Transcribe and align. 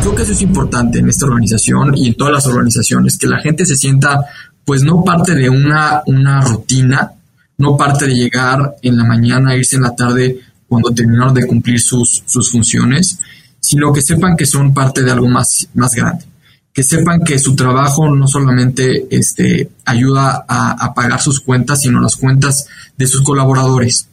creo 0.00 0.14
que 0.14 0.22
eso 0.22 0.32
es 0.32 0.42
importante 0.42 0.98
en 0.98 1.08
esta 1.08 1.26
organización 1.26 1.96
y 1.96 2.08
en 2.08 2.14
todas 2.14 2.32
las 2.32 2.46
organizaciones, 2.46 3.18
que 3.18 3.26
la 3.26 3.40
gente 3.40 3.66
se 3.66 3.76
sienta 3.76 4.24
pues 4.64 4.82
no 4.82 5.02
parte 5.02 5.34
de 5.34 5.48
una, 5.48 6.02
una 6.06 6.40
rutina, 6.42 7.12
no 7.56 7.76
parte 7.76 8.06
de 8.06 8.14
llegar 8.14 8.76
en 8.82 8.96
la 8.98 9.04
mañana, 9.04 9.56
irse 9.56 9.76
en 9.76 9.82
la 9.82 9.96
tarde 9.96 10.40
cuando 10.68 10.90
terminaron 10.90 11.34
de 11.34 11.46
cumplir 11.46 11.80
sus, 11.80 12.22
sus 12.26 12.50
funciones, 12.50 13.18
sino 13.60 13.92
que 13.92 14.02
sepan 14.02 14.36
que 14.36 14.46
son 14.46 14.74
parte 14.74 15.02
de 15.02 15.10
algo 15.10 15.28
más, 15.28 15.68
más 15.74 15.94
grande. 15.94 16.24
Que 16.72 16.82
sepan 16.82 17.22
que 17.24 17.38
su 17.38 17.56
trabajo 17.56 18.14
no 18.14 18.28
solamente 18.28 19.08
este, 19.10 19.70
ayuda 19.84 20.44
a, 20.46 20.94
pagar 20.94 21.20
sus 21.20 21.40
cuentas, 21.40 21.80
sino 21.80 22.00
las 22.00 22.16
cuentas 22.16 22.66
de 22.96 23.06
sus 23.06 23.22
colaboradores. 23.22 24.08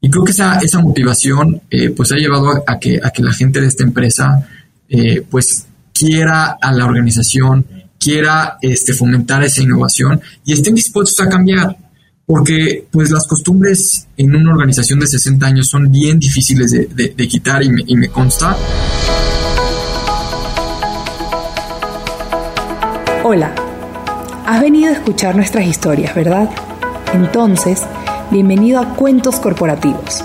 Y 0.00 0.10
creo 0.10 0.24
que 0.24 0.32
esa, 0.32 0.58
esa 0.58 0.80
motivación 0.80 1.62
eh, 1.70 1.90
pues 1.90 2.10
ha 2.10 2.16
llevado 2.16 2.64
a, 2.66 2.78
que, 2.78 3.00
a 3.02 3.10
que 3.10 3.22
la 3.22 3.32
gente 3.32 3.60
de 3.60 3.68
esta 3.68 3.84
empresa 3.84 4.46
eh, 4.88 5.22
pues 5.30 5.66
quiera 5.92 6.58
a 6.60 6.72
la 6.72 6.84
organización, 6.84 7.66
quiera 7.98 8.58
este, 8.60 8.94
fomentar 8.94 9.42
esa 9.44 9.62
innovación 9.62 10.20
y 10.44 10.52
estén 10.52 10.74
dispuestos 10.74 11.24
a 11.24 11.28
cambiar 11.28 11.76
porque 12.26 12.86
pues 12.90 13.10
las 13.10 13.26
costumbres 13.26 14.06
en 14.16 14.34
una 14.34 14.52
organización 14.52 15.00
de 15.00 15.06
60 15.06 15.46
años 15.46 15.68
son 15.68 15.90
bien 15.90 16.18
difíciles 16.18 16.70
de, 16.70 17.28
quitar 17.28 17.62
y 17.62 17.70
me, 17.70 17.82
y 17.86 17.96
me 17.96 18.08
consta. 18.08 18.56
Hola, 23.24 23.54
has 24.46 24.60
venido 24.60 24.90
a 24.90 24.94
escuchar 24.94 25.36
nuestras 25.36 25.66
historias, 25.66 26.14
¿verdad? 26.14 26.48
Entonces, 27.12 27.82
bienvenido 28.30 28.80
a 28.80 28.94
Cuentos 28.94 29.36
Corporativos, 29.36 30.24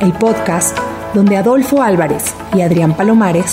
el 0.00 0.12
podcast 0.14 0.76
donde 1.14 1.36
Adolfo 1.36 1.82
Álvarez 1.82 2.34
y 2.54 2.62
Adrián 2.62 2.96
Palomares 2.96 3.52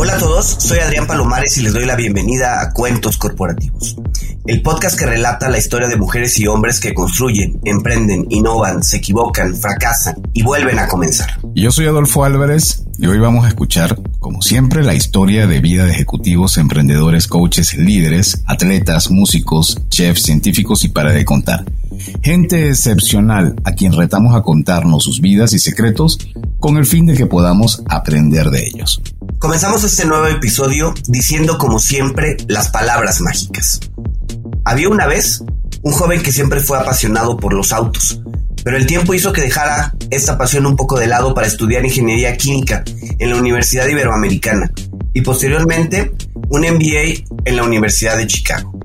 Hola 0.00 0.14
a 0.14 0.18
todos, 0.18 0.46
soy 0.46 0.78
Adrián 0.78 1.08
Palomares 1.08 1.58
y 1.58 1.62
les 1.62 1.72
doy 1.72 1.84
la 1.84 1.96
bienvenida 1.96 2.62
a 2.62 2.72
Cuentos 2.72 3.18
Corporativos 3.18 3.96
el 4.48 4.62
podcast 4.62 4.98
que 4.98 5.04
relata 5.04 5.50
la 5.50 5.58
historia 5.58 5.88
de 5.88 5.98
mujeres 5.98 6.40
y 6.40 6.46
hombres 6.46 6.80
que 6.80 6.94
construyen, 6.94 7.60
emprenden, 7.64 8.24
innovan, 8.30 8.82
se 8.82 8.96
equivocan, 8.96 9.54
fracasan 9.54 10.22
y 10.32 10.42
vuelven 10.42 10.78
a 10.78 10.88
comenzar. 10.88 11.38
Yo 11.54 11.70
soy 11.70 11.84
Adolfo 11.84 12.24
Álvarez 12.24 12.82
y 12.98 13.06
hoy 13.06 13.18
vamos 13.18 13.44
a 13.44 13.48
escuchar, 13.48 14.00
como 14.20 14.40
siempre, 14.40 14.82
la 14.82 14.94
historia 14.94 15.46
de 15.46 15.60
vida 15.60 15.84
de 15.84 15.92
ejecutivos, 15.92 16.56
emprendedores, 16.56 17.26
coaches, 17.26 17.76
líderes, 17.76 18.42
atletas, 18.46 19.10
músicos, 19.10 19.82
chefs, 19.90 20.22
científicos 20.22 20.82
y 20.82 20.88
para 20.88 21.12
de 21.12 21.26
contar. 21.26 21.66
Gente 22.22 22.70
excepcional 22.70 23.54
a 23.64 23.72
quien 23.72 23.92
retamos 23.92 24.34
a 24.34 24.40
contarnos 24.40 25.04
sus 25.04 25.20
vidas 25.20 25.52
y 25.52 25.58
secretos 25.58 26.18
con 26.58 26.78
el 26.78 26.86
fin 26.86 27.04
de 27.04 27.14
que 27.14 27.26
podamos 27.26 27.82
aprender 27.86 28.48
de 28.48 28.66
ellos. 28.66 29.02
Comenzamos 29.38 29.84
este 29.84 30.04
nuevo 30.04 30.26
episodio 30.26 30.94
diciendo 31.06 31.58
como 31.58 31.78
siempre 31.78 32.38
las 32.48 32.70
palabras 32.70 33.20
mágicas. 33.20 33.80
Había 34.68 34.90
una 34.90 35.06
vez 35.06 35.42
un 35.80 35.92
joven 35.92 36.22
que 36.22 36.30
siempre 36.30 36.60
fue 36.60 36.76
apasionado 36.78 37.38
por 37.38 37.54
los 37.54 37.72
autos, 37.72 38.20
pero 38.62 38.76
el 38.76 38.84
tiempo 38.84 39.14
hizo 39.14 39.32
que 39.32 39.40
dejara 39.40 39.94
esta 40.10 40.36
pasión 40.36 40.66
un 40.66 40.76
poco 40.76 40.98
de 40.98 41.06
lado 41.06 41.32
para 41.32 41.46
estudiar 41.46 41.86
ingeniería 41.86 42.36
química 42.36 42.84
en 43.18 43.30
la 43.30 43.36
Universidad 43.36 43.86
Iberoamericana 43.86 44.70
y 45.14 45.22
posteriormente 45.22 46.12
un 46.50 46.60
MBA 46.60 47.24
en 47.46 47.56
la 47.56 47.62
Universidad 47.62 48.18
de 48.18 48.26
Chicago. 48.26 48.78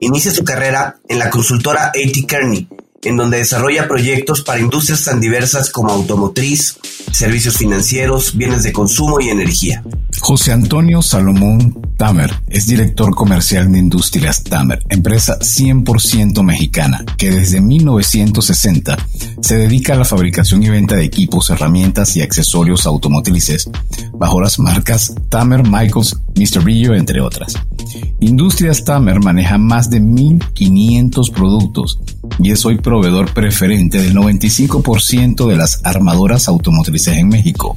Inicia 0.00 0.32
su 0.32 0.44
carrera 0.44 0.96
en 1.08 1.18
la 1.18 1.30
consultora 1.30 1.86
A.T. 1.86 2.26
Kearney, 2.28 2.68
en 3.02 3.16
donde 3.16 3.38
desarrolla 3.38 3.88
proyectos 3.88 4.42
para 4.42 4.60
industrias 4.60 5.02
tan 5.02 5.18
diversas 5.18 5.70
como 5.70 5.92
automotriz, 5.92 6.76
servicios 7.10 7.56
financieros, 7.56 8.36
bienes 8.36 8.64
de 8.64 8.72
consumo 8.74 9.18
y 9.18 9.30
energía. 9.30 9.82
José 10.20 10.52
Antonio 10.52 11.00
Salomón 11.00 11.91
Tamer 11.96 12.32
es 12.48 12.66
director 12.66 13.14
comercial 13.14 13.70
de 13.70 13.78
Industrias 13.78 14.42
Tamer, 14.42 14.82
empresa 14.88 15.38
100% 15.38 16.42
mexicana 16.42 17.04
que 17.16 17.30
desde 17.30 17.60
1960 17.60 18.96
se 19.40 19.56
dedica 19.56 19.94
a 19.94 19.96
la 19.96 20.04
fabricación 20.04 20.62
y 20.62 20.68
venta 20.68 20.96
de 20.96 21.04
equipos, 21.04 21.50
herramientas 21.50 22.16
y 22.16 22.22
accesorios 22.22 22.86
automotrices 22.86 23.70
bajo 24.12 24.40
las 24.40 24.58
marcas 24.58 25.14
Tamer, 25.28 25.62
Michaels, 25.64 26.16
Mr. 26.36 26.62
Brillo, 26.62 26.94
entre 26.94 27.20
otras. 27.20 27.54
Industrias 28.20 28.84
Tamer 28.84 29.20
maneja 29.20 29.58
más 29.58 29.90
de 29.90 30.00
1.500 30.00 31.32
productos 31.32 31.98
y 32.38 32.50
es 32.50 32.64
hoy 32.64 32.78
proveedor 32.78 33.32
preferente 33.32 34.00
del 34.00 34.14
95% 34.14 35.48
de 35.48 35.56
las 35.56 35.80
armadoras 35.84 36.48
automotrices 36.48 37.16
en 37.16 37.28
México, 37.28 37.76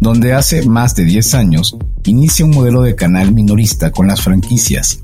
donde 0.00 0.34
hace 0.34 0.66
más 0.66 0.94
de 0.94 1.04
10 1.04 1.34
años 1.34 1.76
inicia 2.04 2.44
un 2.44 2.52
modelo 2.52 2.82
de 2.82 2.94
canal 2.94 3.32
minorista 3.32 3.90
con 3.90 4.06
las 4.08 4.22
franquicias 4.22 5.02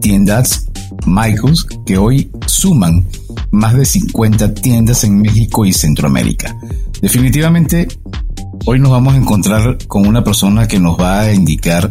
Tiendas 0.00 0.66
Michaels 1.06 1.66
que 1.86 1.98
hoy 1.98 2.30
suman 2.46 3.06
más 3.50 3.74
de 3.74 3.84
50 3.84 4.54
tiendas 4.54 5.04
en 5.04 5.20
México 5.20 5.64
y 5.64 5.72
Centroamérica. 5.72 6.56
Definitivamente, 7.00 7.88
hoy 8.66 8.78
nos 8.78 8.90
vamos 8.90 9.14
a 9.14 9.16
encontrar 9.16 9.78
con 9.86 10.06
una 10.06 10.24
persona 10.24 10.68
que 10.68 10.78
nos 10.78 10.98
va 10.98 11.20
a 11.20 11.32
indicar 11.32 11.90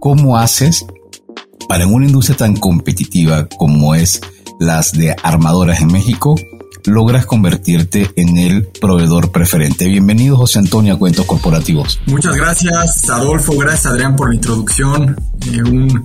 cómo 0.00 0.36
haces 0.36 0.84
para 1.68 1.84
en 1.84 1.92
una 1.92 2.06
industria 2.06 2.36
tan 2.36 2.56
competitiva 2.56 3.48
como 3.48 3.94
es 3.94 4.20
las 4.58 4.92
de 4.92 5.14
armadoras 5.22 5.80
en 5.80 5.88
México, 5.88 6.34
logras 6.84 7.26
convertirte 7.26 8.10
en 8.16 8.36
el 8.36 8.66
proveedor 8.66 9.32
preferente. 9.32 9.88
Bienvenido 9.88 10.36
José 10.36 10.60
Antonio 10.60 10.94
a 10.94 10.98
Cuentos 10.98 11.26
Corporativos. 11.26 12.00
Muchas 12.06 12.36
gracias 12.36 13.08
Adolfo, 13.10 13.56
gracias 13.56 13.86
Adrián 13.86 14.16
por 14.16 14.28
la 14.28 14.36
introducción. 14.36 15.16
Eh, 15.52 15.62
un, 15.62 16.04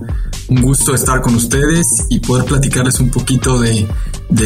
gusto 0.60 0.94
estar 0.94 1.22
con 1.22 1.34
ustedes 1.34 2.06
y 2.10 2.20
poder 2.20 2.44
platicarles 2.44 3.00
un 3.00 3.10
poquito 3.10 3.58
de, 3.58 3.86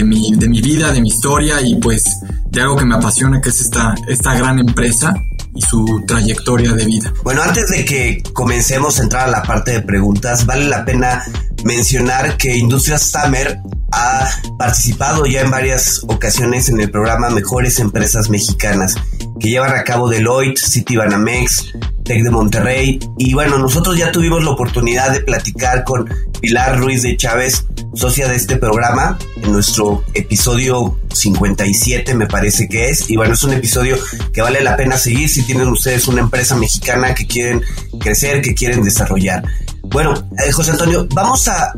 mi, 0.05 0.33
de 0.37 0.49
mi 0.49 0.61
vida, 0.61 0.93
de 0.93 1.01
mi 1.01 1.09
historia 1.09 1.61
y 1.61 1.77
pues 1.77 2.05
de 2.49 2.61
algo 2.61 2.77
que 2.77 2.85
me 2.85 2.95
apasiona 2.95 3.41
que 3.41 3.49
es 3.49 3.61
esta, 3.61 3.95
esta 4.07 4.35
gran 4.35 4.61
empresa 4.61 5.15
y 5.57 5.63
su 5.63 6.05
trayectoria 6.07 6.73
de 6.73 6.85
vida. 6.85 7.13
Bueno, 7.25 7.43
antes 7.43 7.71
de 7.71 7.85
que 7.85 8.23
comencemos 8.33 9.01
a 9.01 9.03
entrar 9.03 9.29
a 9.29 9.31
la 9.31 9.43
parte 9.43 9.73
de 9.73 9.83
preguntas, 9.83 10.47
vale 10.47 10.67
la 10.67 10.85
pena 10.85 11.25
mencionar 11.65 12.37
que 12.37 12.57
Industrias 12.57 13.11
Tamer 13.11 13.59
ha 13.93 14.29
participado 14.59 15.27
ya 15.27 15.41
en 15.41 15.51
varias 15.51 16.03
ocasiones 16.07 16.69
en 16.69 16.81
el 16.81 16.91
programa 16.91 17.31
Mejores 17.31 17.79
Empresas 17.79 18.29
Mexicanas 18.29 18.95
que 19.41 19.49
llevan 19.49 19.75
a 19.75 19.85
cabo 19.85 20.09
Deloitte, 20.09 20.59
Citibanamex, 20.59 21.73
Tec 22.05 22.23
de 22.23 22.31
Monterrey 22.31 22.99
y 23.19 23.35
bueno, 23.35 23.59
nosotros 23.59 23.97
ya 23.97 24.13
tuvimos 24.13 24.45
la 24.45 24.51
oportunidad 24.51 25.13
de 25.13 25.21
platicar 25.21 25.85
con 25.85 26.09
Pilar 26.41 26.79
Ruiz 26.79 27.03
de 27.03 27.17
Chávez, 27.17 27.67
socia 27.97 28.29
de 28.29 28.37
este 28.37 28.57
programa, 28.57 29.19
en 29.43 29.53
nuestro 29.53 30.05
episodio 30.15 30.99
57 31.13 32.15
me 32.15 32.27
parece 32.27 32.69
que 32.69 32.91
es 32.91 33.09
y 33.11 33.17
bueno, 33.17 33.35
es 33.35 33.43
un 33.43 33.55
episodio 33.55 33.97
que 34.33 34.43
vale 34.43 34.61
la 34.63 34.77
pena 34.77 34.99
seguir 34.99 35.29
si 35.29 35.43
tienen 35.45 35.69
ustedes 35.69 36.07
una 36.07 36.21
empresa 36.21 36.57
mexicana 36.57 37.15
que 37.15 37.27
quieren 37.27 37.63
crecer, 37.99 38.43
que 38.43 38.55
quieren 38.55 38.83
desarrollar. 38.83 39.43
Bueno, 39.85 40.13
eh, 40.45 40.53
José 40.53 40.73
Antonio, 40.73 41.07
vamos 41.15 41.49
a, 41.49 41.73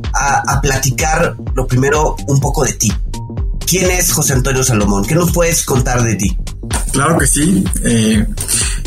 platicar 0.61 1.37
lo 1.55 1.67
primero 1.67 2.17
un 2.27 2.41
poco 2.41 2.65
de 2.65 2.73
ti. 2.73 2.93
¿Quién 3.67 3.91
es 3.91 4.13
José 4.13 4.33
Antonio 4.33 4.65
Salomón? 4.65 5.05
¿Qué 5.05 5.15
nos 5.15 5.31
puedes 5.31 5.63
contar 5.65 6.03
de 6.03 6.17
ti? 6.17 6.37
Claro 6.93 7.19
que 7.19 7.27
sí. 7.27 7.65
Eh, 7.85 8.27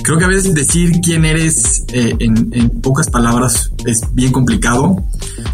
creo 0.03 0.18
que 0.18 0.25
a 0.25 0.27
veces 0.27 0.53
decir 0.53 1.00
quién 1.01 1.25
eres 1.25 1.83
eh, 1.94 2.15
en, 2.19 2.69
pocas 2.81 3.09
palabras 3.09 3.71
es 3.86 4.01
bien 4.13 4.31
complicado. 4.31 5.03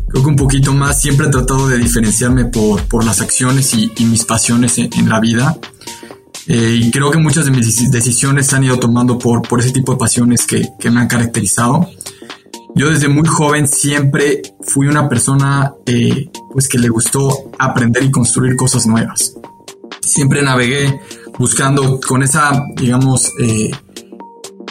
Creo 0.07 0.23
que 0.23 0.29
un 0.29 0.35
poquito 0.35 0.73
más 0.73 1.01
siempre 1.01 1.27
he 1.27 1.29
tratado 1.29 1.67
de 1.67 1.77
diferenciarme 1.77 2.45
por, 2.45 3.03
las 3.03 3.21
acciones 3.21 3.73
y, 3.73 3.91
mis 4.05 4.25
pasiones 4.25 4.77
en, 4.77 5.09
la 5.09 5.19
vida. 5.19 5.57
y 6.47 6.89
creo 6.91 7.11
que 7.11 7.17
muchas 7.17 7.45
de 7.45 7.51
mis 7.51 7.91
decisiones 7.91 8.47
se 8.47 8.55
han 8.55 8.63
ido 8.63 8.79
tomando 8.79 9.17
por, 9.17 9.41
por 9.41 9.59
ese 9.59 9.71
tipo 9.71 9.91
de 9.93 9.97
pasiones 9.97 10.45
que, 10.45 10.69
que 10.79 10.89
me 10.89 11.01
han 11.01 11.07
caracterizado. 11.07 11.87
Yo 12.77 12.91
desde 12.91 13.07
muy 13.07 13.27
joven 13.27 13.67
siempre 13.67 14.43
fui 14.61 14.85
una 14.85 15.09
persona 15.09 15.73
eh, 15.87 16.29
pues 16.51 16.67
que 16.67 16.77
le 16.77 16.89
gustó 16.89 17.49
aprender 17.57 18.03
y 18.03 18.11
construir 18.11 18.55
cosas 18.55 18.85
nuevas. 18.85 19.33
Siempre 19.99 20.43
navegué 20.43 21.01
buscando 21.39 21.99
con 21.99 22.21
esa, 22.21 22.51
digamos, 22.75 23.31
eh, 23.41 23.71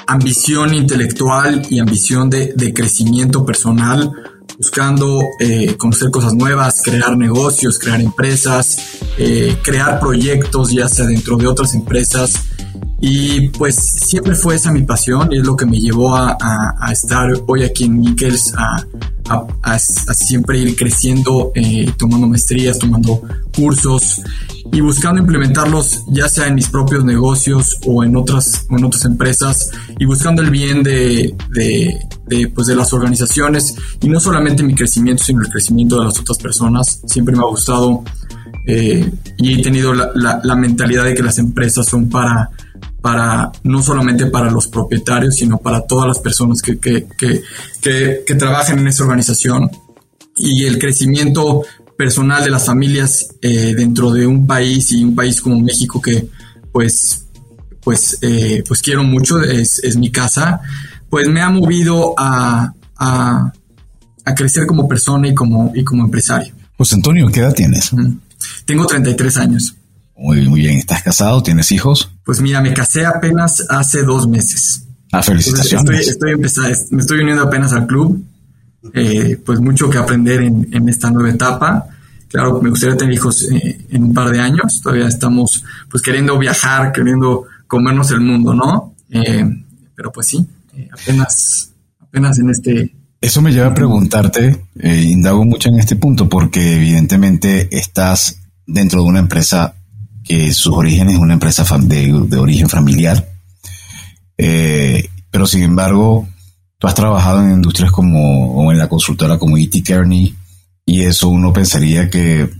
ambición 0.06 0.74
intelectual 0.74 1.66
y 1.68 1.78
ambición 1.78 2.30
de, 2.30 2.72
crecimiento 2.74 3.44
personal 3.44 4.12
buscando 4.58 5.20
eh, 5.38 5.76
conocer 5.76 6.10
cosas 6.10 6.32
nuevas, 6.32 6.80
crear 6.82 7.16
negocios, 7.16 7.78
crear 7.78 8.00
empresas, 8.00 8.78
eh, 9.18 9.56
crear 9.62 10.00
proyectos, 10.00 10.70
ya 10.70 10.88
sea 10.88 11.04
dentro 11.06 11.36
de 11.36 11.46
otras 11.46 11.74
empresas. 11.74 12.40
Y 13.00 13.48
pues 13.50 13.76
siempre 13.76 14.34
fue 14.34 14.54
esa 14.54 14.72
mi 14.72 14.82
pasión 14.82 15.30
y 15.30 15.38
es 15.38 15.46
lo 15.46 15.54
que 15.54 15.66
me 15.66 15.78
llevó 15.78 16.16
a, 16.16 16.36
estar 16.90 17.28
hoy 17.46 17.62
aquí 17.62 17.84
en 17.84 18.00
Nickels, 18.00 18.54
a, 18.56 19.78
siempre 19.78 20.58
ir 20.58 20.76
creciendo, 20.76 21.52
eh, 21.54 21.92
tomando 21.98 22.26
maestrías, 22.26 22.78
tomando 22.78 23.20
cursos 23.54 24.22
y 24.72 24.80
buscando 24.80 25.20
implementarlos 25.20 26.04
ya 26.08 26.28
sea 26.28 26.46
en 26.46 26.54
mis 26.54 26.68
propios 26.68 27.04
negocios 27.04 27.76
o 27.86 28.04
en 28.04 28.16
otras, 28.16 28.66
en 28.70 28.84
otras 28.84 29.04
empresas 29.04 29.70
y 29.98 30.04
buscando 30.04 30.42
el 30.42 30.50
bien 30.50 30.82
de, 30.82 31.34
de, 31.50 32.48
pues 32.54 32.66
de 32.66 32.76
las 32.76 32.92
organizaciones 32.92 33.74
y 34.00 34.08
no 34.08 34.20
solamente 34.20 34.62
mi 34.62 34.74
crecimiento, 34.74 35.22
sino 35.24 35.42
el 35.42 35.48
crecimiento 35.48 35.98
de 35.98 36.06
las 36.06 36.18
otras 36.18 36.38
personas. 36.38 37.02
Siempre 37.06 37.34
me 37.34 37.42
ha 37.42 37.46
gustado 37.46 38.04
eh, 38.66 39.10
y 39.38 39.60
he 39.60 39.62
tenido 39.62 39.92
la, 39.92 40.40
la, 40.42 40.56
mentalidad 40.56 41.04
de 41.04 41.14
que 41.14 41.22
las 41.22 41.38
empresas 41.38 41.86
son 41.86 42.08
para, 42.08 42.50
para, 43.06 43.52
no 43.62 43.84
solamente 43.84 44.26
para 44.26 44.50
los 44.50 44.66
propietarios, 44.66 45.36
sino 45.36 45.58
para 45.58 45.82
todas 45.82 46.08
las 46.08 46.18
personas 46.18 46.60
que, 46.60 46.76
que, 46.80 47.06
que, 47.16 47.40
que, 47.80 48.24
que 48.26 48.34
trabajan 48.34 48.80
en 48.80 48.88
esa 48.88 49.04
organización. 49.04 49.70
Y 50.36 50.64
el 50.64 50.76
crecimiento 50.80 51.62
personal 51.96 52.42
de 52.42 52.50
las 52.50 52.66
familias 52.66 53.28
eh, 53.40 53.74
dentro 53.76 54.10
de 54.10 54.26
un 54.26 54.44
país 54.44 54.90
y 54.90 55.04
un 55.04 55.14
país 55.14 55.40
como 55.40 55.60
México 55.60 56.02
que 56.02 56.26
pues 56.72 57.26
pues 57.80 58.18
eh, 58.22 58.64
pues 58.66 58.82
quiero 58.82 59.04
mucho 59.04 59.40
es, 59.40 59.78
es, 59.84 59.96
mi 59.96 60.10
casa 60.10 60.60
pues 61.08 61.28
me 61.28 61.40
ha 61.40 61.48
movido 61.48 62.12
a, 62.18 62.72
a, 62.96 63.52
a, 64.24 64.34
crecer 64.34 64.66
como 64.66 64.88
persona 64.88 65.28
y 65.28 65.34
como 65.34 65.72
y 65.74 65.84
como 65.84 66.04
empresario 66.04 66.52
José 66.76 66.96
Antonio 66.96 67.28
¿qué 67.28 67.40
edad 67.40 67.54
tienes? 67.54 67.92
tengo 68.66 68.84
33 68.84 69.36
años 69.38 69.75
muy, 70.16 70.48
muy 70.48 70.60
bien 70.60 70.78
¿estás 70.78 71.02
casado? 71.02 71.42
¿tienes 71.42 71.72
hijos? 71.72 72.10
pues 72.24 72.40
mira 72.40 72.60
me 72.60 72.72
casé 72.72 73.06
apenas 73.06 73.64
hace 73.68 74.02
dos 74.02 74.28
meses 74.28 74.82
Ah, 75.12 75.22
felicitaciones. 75.22 76.08
estoy, 76.08 76.32
estoy 76.42 76.72
me 76.90 77.00
estoy 77.00 77.20
uniendo 77.20 77.44
apenas 77.44 77.72
al 77.72 77.86
club 77.86 78.22
eh, 78.92 79.38
pues 79.44 79.60
mucho 79.60 79.88
que 79.90 79.98
aprender 79.98 80.42
en, 80.42 80.88
esta 80.88 81.10
nueva 81.10 81.30
etapa. 81.30 81.86
Claro, 82.28 82.60
me 82.60 82.70
gustaría 82.70 82.96
tener 82.96 83.14
hijos 83.14 83.50
eh, 83.50 83.86
en 83.90 84.04
un 84.04 84.14
par 84.14 84.30
de 84.30 84.40
años. 84.40 84.80
Todavía 84.82 85.06
estamos 85.06 85.64
pues 85.90 86.02
queriendo 86.02 86.38
viajar, 86.38 86.92
queriendo 86.92 87.44
comernos 87.66 88.10
el 88.10 88.20
mundo, 88.20 88.54
¿no? 88.54 88.94
Eh, 89.10 89.44
pero 89.94 90.12
pues 90.12 90.26
sí, 90.26 90.46
apenas, 90.92 91.72
apenas 92.00 92.38
en 92.38 92.50
este... 92.50 92.94
Eso 93.20 93.40
me 93.40 93.50
lleva 93.50 93.68
a 93.68 93.74
preguntarte, 93.74 94.66
indago 94.82 95.44
mucho 95.44 95.70
en 95.70 95.80
este 95.80 95.96
punto, 95.96 96.28
porque 96.28 96.76
evidentemente 96.76 97.74
estás 97.76 98.40
dentro 98.66 99.02
de 99.02 99.08
una 99.08 99.20
empresa 99.20 99.74
que 100.26 100.52
sus 100.52 100.74
orígenes 100.74 101.14
es 101.14 101.20
una 101.20 101.34
empresa 101.34 101.64
de, 101.78 102.12
de 102.26 102.36
origen 102.38 102.68
familiar, 102.68 103.28
pero 104.36 105.46
sin 105.46 105.62
embargo 105.62 106.26
Tú 106.78 106.86
has 106.86 106.94
trabajado 106.94 107.42
en 107.42 107.52
industrias 107.52 107.90
como, 107.90 108.52
o 108.52 108.70
en 108.70 108.78
la 108.78 108.88
consultora 108.88 109.38
como 109.38 109.56
E.T. 109.56 109.82
Kearney, 109.82 110.34
y 110.84 111.02
eso 111.02 111.28
uno 111.28 111.52
pensaría 111.52 112.10
que, 112.10 112.50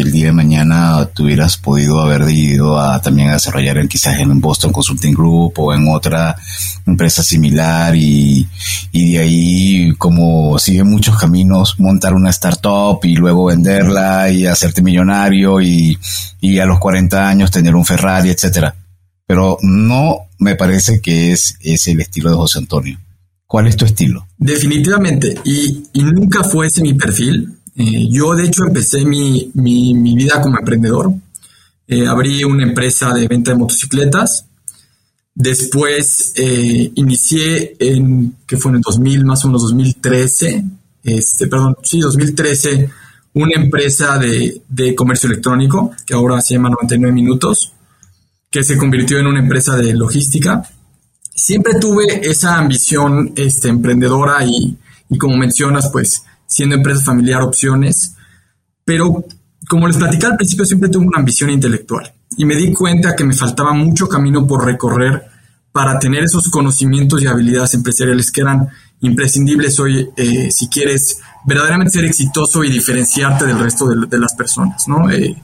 el 0.00 0.12
día 0.12 0.26
de 0.26 0.32
mañana 0.32 1.06
tuvieras 1.06 1.56
podido 1.56 2.00
haber 2.00 2.28
ido 2.30 2.78
a 2.78 3.00
también 3.00 3.30
a 3.30 3.34
desarrollar 3.34 3.78
en, 3.78 3.88
quizás 3.88 4.18
en 4.18 4.40
Boston 4.40 4.72
Consulting 4.72 5.14
Group 5.14 5.54
o 5.56 5.74
en 5.74 5.88
otra 5.88 6.36
empresa 6.86 7.22
similar 7.22 7.94
y, 7.96 8.46
y 8.92 9.12
de 9.12 9.18
ahí 9.18 9.94
como 9.98 10.58
sigue 10.58 10.84
muchos 10.84 11.16
caminos 11.16 11.78
montar 11.78 12.14
una 12.14 12.30
startup 12.30 13.00
y 13.02 13.16
luego 13.16 13.46
venderla 13.46 14.30
y 14.30 14.46
hacerte 14.46 14.82
millonario 14.82 15.60
y, 15.60 15.98
y 16.40 16.58
a 16.58 16.66
los 16.66 16.78
40 16.78 17.28
años 17.28 17.50
tener 17.50 17.74
un 17.74 17.84
Ferrari, 17.84 18.30
etcétera. 18.30 18.74
Pero 19.26 19.58
no 19.62 20.28
me 20.38 20.54
parece 20.54 21.00
que 21.00 21.32
es, 21.32 21.56
es 21.60 21.88
el 21.88 22.00
estilo 22.00 22.30
de 22.30 22.36
José 22.36 22.58
Antonio. 22.58 22.98
¿Cuál 23.46 23.68
es 23.68 23.76
tu 23.76 23.84
estilo? 23.84 24.26
Definitivamente, 24.38 25.34
y, 25.44 25.84
nunca 25.94 26.42
fue 26.42 26.66
ese 26.66 26.82
mi 26.82 26.94
perfil. 26.94 27.55
Eh, 27.76 28.08
yo 28.10 28.34
de 28.34 28.44
hecho 28.44 28.64
empecé 28.64 29.04
mi, 29.04 29.50
vida 29.54 30.40
como 30.40 30.58
emprendedor. 30.58 31.12
Eh, 31.86 32.06
abrí 32.06 32.42
una 32.44 32.64
empresa 32.64 33.12
de 33.12 33.28
venta 33.28 33.52
de 33.52 33.58
motocicletas. 33.58 34.46
Después 35.34 36.32
eh, 36.36 36.90
inicié 36.94 37.76
en, 37.78 38.36
que 38.46 38.56
fue 38.56 38.70
en 38.70 38.76
el 38.76 38.82
2000, 38.82 39.24
más 39.24 39.44
o 39.44 39.48
menos 39.48 39.62
2013, 39.62 40.64
este, 41.04 41.46
perdón, 41.46 41.76
sí, 41.82 42.00
2013, 42.00 42.88
una 43.34 43.60
empresa 43.60 44.18
de, 44.18 44.62
de 44.66 44.94
comercio 44.94 45.28
electrónico, 45.28 45.92
que 46.06 46.14
ahora 46.14 46.40
se 46.40 46.54
llama 46.54 46.70
99 46.70 47.12
Minutos, 47.12 47.74
que 48.50 48.64
se 48.64 48.78
convirtió 48.78 49.18
en 49.18 49.26
una 49.26 49.40
empresa 49.40 49.76
de 49.76 49.92
logística 49.92 50.66
siempre 51.36 51.74
tuve 51.74 52.28
esa 52.28 52.58
ambición 52.58 53.32
este, 53.36 53.68
emprendedora 53.68 54.44
y, 54.44 54.76
como 55.18 55.36
mencionas, 55.36 55.90
pues 55.92 56.24
siendo 56.46 56.76
empresa 56.76 57.04
familiar 57.04 57.42
opciones, 57.42 58.14
pero 58.84 59.24
como 59.68 59.88
les 59.88 59.96
platicé 59.96 60.26
al 60.26 60.36
principio, 60.36 60.64
siempre 60.64 60.88
tuve 60.88 61.06
una 61.06 61.18
ambición 61.18 61.50
intelectual 61.50 62.12
y 62.36 62.44
me 62.44 62.54
di 62.54 62.72
cuenta 62.72 63.16
que 63.16 63.24
me 63.24 63.34
faltaba 63.34 63.72
mucho 63.72 64.08
camino 64.08 64.46
por 64.46 64.64
recorrer 64.64 65.24
para 65.72 65.98
tener 65.98 66.24
esos 66.24 66.48
conocimientos 66.48 67.22
y 67.22 67.26
habilidades 67.26 67.74
empresariales 67.74 68.30
que 68.30 68.40
eran 68.40 68.68
imprescindibles 69.00 69.78
hoy 69.78 70.08
eh, 70.16 70.50
si 70.50 70.68
quieres 70.68 71.20
verdaderamente 71.44 71.92
ser 71.92 72.04
exitoso 72.04 72.64
y 72.64 72.70
diferenciarte 72.70 73.44
del 73.44 73.58
resto 73.58 73.86
de, 73.86 74.18
las 74.18 74.34
personas, 74.34 74.88
¿no? 74.88 75.10
Eh, 75.10 75.36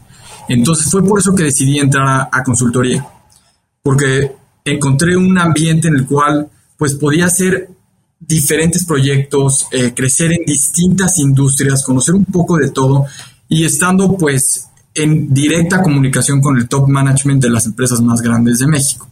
entonces 0.48 0.90
fue 0.90 1.04
por 1.04 1.18
eso 1.18 1.34
que 1.34 1.44
decidí 1.44 1.78
entrar 1.78 2.06
a, 2.08 2.28
a 2.32 2.42
consultoría, 2.42 3.06
porque 3.82 4.32
encontré 4.64 5.16
un 5.16 5.38
ambiente 5.38 5.88
en 5.88 5.96
el 5.96 6.06
cual 6.06 6.48
pues 6.76 6.94
podía 6.94 7.26
hacer 7.26 7.68
diferentes 8.26 8.84
proyectos, 8.84 9.66
eh, 9.72 9.92
crecer 9.94 10.32
en 10.32 10.44
distintas 10.46 11.18
industrias, 11.18 11.84
conocer 11.84 12.14
un 12.14 12.24
poco 12.24 12.56
de 12.56 12.70
todo 12.70 13.06
y 13.48 13.64
estando 13.64 14.16
pues 14.16 14.68
en 14.94 15.32
directa 15.32 15.82
comunicación 15.82 16.40
con 16.40 16.56
el 16.56 16.68
top 16.68 16.88
management 16.88 17.42
de 17.42 17.50
las 17.50 17.66
empresas 17.66 18.00
más 18.00 18.20
grandes 18.20 18.58
de 18.58 18.66
México. 18.66 19.08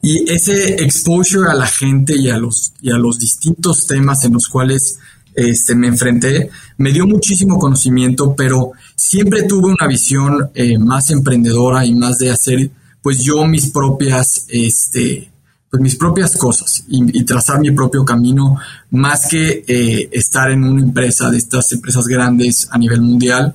Y 0.00 0.28
ese 0.30 0.82
exposure 0.82 1.48
a 1.48 1.54
la 1.54 1.66
gente 1.66 2.16
y 2.16 2.28
a 2.28 2.36
los, 2.36 2.72
y 2.80 2.90
a 2.90 2.96
los 2.96 3.18
distintos 3.18 3.86
temas 3.86 4.24
en 4.24 4.32
los 4.32 4.48
cuales 4.48 4.98
este, 5.34 5.74
me 5.74 5.86
enfrenté 5.86 6.50
me 6.76 6.92
dio 6.92 7.06
muchísimo 7.06 7.58
conocimiento, 7.58 8.34
pero 8.36 8.72
siempre 8.96 9.44
tuve 9.44 9.70
una 9.70 9.86
visión 9.86 10.50
eh, 10.54 10.78
más 10.78 11.10
emprendedora 11.10 11.86
y 11.86 11.94
más 11.94 12.18
de 12.18 12.30
hacer 12.30 12.70
pues 13.00 13.20
yo 13.20 13.44
mis 13.46 13.70
propias, 13.70 14.46
este, 14.48 15.31
pues 15.72 15.82
mis 15.82 15.96
propias 15.96 16.36
cosas 16.36 16.84
y, 16.86 17.24
trazar 17.24 17.58
mi 17.58 17.70
propio 17.70 18.04
camino, 18.04 18.58
más 18.90 19.26
que 19.26 19.64
eh, 19.66 20.10
estar 20.12 20.50
en 20.50 20.64
una 20.64 20.82
empresa 20.82 21.30
de 21.30 21.38
estas 21.38 21.72
empresas 21.72 22.06
grandes 22.06 22.68
a 22.70 22.76
nivel 22.76 23.00
mundial. 23.00 23.54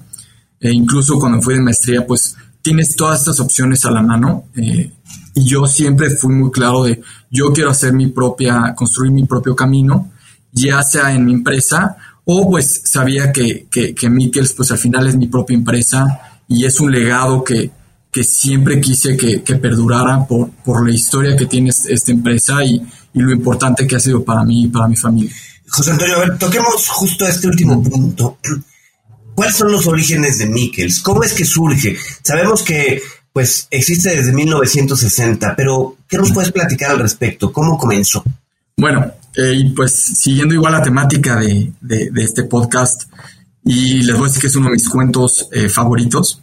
E 0.59 0.71
incluso 0.71 1.19
cuando 1.19 1.39
fui 1.43 1.53
de 1.53 1.61
maestría, 1.61 2.07
pues 2.07 2.35
tienes 2.63 2.95
todas 2.95 3.19
estas 3.19 3.39
opciones 3.39 3.85
a 3.85 3.91
la 3.91 4.01
mano. 4.01 4.45
Eh, 4.55 4.91
y 5.35 5.43
yo 5.43 5.67
siempre 5.67 6.09
fui 6.09 6.33
muy 6.33 6.49
claro 6.49 6.85
de 6.85 7.03
yo 7.29 7.53
quiero 7.53 7.69
hacer 7.69 7.93
mi 7.93 8.07
propia, 8.07 8.73
construir 8.75 9.11
mi 9.11 9.27
propio 9.27 9.55
camino, 9.55 10.09
ya 10.51 10.81
sea 10.81 11.13
en 11.13 11.23
mi 11.23 11.33
empresa 11.33 11.97
o 12.25 12.49
pues 12.49 12.81
sabía 12.85 13.31
que, 13.31 13.67
que, 13.69 13.93
que 13.93 14.09
Mikkels 14.09 14.53
pues 14.53 14.71
al 14.71 14.79
final 14.79 15.05
es 15.05 15.15
mi 15.15 15.27
propia 15.27 15.53
empresa 15.53 16.41
y 16.47 16.65
es 16.65 16.79
un 16.79 16.91
legado 16.91 17.43
que, 17.43 17.69
que 18.17 18.23
siempre 18.23 18.81
quise 18.81 19.15
que, 19.15 19.37
perdurara 19.57 20.25
por, 20.25 20.49
por, 20.65 20.83
la 20.83 20.91
historia 20.91 21.35
que 21.35 21.45
tiene 21.45 21.69
esta 21.69 22.11
empresa 22.11 22.63
y, 22.65 22.81
lo 23.13 23.31
importante 23.31 23.85
que 23.85 23.95
ha 23.95 23.99
sido 23.99 24.23
para 24.23 24.43
mí 24.43 24.63
y 24.63 24.67
para 24.69 24.87
mi 24.87 24.95
familia. 24.95 25.31
José 25.69 25.91
Antonio, 25.91 26.15
a 26.15 26.19
ver, 26.19 26.37
toquemos 26.39 26.87
justo 26.87 27.27
este 27.27 27.47
último 27.47 27.81
punto. 27.81 28.39
¿Cuáles 29.35 29.55
son 29.55 29.71
los 29.71 29.85
orígenes 29.85 30.39
de 30.39 30.47
Mikkels? 30.47 30.99
¿Cómo 31.01 31.23
es 31.23 31.33
que 31.33 31.45
surge? 31.45 31.95
Sabemos 32.23 32.63
que 32.63 33.01
pues 33.33 33.67
existe 33.69 34.15
desde 34.15 34.33
1960, 34.33 35.55
pero 35.55 35.97
¿qué 36.07 36.17
nos 36.17 36.31
puedes 36.31 36.51
platicar 36.51 36.91
al 36.91 36.99
respecto? 36.99 37.51
¿Cómo 37.51 37.77
comenzó? 37.77 38.23
Bueno, 38.75 39.11
eh, 39.35 39.71
pues 39.75 39.93
siguiendo 39.93 40.55
igual 40.55 40.73
la 40.73 40.81
temática 40.81 41.39
de, 41.39 41.71
este 42.15 42.43
podcast, 42.45 43.03
y 43.63 44.01
les 44.01 44.15
voy 44.15 44.25
a 44.25 44.27
decir 44.27 44.41
que 44.41 44.47
es 44.47 44.55
uno 44.55 44.67
de 44.67 44.73
mis 44.73 44.89
cuentos 44.89 45.49
eh, 45.51 45.69
favoritos. 45.69 46.41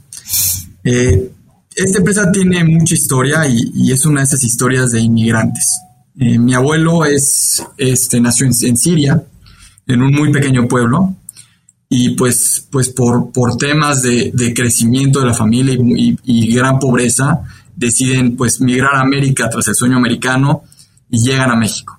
Eh, 0.85 1.31
esta 1.77 1.99
empresa 1.99 2.31
tiene 2.31 2.65
mucha 2.65 2.95
historia 2.95 3.47
y, 3.47 3.91
es 3.93 4.05
una 4.07 4.21
de 4.21 4.25
esas 4.25 4.45
historias 4.45 4.91
de 4.93 5.01
inmigrantes. 5.01 5.81
Eh, 6.19 6.39
mi 6.39 6.55
abuelo 6.55 7.05
es, 7.05 7.65
este, 7.77 8.21
nació 8.21 8.47
en, 8.47 8.77
Siria, 8.77 9.23
en 9.87 10.03
un 10.03 10.13
muy 10.13 10.33
pequeño 10.33 10.69
pueblo, 10.69 11.17
y 11.89 12.11
pues, 12.11 12.67
pues 12.71 12.89
por, 12.89 13.33
por 13.33 13.57
temas 13.57 14.03
de, 14.03 14.53
crecimiento 14.55 15.21
de 15.21 15.27
la 15.27 15.35
familia 15.35 15.77
y, 15.77 16.55
gran 16.55 16.79
pobreza, 16.79 17.43
deciden 17.77 18.37
pues 18.37 18.61
migrar 18.61 18.95
a 18.95 19.01
América 19.01 19.51
tras 19.51 19.69
el 19.69 19.75
sueño 19.75 19.97
americano 19.97 20.63
y 21.11 21.23
llegan 21.23 21.51
a 21.51 21.57
México. 21.57 21.99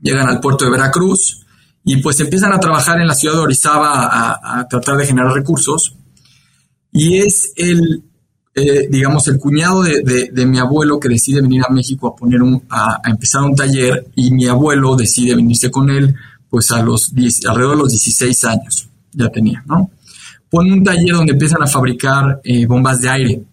Llegan 0.00 0.28
al 0.28 0.40
puerto 0.40 0.64
de 0.64 0.70
Veracruz 0.70 1.46
y 1.84 1.98
pues 1.98 2.18
empiezan 2.20 2.52
a 2.52 2.60
trabajar 2.60 3.00
en 3.00 3.06
la 3.06 3.14
ciudad 3.14 3.36
de 3.36 3.40
Orizaba 3.40 4.38
a, 4.42 4.68
tratar 4.68 4.96
de 4.96 5.06
generar 5.06 5.32
recursos. 5.32 5.94
Y 6.92 7.18
es 7.18 7.52
el, 7.56 8.02
eh, 8.58 8.88
digamos, 8.90 9.28
el 9.28 9.38
cuñado 9.38 9.82
de, 9.82 10.46
mi 10.46 10.58
abuelo 10.58 10.98
que 10.98 11.10
decide 11.10 11.42
venir 11.42 11.62
a 11.68 11.70
México 11.70 12.08
a 12.08 12.16
poner 12.16 12.40
un, 12.40 12.62
a, 12.70 13.02
empezar 13.04 13.42
un 13.42 13.54
taller 13.54 14.06
y 14.14 14.30
mi 14.30 14.46
abuelo 14.46 14.96
decide 14.96 15.36
venirse 15.36 15.70
con 15.70 15.90
él, 15.90 16.14
pues 16.48 16.72
a 16.72 16.82
los 16.82 17.12
alrededor 17.46 17.76
de 17.76 17.82
los 17.82 17.90
16 17.90 18.44
años 18.46 18.88
ya 19.12 19.28
tenía, 19.28 19.62
¿no? 19.66 19.90
Pone 20.48 20.72
un 20.72 20.82
taller 20.82 21.16
donde 21.16 21.34
empiezan 21.34 21.62
a 21.62 21.66
fabricar 21.66 22.40
eh, 22.44 22.64
bombas 22.64 23.02
de 23.02 23.08
aire. 23.10 23.44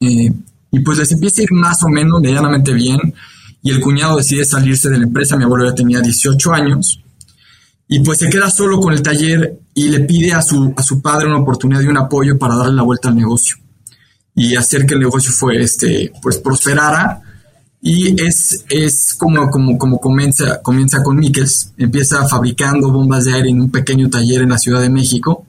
Eh, 0.00 0.30
y 0.70 0.80
pues 0.80 0.98
les 0.98 1.10
empieza 1.12 1.40
a 1.40 1.44
ir 1.44 1.52
más 1.52 1.82
o 1.82 1.88
menos 1.88 2.20
medianamente 2.20 2.74
bien. 2.74 2.98
Y 3.62 3.70
el 3.70 3.80
cuñado 3.80 4.18
decide 4.18 4.44
salirse 4.44 4.90
de 4.90 4.98
la 4.98 5.04
empresa. 5.04 5.36
Mi 5.38 5.44
abuelo 5.44 5.66
ya 5.66 5.74
tenía 5.74 6.00
18 6.00 6.52
años. 6.52 7.00
Y 7.88 8.00
pues 8.00 8.18
se 8.18 8.28
queda 8.28 8.50
solo 8.50 8.80
con 8.80 8.92
el 8.92 9.00
taller 9.00 9.60
y 9.72 9.88
le 9.88 10.00
pide 10.00 10.34
a 10.34 10.42
su, 10.42 10.74
a 10.76 10.82
su 10.82 11.00
padre 11.00 11.28
una 11.28 11.38
oportunidad 11.38 11.80
y 11.80 11.86
un 11.86 11.96
apoyo 11.96 12.38
para 12.38 12.56
darle 12.56 12.74
la 12.74 12.82
vuelta 12.82 13.08
al 13.08 13.16
negocio 13.16 13.63
y 14.34 14.56
hacer 14.56 14.86
que 14.86 14.94
el 14.94 15.00
negocio 15.00 15.32
fue, 15.32 15.60
este, 15.62 16.12
pues 16.22 16.38
prosperara. 16.38 17.20
Y 17.80 18.20
es, 18.22 18.64
es 18.70 19.14
como, 19.14 19.50
como, 19.50 19.76
como 19.76 19.98
comienza, 19.98 20.62
comienza 20.62 21.02
con 21.02 21.16
Mikkels, 21.16 21.72
empieza 21.76 22.26
fabricando 22.26 22.90
bombas 22.90 23.24
de 23.24 23.34
aire 23.34 23.50
en 23.50 23.60
un 23.60 23.70
pequeño 23.70 24.08
taller 24.08 24.42
en 24.42 24.48
la 24.48 24.58
Ciudad 24.58 24.80
de 24.80 24.88
México 24.88 25.46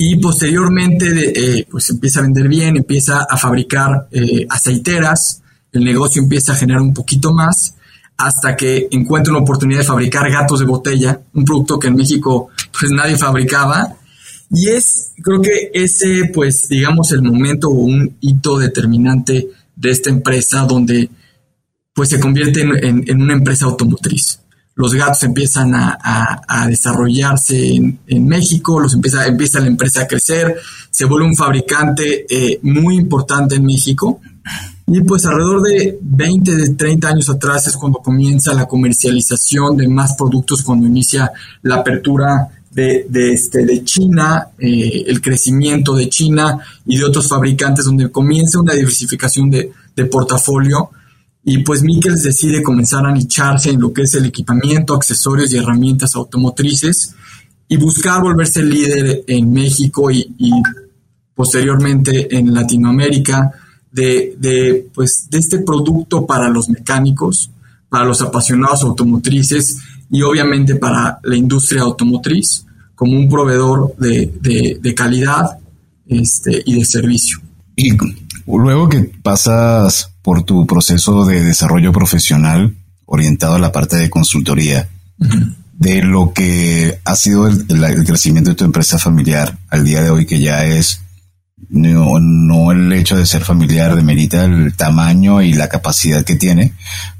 y 0.00 0.16
posteriormente 0.16 1.32
eh, 1.34 1.66
pues 1.68 1.90
empieza 1.90 2.20
a 2.20 2.22
vender 2.22 2.46
bien, 2.46 2.76
empieza 2.76 3.26
a 3.28 3.36
fabricar 3.36 4.06
eh, 4.12 4.46
aceiteras, 4.48 5.42
el 5.72 5.82
negocio 5.82 6.22
empieza 6.22 6.52
a 6.52 6.56
generar 6.56 6.80
un 6.80 6.94
poquito 6.94 7.34
más 7.34 7.74
hasta 8.16 8.56
que 8.56 8.86
encuentra 8.92 9.32
una 9.32 9.42
oportunidad 9.42 9.80
de 9.80 9.86
fabricar 9.86 10.30
gatos 10.30 10.60
de 10.60 10.66
botella, 10.66 11.20
un 11.34 11.44
producto 11.44 11.80
que 11.80 11.88
en 11.88 11.96
México 11.96 12.48
pues 12.78 12.92
nadie 12.92 13.18
fabricaba. 13.18 13.96
Y 14.50 14.68
es, 14.68 15.12
creo 15.22 15.42
que 15.42 15.70
ese, 15.74 16.30
pues, 16.32 16.68
digamos, 16.68 17.12
el 17.12 17.22
momento 17.22 17.68
o 17.68 17.72
un 17.72 18.16
hito 18.20 18.58
determinante 18.58 19.48
de 19.76 19.90
esta 19.90 20.10
empresa 20.10 20.62
donde, 20.62 21.10
pues, 21.92 22.08
se 22.08 22.20
convierte 22.20 22.62
en, 22.62 23.22
una 23.22 23.34
empresa 23.34 23.66
automotriz. 23.66 24.40
Los 24.74 24.94
gatos 24.94 25.22
empiezan 25.24 25.72
a, 25.74 26.66
desarrollarse 26.68 27.74
en, 27.74 28.28
México, 28.28 28.80
los 28.80 28.94
empieza, 28.94 29.26
empieza 29.26 29.60
la 29.60 29.66
empresa 29.66 30.02
a 30.02 30.06
crecer, 30.06 30.56
se 30.90 31.04
vuelve 31.04 31.26
un 31.26 31.36
fabricante 31.36 32.26
eh, 32.28 32.60
muy 32.62 32.96
importante 32.96 33.56
en 33.56 33.66
México 33.66 34.20
y 34.90 35.02
pues 35.02 35.26
alrededor 35.26 35.62
de 35.62 35.98
20, 36.00 36.56
de 36.56 36.74
30 36.74 37.08
años 37.08 37.28
atrás 37.28 37.66
es 37.66 37.76
cuando 37.76 37.98
comienza 37.98 38.54
la 38.54 38.66
comercialización 38.66 39.76
de 39.76 39.86
más 39.86 40.14
productos, 40.14 40.62
cuando 40.62 40.86
inicia 40.86 41.30
la 41.60 41.76
apertura 41.76 42.48
de, 42.78 43.06
de, 43.08 43.32
este, 43.32 43.66
de 43.66 43.82
China, 43.82 44.50
eh, 44.56 45.02
el 45.08 45.20
crecimiento 45.20 45.96
de 45.96 46.08
China 46.08 46.60
y 46.86 46.96
de 46.96 47.04
otros 47.06 47.26
fabricantes, 47.26 47.84
donde 47.84 48.08
comienza 48.08 48.60
una 48.60 48.72
diversificación 48.72 49.50
de, 49.50 49.72
de 49.96 50.04
portafolio. 50.04 50.90
Y 51.42 51.58
pues 51.64 51.82
Mikkels 51.82 52.22
decide 52.22 52.62
comenzar 52.62 53.04
a 53.04 53.10
nicharse 53.10 53.70
en 53.70 53.80
lo 53.80 53.92
que 53.92 54.02
es 54.02 54.14
el 54.14 54.26
equipamiento, 54.26 54.94
accesorios 54.94 55.52
y 55.52 55.56
herramientas 55.56 56.14
automotrices 56.14 57.16
y 57.66 57.76
buscar 57.78 58.22
volverse 58.22 58.62
líder 58.62 59.24
en 59.26 59.52
México 59.52 60.08
y, 60.12 60.32
y 60.38 60.52
posteriormente 61.34 62.32
en 62.36 62.54
Latinoamérica 62.54 63.50
de, 63.90 64.86
pues, 64.94 65.26
de 65.28 65.38
este 65.38 65.58
producto 65.58 66.24
para 66.26 66.48
los 66.48 66.68
mecánicos, 66.68 67.50
para 67.88 68.04
los 68.04 68.22
apasionados 68.22 68.84
automotrices 68.84 69.78
y 70.12 70.22
obviamente 70.22 70.76
para 70.76 71.18
la 71.24 71.36
industria 71.36 71.82
automotriz 71.82 72.66
como 72.98 73.16
un 73.16 73.28
proveedor 73.28 73.94
de, 73.96 74.92
calidad 74.96 75.60
este, 76.08 76.64
y 76.66 76.80
de 76.80 76.84
servicio. 76.84 77.38
Y 77.76 77.96
luego 78.44 78.88
que 78.88 79.12
pasas 79.22 80.10
por 80.20 80.42
tu 80.42 80.66
proceso 80.66 81.24
de 81.24 81.44
desarrollo 81.44 81.92
profesional 81.92 82.74
orientado 83.06 83.54
a 83.54 83.60
la 83.60 83.70
parte 83.70 83.94
de 83.94 84.10
consultoría, 84.10 84.88
de 85.74 86.02
lo 86.02 86.32
que 86.32 86.98
ha 87.04 87.14
sido 87.14 87.46
el, 87.46 88.04
crecimiento 88.04 88.50
de 88.50 88.56
tu 88.56 88.64
empresa 88.64 88.98
familiar 88.98 89.56
al 89.68 89.84
día 89.84 90.02
de 90.02 90.10
hoy, 90.10 90.26
que 90.26 90.40
ya 90.40 90.64
es 90.64 91.00
no, 91.68 92.18
no 92.18 92.72
el 92.72 92.92
hecho 92.92 93.16
de 93.16 93.26
ser 93.26 93.44
familiar 93.44 93.94
demerita 93.94 94.44
el 94.44 94.74
tamaño 94.74 95.40
y 95.40 95.52
la 95.52 95.68
capacidad 95.68 96.24
que 96.24 96.34
tiene, 96.34 96.74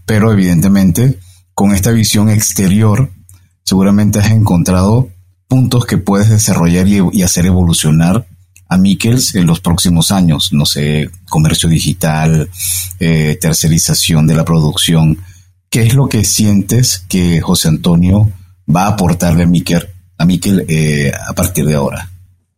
pero 0.04 0.32
evidentemente 0.32 1.20
con 1.54 1.70
esta 1.70 1.92
visión 1.92 2.30
exterior 2.30 3.12
seguramente 3.62 4.18
has 4.18 4.32
encontrado 4.32 5.10
puntos 5.48 5.86
que 5.86 5.96
puedes 5.96 6.28
desarrollar 6.28 6.86
y, 6.86 7.22
hacer 7.22 7.46
evolucionar 7.46 8.26
a 8.68 8.76
Mikkels 8.76 9.34
en 9.34 9.46
los 9.46 9.60
próximos 9.60 10.12
años, 10.12 10.52
no 10.52 10.66
sé, 10.66 11.10
comercio 11.28 11.70
digital, 11.70 12.50
eh, 13.00 13.38
tercerización 13.40 14.26
de 14.26 14.36
la 14.36 14.44
producción. 14.44 15.18
¿Qué 15.70 15.82
es 15.82 15.94
lo 15.94 16.06
que 16.06 16.22
sientes 16.24 17.02
que 17.08 17.40
José 17.40 17.68
Antonio 17.68 18.30
va 18.74 18.84
a 18.84 18.88
aportarle 18.90 19.44
a 19.44 19.46
Mikel, 19.46 19.88
a 20.18 20.26
Mikel 20.26 20.66
eh, 20.68 21.10
a 21.26 21.32
partir 21.32 21.64
de 21.64 21.74
ahora? 21.74 22.10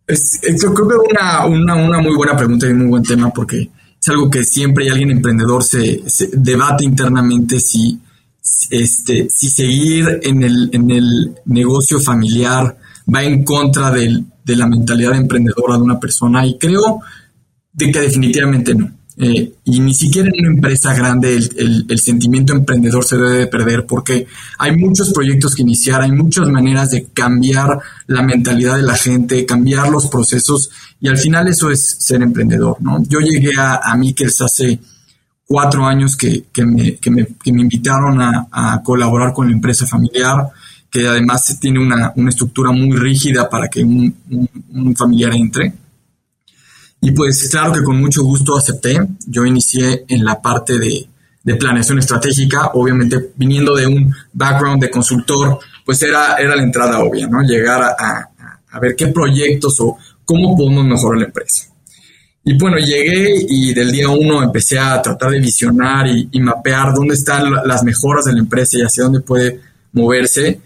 Es, 0.09 0.41
creo 0.43 0.75
que 0.75 0.83
una, 0.83 1.47
una, 1.47 1.77
una 1.77 2.01
muy 2.01 2.17
buena 2.17 2.37
pregunta 2.37 2.69
y 2.69 2.75
muy 2.75 2.89
buen 2.89 3.05
tema 3.05 3.33
porque 3.33 3.71
es 4.01 4.09
algo 4.09 4.29
que 4.29 4.43
siempre 4.43 4.91
alguien 4.91 5.13
emprendedor 5.13 5.63
se, 5.63 6.03
debate 6.33 6.85
internamente 6.85 7.61
si, 7.61 8.01
este, 8.71 9.29
si 9.31 9.49
seguir 9.49 10.19
en 10.25 10.43
el, 10.43 10.71
en 10.73 10.91
el 10.91 11.37
negocio 11.45 12.01
familiar 12.01 12.80
va 13.13 13.23
en 13.23 13.45
contra 13.45 13.91
de 13.91 14.57
la 14.57 14.67
mentalidad 14.67 15.17
emprendedora 15.17 15.77
de 15.77 15.83
una 15.83 16.01
persona 16.01 16.47
y 16.47 16.59
creo 16.59 17.01
de 17.73 17.93
que 17.93 18.01
definitivamente 18.01 18.75
no. 18.75 18.91
Eh, 19.23 19.53
y 19.65 19.81
ni 19.81 19.93
siquiera 19.93 20.31
en 20.33 20.47
una 20.47 20.55
empresa 20.55 20.95
grande 20.95 21.37
el, 21.37 21.99
sentimiento 21.99 22.55
emprendedor 22.55 23.05
se 23.05 23.19
debe 23.19 23.39
de 23.41 23.47
perder 23.49 23.85
porque 23.85 24.27
hay 24.59 24.75
muchos 24.77 25.13
proyectos 25.13 25.55
que 25.55 25.61
iniciar, 25.61 26.01
hay 26.01 26.13
muchas 26.13 26.49
maneras 26.49 26.91
de 26.91 27.05
cambiar 27.13 27.81
la 28.07 28.23
mentalidad 28.23 28.77
de 28.77 28.83
la 28.83 28.95
gente, 28.95 29.45
cambiar 29.45 29.91
los 29.91 30.07
procesos 30.07 30.71
y 31.01 31.09
al 31.09 31.19
final 31.19 31.49
eso 31.49 31.71
es 31.71 31.97
ser 31.99 32.23
emprendedor, 32.23 32.79
¿no? 32.81 33.03
Yo 33.03 33.19
llegué 33.19 33.53
a, 33.59 33.75
a 33.75 33.95
hace 34.45 34.81
cuatro 35.45 35.85
años 35.85 36.17
que, 36.17 36.45
me, 36.65 36.99
invitaron 37.45 38.23
a, 38.23 38.81
colaborar 38.83 39.35
con 39.35 39.49
la 39.49 39.53
empresa 39.53 39.85
familiar, 39.85 40.49
que 40.91 41.07
además 41.07 41.59
tiene 41.61 41.79
una, 41.79 42.13
estructura 42.29 42.73
muy 42.73 42.97
rígida 42.97 43.49
para 43.49 43.69
que 43.69 43.83
un 43.83 44.95
familiar 44.97 45.35
entre. 45.35 45.73
Y 47.03 47.13
pues 47.13 47.49
claro 47.51 47.73
que 47.73 47.83
con 47.83 47.99
mucho 47.99 48.23
gusto 48.23 48.57
acepté. 48.57 48.99
Yo 49.27 49.47
inicié 49.47 50.05
en 50.09 50.25
la 50.25 50.41
parte 50.41 50.79
de, 50.79 51.07
planeación 51.59 51.99
estratégica, 51.99 52.71
obviamente 52.75 53.33
viniendo 53.35 53.75
de 53.75 53.87
un 53.87 54.15
background 54.33 54.81
de 54.83 54.91
consultor, 54.91 55.59
pues 55.85 56.01
era, 56.03 56.37
era 56.37 56.55
la 56.55 56.63
entrada 56.63 57.01
obvia, 57.01 57.27
¿no? 57.27 57.43
Llegar 57.43 57.83
a, 57.83 58.79
ver 58.81 58.95
qué 58.95 59.09
proyectos 59.09 59.81
o 59.81 59.99
cómo 60.25 60.57
podemos 60.57 60.85
mejorar 60.85 61.21
la 61.21 61.27
empresa. 61.27 61.65
Y 62.45 62.57
bueno, 62.57 62.77
llegué 62.79 63.35
y 63.49 63.75
del 63.75 63.91
día 63.91 64.09
uno 64.09 64.43
empecé 64.43 64.79
a 64.79 65.03
tratar 65.03 65.31
de 65.31 65.41
visionar 65.41 66.07
y, 66.07 66.41
mapear 66.41 66.95
dónde 66.95 67.15
están 67.15 67.51
las 67.65 67.83
mejoras 67.83 68.27
de 68.27 68.35
la 68.35 68.41
empresa 68.41 68.79
y 68.79 68.83
hacia 68.83 69.05
dónde 69.05 69.21
puede 69.21 69.61
moverse. 69.93 70.61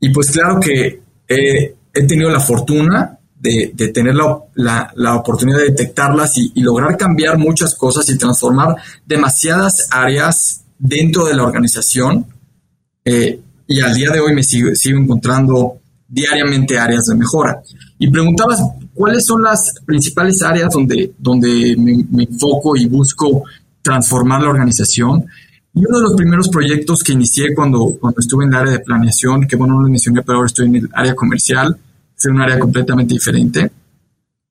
Y 0.00 0.10
pues 0.10 0.30
claro 0.30 0.60
que 0.60 1.00
he 1.26 2.06
tenido 2.06 2.30
la 2.30 2.40
fortuna 2.40 3.18
de, 3.40 3.90
tener 3.94 4.14
la, 4.14 4.92
la, 4.94 5.16
oportunidad 5.16 5.58
de 5.58 5.70
detectarlas 5.70 6.36
y, 6.38 6.60
lograr 6.60 6.96
cambiar 6.96 7.38
muchas 7.38 7.74
cosas 7.74 8.08
y 8.10 8.18
transformar 8.18 8.76
demasiadas 9.06 9.88
áreas 9.90 10.64
dentro 10.78 11.24
de 11.26 11.34
la 11.34 11.44
organización. 11.44 12.26
Eh, 13.04 13.40
y 13.66 13.80
al 13.80 13.94
día 13.94 14.10
de 14.10 14.20
hoy 14.20 14.34
me 14.34 14.42
sigo, 14.42 14.74
sigo 14.74 14.98
encontrando 14.98 15.78
diariamente 16.08 16.78
áreas 16.78 17.04
de 17.06 17.14
mejora. 17.14 17.62
Y 17.98 18.10
preguntabas, 18.10 18.60
¿cuáles 18.94 19.24
son 19.24 19.42
las 19.42 19.74
principales 19.84 20.42
áreas 20.42 20.72
donde, 20.72 21.12
donde 21.18 21.76
me, 21.76 22.24
enfoco 22.24 22.76
y 22.76 22.86
busco 22.86 23.44
transformar 23.82 24.42
la 24.42 24.50
organización? 24.50 25.26
Y 25.78 25.86
uno 25.86 25.98
de 25.98 26.02
los 26.02 26.14
primeros 26.16 26.48
proyectos 26.48 27.04
que 27.04 27.12
inicié 27.12 27.54
cuando, 27.54 27.96
cuando 28.00 28.18
estuve 28.18 28.44
en 28.44 28.50
el 28.50 28.56
área 28.56 28.72
de 28.72 28.80
planeación, 28.80 29.46
que 29.46 29.54
bueno, 29.54 29.74
no 29.74 29.82
lo 29.82 29.88
mencioné, 29.88 30.22
pero 30.22 30.38
ahora 30.38 30.48
estoy 30.48 30.66
en 30.66 30.74
el 30.74 30.88
área 30.92 31.14
comercial, 31.14 31.78
es 32.18 32.26
un 32.26 32.40
área 32.40 32.58
completamente 32.58 33.14
diferente, 33.14 33.70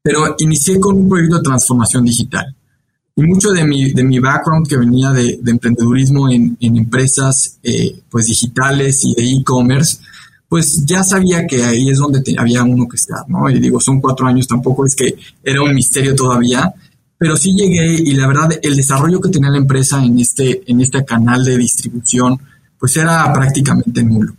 pero 0.02 0.36
inicié 0.40 0.80
con 0.80 0.96
un 0.96 1.10
proyecto 1.10 1.36
de 1.36 1.44
transformación 1.44 2.06
digital. 2.06 2.56
Y 3.14 3.24
mucho 3.24 3.50
de 3.50 3.66
mi, 3.66 3.92
de 3.92 4.06
mi 4.06 4.20
background 4.20 4.70
que 4.70 4.78
venía 4.78 5.12
de, 5.12 5.38
emprendedurismo 5.46 6.30
en, 6.32 6.56
empresas 6.62 7.60
eh, 7.62 8.00
pues 8.10 8.28
digitales 8.28 9.04
y 9.04 9.14
de 9.14 9.30
e-commerce, 9.30 9.98
pues 10.48 10.86
ya 10.86 11.04
sabía 11.04 11.46
que 11.46 11.62
ahí 11.62 11.90
es 11.90 11.98
donde 11.98 12.22
había 12.38 12.64
uno 12.64 12.88
que 12.88 12.96
estar, 12.96 13.28
¿no? 13.28 13.50
Y 13.50 13.60
digo, 13.60 13.82
son 13.82 14.00
cuatro 14.00 14.28
años, 14.28 14.48
tampoco 14.48 14.86
es 14.86 14.96
que 14.96 15.18
era 15.44 15.62
un 15.62 15.74
misterio 15.74 16.16
todavía, 16.16 16.74
pero 17.18 17.36
sí 17.36 17.54
llegué 17.54 17.94
y 17.94 18.14
la 18.14 18.28
verdad 18.28 18.60
el 18.62 18.76
desarrollo 18.76 19.20
que 19.20 19.30
tenía 19.30 19.50
la 19.50 19.58
empresa 19.58 20.04
en 20.04 20.20
este, 20.20 20.62
en 20.70 20.82
este 20.82 21.04
canal 21.04 21.44
de 21.44 21.58
distribución, 21.58 22.40
pues 22.80 22.96
era 22.98 23.32
prácticamente 23.34 24.04
nulo. 24.04 24.36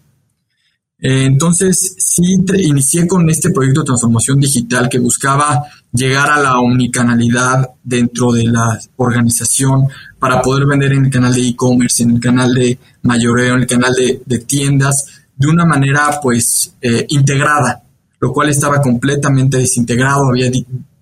Eh, 1.00 1.26
entonces, 1.26 1.94
sí, 1.98 2.44
inicié 2.56 3.06
con 3.06 3.28
este 3.30 3.50
proyecto 3.50 3.82
de 3.82 3.86
transformación 3.86 4.40
digital 4.40 4.88
que 4.88 4.98
buscaba 4.98 5.64
llegar 5.92 6.28
a 6.30 6.40
la 6.40 6.58
omnicanalidad 6.58 7.70
dentro 7.84 8.32
de 8.32 8.44
la 8.44 8.78
organización 8.96 9.86
para 10.18 10.42
poder 10.42 10.66
vender 10.66 10.92
en 10.92 11.06
el 11.06 11.10
canal 11.10 11.32
de 11.32 11.46
e-commerce, 11.46 12.02
en 12.02 12.10
el 12.10 12.20
canal 12.20 12.52
de 12.52 12.78
mayoreo, 13.02 13.54
en 13.54 13.60
el 13.60 13.66
canal 13.66 13.94
de, 13.94 14.38
tiendas, 14.40 15.06
de 15.36 15.46
una 15.46 15.64
manera 15.64 16.18
pues 16.20 16.74
eh, 16.80 17.06
integrada, 17.10 17.84
lo 18.18 18.32
cual 18.32 18.48
estaba 18.48 18.82
completamente 18.82 19.58
desintegrado, 19.58 20.28
había 20.28 20.50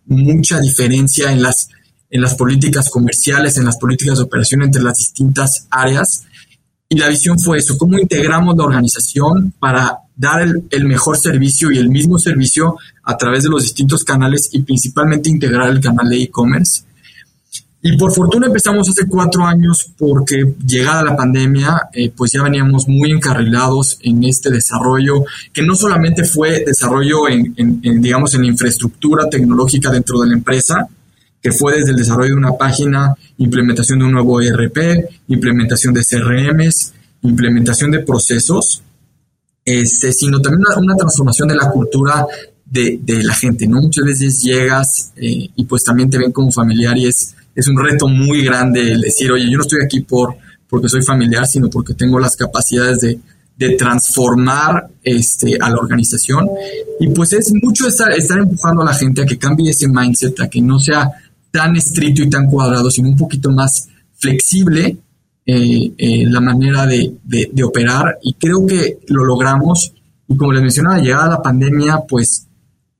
mucha 0.07 0.61
diferencia 0.61 1.33
en 1.33 1.43
las, 1.43 1.69
en 2.11 2.21
las 2.21 2.35
políticas 2.35 2.91
comerciales, 2.91 3.57
en 3.59 3.65
las 3.65 3.77
políticas 3.77 4.19
de 4.19 4.25
operación 4.25 4.63
entre 4.63 4.83
las 4.83 4.97
distintas 4.97 5.67
áreas 5.71 6.27
y 6.89 6.99
la 6.99 7.09
visión 7.09 7.39
fue 7.39 7.59
eso, 7.59 7.77
cómo 7.77 7.99
integramos 7.99 8.57
la 8.57 8.65
organización 8.65 9.53
para 9.59 9.99
dar 10.15 10.47
el, 10.71 10.85
mejor 10.85 11.17
servicio 11.17 11.73
y 11.73 11.79
el 11.79 11.91
mismo 11.91 12.19
servicio 12.19 12.77
a 13.03 13.17
través 13.17 13.43
de 13.43 13.51
los 13.51 13.65
distintos 13.65 14.05
canales 14.05 14.49
y 14.53 14.63
principalmente 14.63 15.29
integrar 15.29 15.71
el 15.71 15.81
canal 15.81 16.09
de 16.09 16.23
e-commerce. 16.23 16.85
Y 17.89 17.97
por 17.97 18.13
fortuna 18.13 18.49
empezamos 18.49 18.89
hace 18.89 19.07
cuatro 19.07 19.47
años 19.47 19.93
porque 19.97 20.55
llegada 20.67 21.05
la 21.05 21.15
pandemia, 21.15 21.83
eh, 21.93 22.11
pues 22.11 22.33
ya 22.33 22.43
veníamos 22.43 22.89
muy 22.89 23.13
encarrilados 23.13 23.99
en 24.03 24.25
este 24.25 24.51
desarrollo, 24.51 25.23
que 25.53 25.63
no 25.63 25.77
solamente 25.77 26.25
fue 26.25 26.65
desarrollo 26.67 27.29
en, 27.29 27.55
digamos, 28.03 28.35
en 28.35 28.45
infraestructura 28.45 29.29
tecnológica 29.31 29.89
dentro 29.93 30.19
de 30.19 30.27
la 30.27 30.35
empresa, 30.35 30.89
que 31.41 31.53
fue 31.53 31.77
desde 31.77 31.93
el 31.93 31.99
desarrollo 31.99 32.31
de 32.31 32.35
una 32.35 32.57
página, 32.59 33.15
implementación 33.39 34.01
de 34.01 34.07
un 34.07 34.13
nuevo 34.15 34.41
ERP, 34.41 35.09
implementación 35.29 35.95
de 35.95 36.05
CRMs, 36.05 36.93
implementación 37.23 37.93
de 37.93 38.01
procesos, 38.01 38.83
este, 39.65 40.11
sino 40.11 40.41
también 40.41 40.65
una, 40.77 40.97
transformación 40.97 41.47
de 41.47 41.55
la 41.55 41.71
cultura 41.71 42.27
de, 42.65 42.99
la 43.23 43.35
gente, 43.35 43.69
¿no? 43.69 43.81
Muchas 43.81 44.05
veces 44.05 44.43
llegas 44.43 45.13
eh, 45.15 45.51
y 45.55 45.65
pues 45.67 45.85
también 45.85 46.11
te 46.11 46.19
ven 46.19 46.33
como 46.33 46.51
familiar 46.51 46.99
y 46.99 47.07
es, 47.07 47.36
es 47.57 47.67
un 47.67 47.83
reto 47.83 48.07
muy 48.07 48.45
grande 48.45 48.93
el 48.93 49.01
decir, 49.01 49.33
oye, 49.33 49.51
yo 49.51 49.57
no 49.57 49.63
estoy 49.63 49.81
aquí 49.83 50.01
por, 50.01 50.37
porque 50.69 50.89
soy 50.89 51.03
familiar, 51.03 51.47
sino 51.47 51.69
porque 51.69 51.95
tengo 51.95 52.21
las 52.21 52.37
capacidades 52.37 53.01
de, 53.01 53.19
transformar 53.79 54.87
este, 55.03 55.57
a 55.59 55.71
la 55.71 55.77
organización. 55.77 56.47
Y 57.01 57.09
pues 57.09 57.33
es 57.33 57.51
mucho 57.55 57.89
estar, 57.89 58.13
estar 58.13 58.39
empujando 58.39 58.83
a 58.83 58.85
la 58.85 58.93
gente 58.93 59.23
a 59.23 59.27
que 59.27 59.39
cambie 59.39 59.71
ese 59.71 59.89
mindset, 59.89 60.39
a 60.41 60.49
que 60.49 60.61
no 60.61 60.79
sea 60.79 61.11
tan 61.51 61.75
estricto 61.75 62.23
y 62.23 62.29
tan 62.29 62.51
cuadrado, 62.51 62.91
sino 62.91 63.09
un 63.09 63.17
poquito 63.17 63.51
más 63.51 63.89
flexible 64.19 64.99
eh, 65.49 65.93
eh, 65.97 66.27
la 66.27 66.41
manera 66.41 66.87
de, 66.87 67.15
operar 67.65 68.19
y 68.21 68.35
creo 68.35 68.67
que 68.67 68.99
lo 69.09 69.25
logramos. 69.25 69.93
Y 70.29 70.37
como 70.37 70.53
les 70.53 70.61
mencionaba, 70.61 70.99
llegada 70.99 71.29
la 71.29 71.43
pandemia, 71.43 72.01
pues 72.07 72.47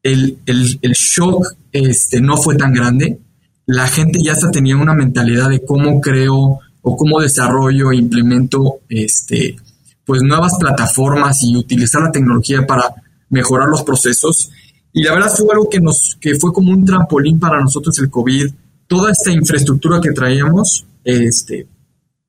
el, 0.03 0.39
shock 0.47 1.55
este, 1.73 2.21
no 2.21 2.37
fue 2.37 2.57
tan 2.57 2.73
grande. 2.73 3.19
La 3.67 3.87
gente 3.89 4.21
ya 4.23 4.33
hasta 4.33 4.51
tenía 4.51 4.77
una 4.77 4.95
mentalidad 4.95 5.51
de 5.51 5.65
cómo 5.65 6.01
creo 6.01 6.61
o 6.83 6.97
cómo 6.97 7.21
desarrollo 7.21 7.91
e 7.91 7.97
implemento 7.97 8.79
este, 8.89 9.57
pues 10.05 10.23
nuevas 10.23 10.53
plataformas 10.59 11.43
y 11.43 11.57
utilizar 11.57 12.03
la 12.03 12.13
tecnología 12.13 12.65
para 12.65 12.95
mejorar 13.29 13.69
los 13.69 13.83
procesos. 13.83 14.51
Y 14.93 15.03
la 15.03 15.15
verdad 15.15 15.33
fue 15.37 15.49
algo 15.53 15.69
que, 15.69 15.81
nos, 15.81 16.17
que 16.21 16.37
fue 16.37 16.53
como 16.53 16.71
un 16.71 16.85
trampolín 16.85 17.41
para 17.41 17.61
nosotros 17.61 17.99
el 17.99 18.09
COVID. 18.09 18.47
Toda 18.87 19.11
esta 19.11 19.33
infraestructura 19.33 20.01
que 20.01 20.13
traíamos, 20.13 20.87
este, 21.03 21.67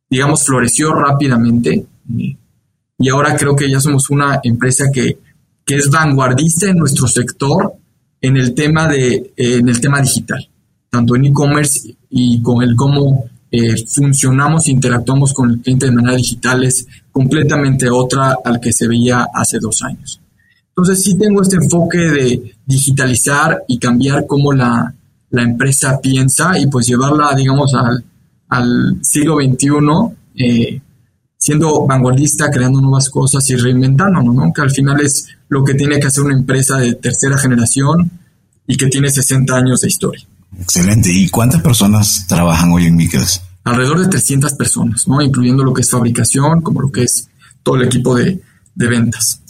digamos, 0.09 0.43
floreció 0.43 0.91
rápidamente. 0.93 1.85
Y 2.99 3.09
ahora 3.09 3.37
creo 3.37 3.55
que 3.55 3.69
ya 3.69 3.79
somos 3.79 4.09
una 4.09 4.39
empresa 4.43 4.85
que, 4.91 5.19
es 5.67 5.89
vanguardista 5.89 6.67
en 6.67 6.77
nuestro 6.77 7.07
sector 7.07 7.73
en 8.21 8.37
el 8.37 8.53
tema, 8.53 8.87
de, 8.87 9.33
en 9.35 9.67
el 9.67 9.81
tema 9.81 10.01
digital, 10.01 10.49
tanto 10.97 11.15
en 11.15 11.25
e-commerce 11.25 11.95
y 12.09 12.41
con 12.41 12.63
el 12.63 12.75
cómo 12.75 13.25
eh, 13.51 13.75
funcionamos 13.87 14.67
e 14.67 14.71
interactuamos 14.71 15.31
con 15.31 15.51
el 15.51 15.61
cliente 15.61 15.85
de 15.85 15.91
manera 15.91 16.17
digital 16.17 16.63
es 16.63 16.87
completamente 17.11 17.87
otra 17.87 18.35
al 18.43 18.59
que 18.59 18.73
se 18.73 18.87
veía 18.87 19.27
hace 19.31 19.59
dos 19.59 19.83
años. 19.83 20.19
Entonces 20.69 21.03
sí 21.03 21.15
tengo 21.15 21.43
este 21.43 21.57
enfoque 21.57 21.99
de 21.99 22.55
digitalizar 22.65 23.63
y 23.67 23.77
cambiar 23.77 24.25
cómo 24.25 24.53
la, 24.53 24.93
empresa 25.31 25.99
piensa 26.01 26.57
y 26.57 26.65
pues 26.65 26.87
llevarla, 26.87 27.35
digamos, 27.35 27.75
al, 27.75 28.03
al 28.49 28.97
siglo 29.03 29.35
XXI, 29.35 29.69
eh, 30.35 30.81
siendo 31.37 31.85
vanguardista, 31.85 32.49
creando 32.49 32.81
nuevas 32.81 33.09
cosas 33.11 33.47
y 33.51 33.55
reinventándonos, 33.55 34.33
¿no? 34.33 34.51
Que 34.51 34.61
al 34.61 34.71
final 34.71 34.99
es 35.01 35.27
lo 35.49 35.63
que 35.63 35.75
tiene 35.75 35.99
que 35.99 36.07
hacer 36.07 36.23
una 36.23 36.33
empresa 36.33 36.77
de 36.77 36.95
tercera 36.95 37.37
generación 37.37 38.09
y 38.65 38.77
que 38.77 38.87
tiene 38.87 39.11
60 39.11 39.55
años 39.55 39.81
de 39.81 39.89
historia. 39.89 40.25
Excelente. 40.59 41.11
¿Y 41.11 41.29
cuántas 41.29 41.61
personas 41.61 42.25
trabajan 42.27 42.71
hoy 42.71 42.85
en 42.85 42.95
Mikels? 42.95 43.41
Alrededor 43.63 43.99
de 43.99 44.07
300 44.07 44.53
personas, 44.53 45.07
¿no? 45.07 45.21
Incluyendo 45.21 45.63
lo 45.63 45.73
que 45.73 45.81
es 45.81 45.89
fabricación, 45.89 46.61
como 46.61 46.81
lo 46.81 46.91
que 46.91 47.03
es 47.03 47.29
todo 47.63 47.75
el 47.75 47.83
equipo 47.83 48.15
de, 48.15 48.41
de 48.75 48.87
ventas. 48.87 49.41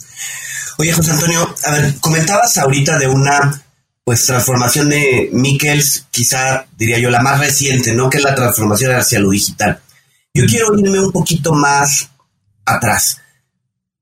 Oye, 0.78 0.92
José 0.92 1.12
Antonio, 1.12 1.54
a 1.64 1.70
ver, 1.72 1.94
comentabas 2.00 2.58
ahorita 2.58 2.98
de 2.98 3.06
una 3.06 3.62
pues 4.04 4.24
transformación 4.24 4.88
de 4.88 5.28
Mikkels, 5.32 6.06
quizá 6.10 6.66
diría 6.78 6.98
yo 6.98 7.10
la 7.10 7.20
más 7.20 7.38
reciente, 7.40 7.94
¿no? 7.94 8.08
Que 8.08 8.16
es 8.16 8.24
la 8.24 8.34
transformación 8.34 8.92
hacia 8.92 9.18
lo 9.18 9.30
digital. 9.30 9.80
Yo 10.32 10.46
quiero 10.46 10.78
irme 10.78 10.98
un 10.98 11.12
poquito 11.12 11.52
más 11.52 12.08
atrás. 12.64 13.18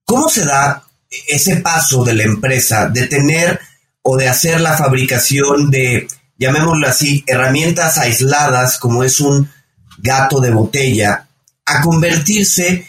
¿Cómo 0.04 0.28
se 0.28 0.44
da 0.44 0.84
ese 1.26 1.56
paso 1.56 2.04
de 2.04 2.14
la 2.14 2.22
empresa 2.22 2.88
de 2.88 3.06
tener 3.06 3.58
o 4.02 4.16
de 4.16 4.28
hacer 4.28 4.60
la 4.60 4.76
fabricación 4.76 5.70
de, 5.70 6.06
llamémoslo 6.38 6.86
así, 6.86 7.24
herramientas 7.26 7.98
aisladas 7.98 8.78
como 8.78 9.04
es 9.04 9.20
un 9.20 9.50
gato 9.98 10.40
de 10.40 10.50
botella, 10.50 11.28
a 11.64 11.80
convertirse 11.82 12.86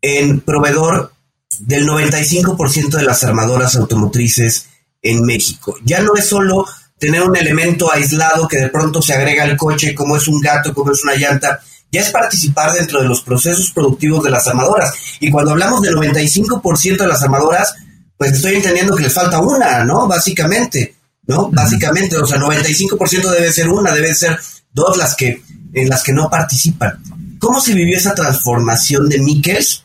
en 0.00 0.40
proveedor 0.40 1.12
del 1.60 1.86
95% 1.86 2.96
de 2.96 3.02
las 3.02 3.24
armadoras 3.24 3.76
automotrices 3.76 4.68
en 5.02 5.22
México. 5.24 5.76
Ya 5.84 6.00
no 6.00 6.16
es 6.16 6.26
solo 6.26 6.66
tener 6.98 7.22
un 7.22 7.36
elemento 7.36 7.92
aislado 7.92 8.48
que 8.48 8.58
de 8.58 8.68
pronto 8.68 9.02
se 9.02 9.14
agrega 9.14 9.44
al 9.44 9.56
coche, 9.56 9.94
como 9.94 10.16
es 10.16 10.28
un 10.28 10.40
gato, 10.40 10.74
como 10.74 10.92
es 10.92 11.02
una 11.04 11.14
llanta, 11.14 11.60
ya 11.92 12.00
es 12.00 12.10
participar 12.10 12.72
dentro 12.72 13.00
de 13.00 13.08
los 13.08 13.22
procesos 13.22 13.70
productivos 13.70 14.24
de 14.24 14.30
las 14.30 14.46
armadoras. 14.48 14.92
Y 15.20 15.30
cuando 15.30 15.52
hablamos 15.52 15.82
del 15.82 15.94
95% 15.94 16.96
de 16.96 17.06
las 17.06 17.22
armadoras, 17.22 17.74
pues 18.16 18.32
estoy 18.32 18.56
entendiendo 18.56 18.96
que 18.96 19.04
les 19.04 19.12
falta 19.12 19.40
una, 19.40 19.84
¿no? 19.84 20.06
Básicamente, 20.06 20.95
¿no? 21.26 21.50
Básicamente, 21.50 22.16
o 22.16 22.26
sea, 22.26 22.38
95% 22.38 23.30
debe 23.30 23.52
ser 23.52 23.68
una, 23.68 23.92
deben 23.92 24.14
ser 24.14 24.38
dos 24.72 24.96
las 24.96 25.16
que, 25.16 25.42
en 25.72 25.88
las 25.88 26.02
que 26.02 26.12
no 26.12 26.28
participan. 26.30 27.02
¿Cómo 27.38 27.60
se 27.60 27.74
vivió 27.74 27.96
esa 27.96 28.14
transformación 28.14 29.08
de 29.08 29.20
Mikers 29.20 29.84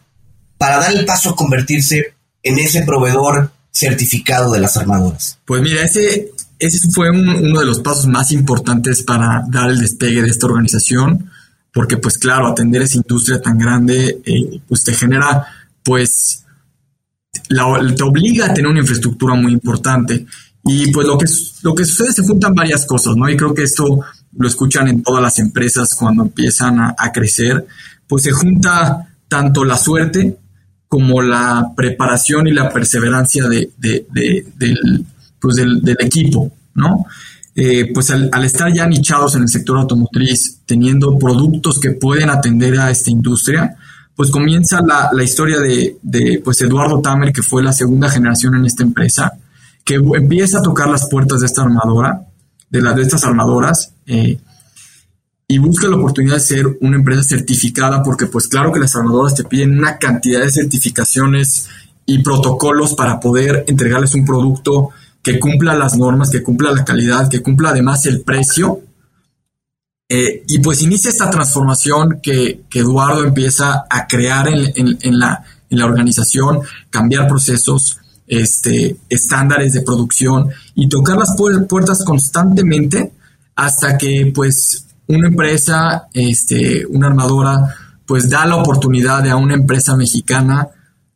para 0.58 0.78
dar 0.78 0.94
el 0.94 1.06
paso 1.06 1.32
a 1.32 1.36
convertirse 1.36 2.14
en 2.44 2.60
ese 2.60 2.84
proveedor 2.84 3.52
certificado 3.72 4.52
de 4.52 4.60
las 4.60 4.78
armadoras? 4.78 5.40
Pues 5.46 5.62
mira, 5.62 5.84
ese, 5.84 6.32
ese 6.60 6.80
fue 6.92 7.10
uno 7.10 7.60
de 7.60 7.66
los 7.66 7.80
pasos 7.80 8.08
más 8.08 8.32
importantes 8.32 9.04
para 9.04 9.44
dar 9.50 9.70
el 9.70 9.80
despegue 9.80 10.22
de 10.22 10.30
esta 10.30 10.46
organización, 10.46 11.32
porque 11.74 11.98
pues 11.98 12.18
claro, 12.18 12.48
atender 12.48 12.84
esa 12.84 12.98
industria 12.98 13.42
tan 13.42 13.58
grande, 13.58 14.22
eh, 14.26 14.62
pues 14.68 14.84
te 14.84 14.94
genera, 14.94 15.48
pues, 15.84 16.46
te 17.50 18.04
obliga 18.04 18.48
a 18.48 18.54
tener 18.54 18.70
una 18.70 18.82
infraestructura 18.82 19.36
muy 19.36 19.52
importante. 19.54 20.26
Y 20.64 20.92
pues 20.92 21.08
lo 21.08 21.18
que, 21.18 21.26
lo 21.64 21.74
que 21.74 21.86
sucede 21.86 22.14
se 22.14 22.24
juntan 22.24 22.54
varias 22.54 22.86
cosas, 22.86 23.16
¿no? 23.16 23.28
Y 23.30 23.36
creo 23.36 23.54
que 23.54 23.64
esto 23.64 24.00
lo 24.38 24.48
escuchan 24.48 24.88
en 24.88 25.02
todas 25.02 25.22
las 25.22 25.40
empresas 25.40 25.96
cuando 25.96 26.24
empiezan 26.24 26.80
a, 26.80 26.96
a 26.98 27.12
crecer, 27.12 27.66
pues 28.08 28.24
se 28.24 28.32
junta 28.32 29.16
tanto 29.28 29.66
la 29.66 29.78
suerte, 29.78 30.38
como 30.92 31.22
la 31.22 31.72
preparación 31.74 32.48
y 32.48 32.52
la 32.52 32.70
perseverancia 32.70 33.48
de, 33.48 33.72
del, 33.78 35.06
pues 35.40 35.56
del, 35.56 35.96
equipo, 36.02 36.52
¿no? 36.76 37.06
Eh, 37.56 37.94
pues 37.94 38.12
al, 38.12 38.44
estar 38.44 38.74
ya 38.74 38.86
nichados 38.88 39.36
en 39.36 39.44
el 39.44 39.48
sector 39.48 39.78
automotriz, 39.78 40.60
teniendo 40.66 41.18
productos 41.18 41.80
que 41.80 41.92
pueden 41.92 42.30
atender 42.30 42.78
a 42.78 42.92
esta 42.92 43.10
industria, 43.10 43.78
pues 44.18 44.32
comienza 44.32 44.82
la, 44.82 45.24
historia 45.24 45.60
de, 45.62 46.42
pues 46.44 46.62
Eduardo 46.62 47.00
Tamer, 47.00 47.32
que 47.32 47.42
fue 47.42 47.64
la 47.64 47.72
segunda 47.72 48.10
generación 48.10 48.56
en 48.56 48.66
esta 48.66 48.84
empresa, 48.84 49.32
que 49.84 49.96
empieza 49.96 50.60
a 50.60 50.62
tocar 50.62 50.90
las 50.90 51.08
puertas 51.10 51.40
de 51.40 51.48
esta 51.48 51.64
armadora, 51.64 52.28
de, 52.70 52.82
la, 52.82 52.94
de 52.94 53.02
estas 53.02 53.24
armadoras, 53.24 53.94
eh, 54.06 54.40
y 55.48 55.58
busca 55.58 55.90
la 55.90 55.98
oportunidad 55.98 56.36
de 56.36 56.42
ser 56.42 56.78
una 56.80 56.96
empresa 56.96 57.24
certificada 57.24 58.02
porque 58.04 58.28
pues 58.28 58.48
claro 58.48 58.72
que 58.72 58.80
las 58.80 58.96
armadoras 58.96 59.36
te 59.36 59.44
piden 59.44 59.78
una 59.78 59.98
cantidad 59.98 60.42
de 60.42 60.50
certificaciones 60.50 61.68
y 62.06 62.20
protocolos 62.20 62.94
para 62.96 63.20
poder 63.20 63.66
entregarles 63.68 64.16
un 64.16 64.26
producto 64.26 64.92
que 65.22 65.40
cumpla 65.40 65.76
las 65.76 65.98
normas, 65.98 66.30
que 66.30 66.42
cumpla 66.42 66.72
la 66.72 66.86
calidad, 66.86 67.30
que 67.30 67.42
cumpla 67.42 67.70
además 67.70 68.06
el 68.06 68.22
precio. 68.22 68.80
Eh, 70.10 70.44
y 70.48 70.60
pues 70.60 70.82
inicia 70.82 71.10
esta 71.10 71.30
transformación 71.30 72.20
que, 72.22 72.64
Eduardo 72.74 73.24
empieza 73.24 73.86
a 73.90 74.08
crear 74.08 74.48
en, 74.48 75.20
la, 75.20 75.44
en 75.70 75.78
la 75.78 75.86
organización, 75.86 76.62
cambiar 76.90 77.28
procesos, 77.28 78.01
este, 78.32 78.96
estándares 79.10 79.74
de 79.74 79.82
producción 79.82 80.50
y 80.74 80.88
tocar 80.88 81.18
las 81.18 81.36
puertas 81.36 82.06
constantemente 82.06 83.12
hasta 83.58 83.98
que 83.98 84.32
pues 84.34 84.88
una 85.08 85.28
empresa, 85.28 86.08
este, 86.14 86.86
una 86.86 87.08
armadora, 87.08 87.76
pues 88.06 88.30
da 88.30 88.46
la 88.46 88.56
oportunidad 88.56 89.22
de 89.22 89.32
a 89.32 89.36
una 89.36 89.54
empresa 89.54 89.98
mexicana 89.98 90.70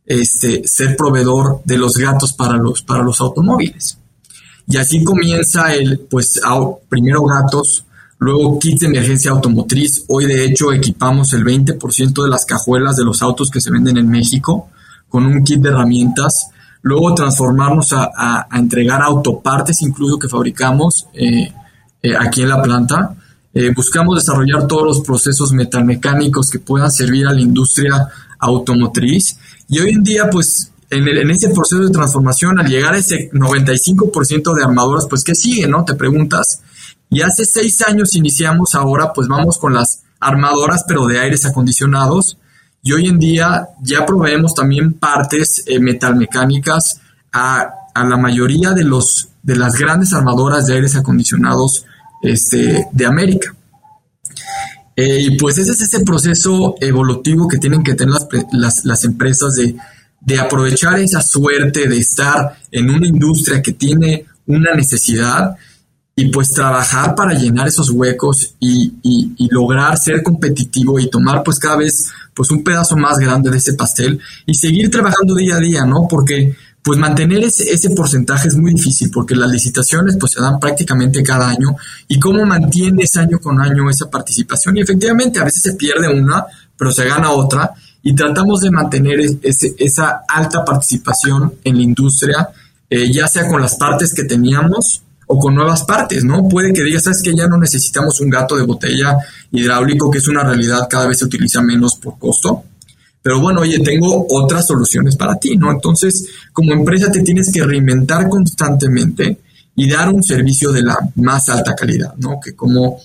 este, 0.06 0.67
ser 0.67 0.97
proveedor 0.97 1.62
de 1.63 1.78
los 1.78 1.95
gatos 1.95 2.34
para 2.34 2.58
los, 2.58 2.82
para 2.82 3.01
los 3.01 3.21
automóviles. 3.21 3.97
Y 4.67 4.75
así 4.75 5.01
comienza 5.06 5.73
el, 5.73 5.99
pues, 5.99 6.41
primero 6.89 7.23
gatos, 7.23 7.86
luego 8.17 8.60
kits 8.60 8.82
de 8.82 8.88
emergencia 8.88 9.32
automotriz. 9.32 10.04
Hoy, 10.10 10.25
de 10.25 10.43
hecho, 10.43 10.73
equipamos 10.73 11.32
el 11.32 11.45
20% 11.45 12.23
de 12.23 12.30
las 12.30 12.45
cajuelas 12.45 12.97
de 12.97 13.06
los 13.06 13.21
autos 13.21 13.49
que 13.49 13.62
se 13.62 13.71
venden 13.71 13.95
en 13.95 14.10
México 14.10 14.67
con 15.08 15.25
un 15.25 15.45
kit 15.45 15.62
de 15.62 15.69
herramientas. 15.69 16.49
Luego 16.86 17.15
transformarnos 17.15 17.93
a, 17.93 18.48
entregar 18.54 19.02
autopartes, 19.02 19.82
incluso 19.82 20.19
que 20.19 20.30
fabricamos 20.30 21.08
eh, 21.15 21.52
eh, 22.04 22.13
aquí 22.15 22.43
en 22.43 22.50
la 22.50 22.62
planta. 22.62 23.15
Eh, 23.56 23.71
buscamos 23.76 24.17
desarrollar 24.17 24.67
todos 24.67 24.84
los 24.84 25.02
procesos 25.02 25.52
metalmecánicos 25.52 26.52
que 26.52 26.60
puedan 26.60 26.91
servir 26.91 27.26
a 27.26 27.34
la 27.34 27.41
industria 27.41 28.08
automotriz. 28.38 29.36
Y 29.67 29.80
hoy 29.80 29.93
en 29.93 30.04
día, 30.04 30.30
pues, 30.30 30.74
en, 30.91 31.32
ese 31.32 31.50
proceso 31.50 31.82
de 31.82 31.89
transformación, 31.89 32.60
al 32.60 32.67
llegar 32.67 32.93
a 32.93 33.00
ese 33.00 33.32
95% 33.32 34.54
de 34.54 34.63
armadoras, 34.63 35.08
pues, 35.10 35.24
¿qué 35.24 35.34
sigue, 35.34 35.65
no? 35.65 35.86
Te 35.86 35.95
preguntas. 35.95 36.62
Y 37.10 37.24
hace 37.24 37.45
seis 37.45 37.82
años 37.82 38.13
iniciamos, 38.13 38.76
ahora 38.76 39.12
pues 39.12 39.28
vamos 39.28 39.58
con 39.58 39.74
las 39.74 40.04
armadoras, 40.19 40.86
pero 40.88 41.08
de 41.08 41.19
aires 41.19 41.48
acondicionados. 41.48 42.38
Y 42.88 42.93
hoy 42.93 43.08
en 43.08 43.17
día 43.17 43.69
ya 43.82 44.06
proveemos 44.06 44.54
también 44.54 44.93
partes 44.93 45.63
eh, 45.65 45.80
metalmecánicas 45.80 47.02
a, 47.34 47.67
la 47.95 48.17
mayoría 48.17 48.74
de, 48.74 48.84
los, 48.84 49.30
de 49.41 49.56
las 49.56 49.74
grandes 49.74 50.13
armadoras 50.13 50.67
de 50.67 50.76
aires 50.76 50.95
acondicionados 50.95 51.84
este, 52.21 52.88
de 52.91 53.06
América. 53.08 53.56
Eh, 54.95 55.17
y 55.19 55.38
pues 55.38 55.58
ese 55.58 55.71
es 55.71 55.82
ese 55.82 56.02
proceso 56.02 56.76
evolutivo 56.80 57.48
que 57.48 57.58
tienen 57.58 57.84
que 57.84 57.95
tener 57.95 58.17
las, 58.52 58.86
las, 58.86 59.04
empresas 59.04 59.56
de, 59.56 59.76
de, 60.21 60.39
aprovechar 60.39 61.00
esa 61.00 61.21
suerte 61.21 61.88
de 61.88 61.98
estar 61.98 62.56
en 62.69 62.91
una 62.91 63.08
industria 63.08 63.63
que 63.63 63.74
tiene 63.74 64.26
una 64.45 64.76
necesidad 64.76 65.56
y 66.17 66.30
pues 66.30 66.51
trabajar 66.51 67.13
para 67.13 67.34
llenar 67.34 67.67
esos 67.67 67.89
huecos 67.89 68.56
y, 68.60 68.93
y, 69.04 69.49
lograr 69.49 69.97
ser 69.97 70.23
competitivo 70.23 70.97
y 70.97 71.10
tomar 71.10 71.43
pues 71.43 71.60
cada 71.60 71.75
vez 71.78 72.10
pues 72.34 72.51
un 72.51 72.63
pedazo 72.63 72.95
más 72.95 73.17
grande 73.17 73.49
de 73.49 73.58
ese 73.58 73.73
pastel 73.73 74.19
y 74.45 74.54
seguir 74.54 74.89
trabajando 74.89 75.36
día 75.36 75.58
a 75.58 75.60
día, 75.60 75.86
¿no? 75.86 76.08
Porque 76.10 76.56
pues 76.82 76.97
mantener 76.99 77.43
ese, 77.43 77.69
ese, 77.69 77.89
porcentaje 77.89 78.47
es 78.47 78.56
muy 78.56 78.73
difícil 78.73 79.12
porque 79.12 79.36
las 79.36 79.51
licitaciones 79.51 80.15
pues 80.17 80.34
se 80.34 80.41
dan 80.41 80.60
prácticamente 80.60 81.21
cada 81.21 81.49
año 81.49 81.75
y 82.08 82.17
cómo 82.19 82.45
mantienes 82.45 83.17
año 83.17 83.39
con 83.39 83.60
año 83.60 83.89
esa 83.89 84.10
participación 84.10 84.78
y 84.78 84.82
efectivamente 84.82 85.39
a 85.39 85.43
veces 85.43 85.63
se 85.63 85.73
pierde 85.73 86.08
una 86.08 86.45
pero 86.78 86.91
se 86.91 87.06
gana 87.06 87.32
otra 87.32 87.71
y 88.04 88.13
tratamos 88.13 88.62
de 88.62 88.71
mantener 88.71 89.19
ese, 89.41 89.75
esa 89.80 90.21
alta 90.28 90.63
participación 90.63 91.56
en 91.63 91.75
la 91.75 91.82
industria 91.82 92.49
eh, 92.89 93.12
ya 93.12 93.28
sea 93.28 93.47
con 93.47 93.62
las 93.62 93.75
partes 93.75 94.13
que 94.13 94.25
teníamos 94.25 95.01
o 95.27 95.39
con 95.39 95.55
nuevas 95.55 95.83
partes, 95.83 96.23
¿no? 96.23 96.47
Puede 96.47 96.73
que 96.73 96.83
digas, 96.83 97.03
sabes 97.03 97.21
que 97.23 97.35
ya 97.35 97.47
no 97.47 97.57
necesitamos 97.57 98.19
un 98.21 98.29
gato 98.29 98.55
de 98.55 98.63
botella 98.63 99.17
hidráulico, 99.51 100.09
que 100.11 100.19
es 100.19 100.27
una 100.27 100.43
realidad, 100.43 100.88
cada 100.89 101.07
vez 101.07 101.19
se 101.19 101.25
utiliza 101.25 101.61
menos 101.61 101.95
por 101.95 102.19
costo, 102.19 102.63
pero 103.25 103.41
bueno, 103.41 103.61
oye, 103.61 103.79
tengo 103.79 104.27
otras 104.29 104.67
soluciones 104.67 105.15
para 105.15 105.35
ti, 105.39 105.57
¿no? 105.57 105.71
Entonces, 105.71 106.27
como 106.53 106.73
empresa 106.73 107.11
te 107.11 107.23
tienes 107.23 107.51
que 107.51 107.63
reinventar 107.63 108.29
constantemente 108.29 109.39
y 109.75 109.89
dar 109.89 110.09
un 110.09 110.21
servicio 110.21 110.71
de 110.71 110.83
la 110.83 110.97
más 111.15 111.49
alta 111.49 111.73
calidad, 111.73 112.13
¿no? 112.17 112.39
Que 112.39 112.55
como, 112.55 112.99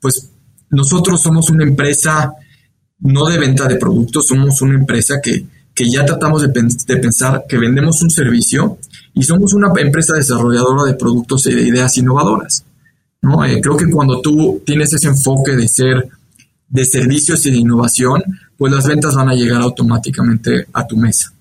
pues, 0.00 0.28
nosotros 0.70 1.20
somos 1.20 1.50
una 1.50 1.64
empresa 1.64 2.34
no 3.00 3.26
de 3.26 3.36
venta 3.36 3.66
de 3.66 3.74
productos, 3.74 4.28
somos 4.28 4.62
una 4.62 4.74
empresa 4.74 5.16
que, 5.20 5.44
que 5.74 5.90
ya 5.90 6.04
tratamos 6.04 6.42
de, 6.42 6.48
pensar 6.98 7.44
que 7.48 7.58
vendemos 7.58 8.00
un 8.02 8.10
servicio 8.10 8.78
y 9.12 9.24
somos 9.24 9.52
una 9.54 9.72
empresa 9.76 10.14
desarrolladora 10.14 10.84
de 10.84 10.94
productos 10.94 11.46
y 11.46 11.54
de 11.54 11.62
ideas 11.62 11.96
innovadoras. 11.98 12.64
¿no? 13.22 13.44
Eh, 13.44 13.60
creo 13.60 13.76
que 13.76 13.90
cuando 13.90 14.20
tú 14.20 14.62
tienes 14.64 14.92
ese 14.92 15.08
enfoque 15.08 15.56
de 15.56 15.66
ser 15.66 16.08
de 16.68 16.84
servicios 16.84 17.44
y 17.46 17.50
de 17.50 17.58
innovación, 17.58 18.22
pues 18.56 18.72
las 18.72 18.86
ventas 18.86 19.14
van 19.14 19.28
a 19.28 19.34
llegar 19.34 19.62
automáticamente 19.62 20.66
a 20.72 20.86
tu 20.86 20.96
mesa. 20.96 21.32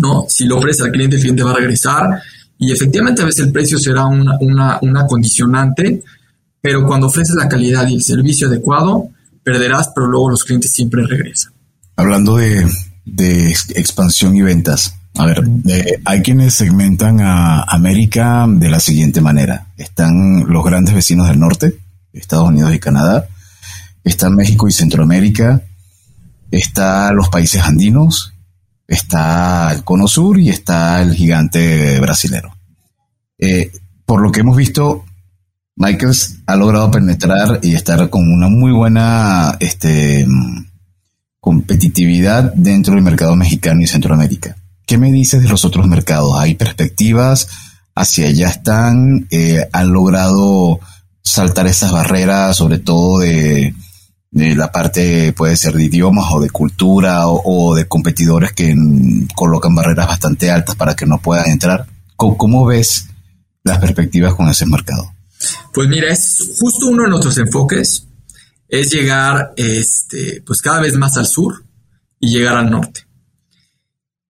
¿no? 0.00 0.26
Si 0.28 0.46
lo 0.46 0.58
ofreces 0.58 0.82
al 0.82 0.90
cliente, 0.90 1.16
el 1.16 1.22
cliente 1.22 1.44
va 1.44 1.52
a 1.52 1.56
regresar 1.56 2.20
y 2.58 2.72
efectivamente 2.72 3.22
a 3.22 3.26
veces 3.26 3.46
el 3.46 3.52
precio 3.52 3.78
será 3.78 4.06
una, 4.06 4.38
una, 4.80 5.06
condicionante, 5.06 6.02
pero 6.60 6.86
cuando 6.86 7.08
ofreces 7.08 7.34
la 7.36 7.48
calidad 7.48 7.88
y 7.88 7.94
el 7.94 8.02
servicio 8.02 8.48
adecuado, 8.48 9.08
perderás, 9.42 9.90
pero 9.94 10.06
luego 10.06 10.30
los 10.30 10.44
clientes 10.44 10.72
siempre 10.72 11.04
regresan. 11.06 11.52
Hablando 11.96 12.36
de, 12.36 12.64
de 13.04 13.50
expansión 13.50 14.34
y 14.36 14.42
ventas, 14.42 14.94
a 15.14 15.26
ver, 15.26 15.42
eh, 15.68 16.00
hay 16.04 16.22
quienes 16.22 16.54
segmentan 16.54 17.20
a 17.20 17.62
América 17.62 18.46
de 18.48 18.70
la 18.70 18.80
siguiente 18.80 19.20
manera. 19.20 19.66
Están 19.76 20.46
los 20.48 20.64
grandes 20.64 20.94
vecinos 20.94 21.28
del 21.28 21.38
norte, 21.38 21.78
Estados 22.12 22.48
Unidos 22.48 22.74
y 22.74 22.78
Canadá. 22.78 23.28
Está 24.04 24.30
México 24.30 24.68
y 24.68 24.72
Centroamérica 24.72 25.62
está 26.52 27.12
los 27.12 27.30
países 27.30 27.62
andinos, 27.62 28.34
está 28.86 29.72
el 29.72 29.82
Cono 29.82 30.06
Sur 30.06 30.38
y 30.38 30.50
está 30.50 31.00
el 31.02 31.14
gigante 31.14 31.98
brasilero. 31.98 32.54
Eh, 33.38 33.72
por 34.04 34.20
lo 34.20 34.30
que 34.30 34.40
hemos 34.40 34.56
visto, 34.56 35.04
Michaels 35.76 36.40
ha 36.46 36.56
logrado 36.56 36.90
penetrar 36.90 37.58
y 37.62 37.74
estar 37.74 38.10
con 38.10 38.30
una 38.30 38.48
muy 38.48 38.70
buena 38.70 39.56
este, 39.58 40.26
competitividad 41.42 42.54
dentro 42.54 42.94
del 42.94 43.02
mercado 43.02 43.34
mexicano 43.34 43.82
y 43.82 43.88
Centroamérica. 43.88 44.54
¿Qué 44.86 44.96
me 44.96 45.10
dices 45.10 45.42
de 45.42 45.48
los 45.48 45.64
otros 45.64 45.88
mercados? 45.88 46.38
¿Hay 46.38 46.54
perspectivas? 46.54 47.48
¿Hacia 47.96 48.28
allá 48.28 48.48
están? 48.48 49.26
Eh, 49.32 49.68
¿Han 49.72 49.92
logrado 49.92 50.78
saltar 51.20 51.66
esas 51.66 51.90
barreras, 51.90 52.56
sobre 52.56 52.78
todo 52.78 53.18
de, 53.18 53.74
de 54.30 54.54
la 54.54 54.70
parte 54.70 55.32
puede 55.32 55.56
ser 55.56 55.74
de 55.74 55.84
idiomas 55.84 56.26
o 56.30 56.40
de 56.40 56.48
cultura 56.48 57.26
o, 57.26 57.74
de 57.74 57.88
competidores 57.88 58.52
que 58.52 58.76
colocan 59.34 59.74
barreras 59.74 60.06
bastante 60.06 60.48
altas 60.48 60.76
para 60.76 60.94
que 60.94 61.06
no 61.06 61.18
puedan 61.20 61.50
entrar. 61.50 61.86
¿Cómo, 62.14 62.66
ves 62.66 63.08
las 63.64 63.78
perspectivas 63.78 64.34
con 64.34 64.48
ese 64.48 64.64
mercado? 64.64 65.12
Pues 65.74 65.88
mira, 65.88 66.12
es 66.12 66.54
justo 66.60 66.86
uno 66.86 67.02
de 67.02 67.08
nuestros 67.08 67.36
enfoques, 67.38 68.06
es 68.72 68.90
llegar 68.90 69.52
este, 69.54 70.42
pues 70.46 70.62
cada 70.62 70.80
vez 70.80 70.96
más 70.96 71.18
al 71.18 71.26
sur 71.26 71.62
y 72.18 72.32
llegar 72.32 72.56
al 72.56 72.70
norte. 72.70 73.06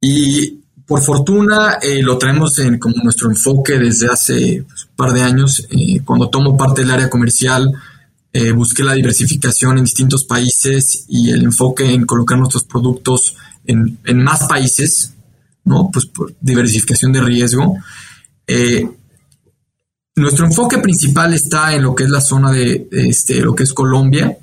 Y 0.01 0.59
por 0.85 1.01
fortuna 1.01 1.79
eh, 1.81 2.03
lo 2.03 2.19
traemos 2.19 2.59
en 2.59 2.81
como 2.81 2.97
nuestro 3.05 3.31
enfoque 3.31 3.79
desde 3.79 4.09
hace 4.09 4.65
pues, 4.67 4.87
un 4.87 4.97
par 4.97 5.13
de 5.13 5.23
años, 5.23 5.65
eh, 5.71 6.01
cuando 6.05 6.29
tomo 6.29 6.57
parte 6.57 6.81
del 6.81 6.91
área 6.91 7.09
comercial 7.09 7.73
eh, 8.33 8.51
busqué 8.51 8.83
la 8.83 8.95
diversificación 8.95 9.79
en 9.79 9.85
distintos 9.85 10.25
países 10.25 11.05
y 11.07 11.31
el 11.31 11.45
enfoque 11.45 11.85
en 11.85 12.05
colocar 12.05 12.37
nuestros 12.37 12.65
productos 12.65 13.37
en, 13.65 13.97
más 14.17 14.49
países, 14.49 15.15
¿no? 15.65 15.89
Pues 15.93 16.07
por 16.07 16.35
diversificación 16.41 17.13
de 17.13 17.21
riesgo. 17.21 17.77
Nuestro 20.15 20.45
enfoque 20.45 20.79
principal 20.79 21.33
está 21.33 21.75
en 21.75 21.83
lo 21.83 21.95
que 21.95 22.05
es 22.05 22.11
la 22.11 22.21
zona 22.21 22.53
de 22.53 22.87
este, 22.91 23.41
lo 23.41 23.55
que 23.55 23.63
es 23.63 23.73
Colombia 23.73 24.37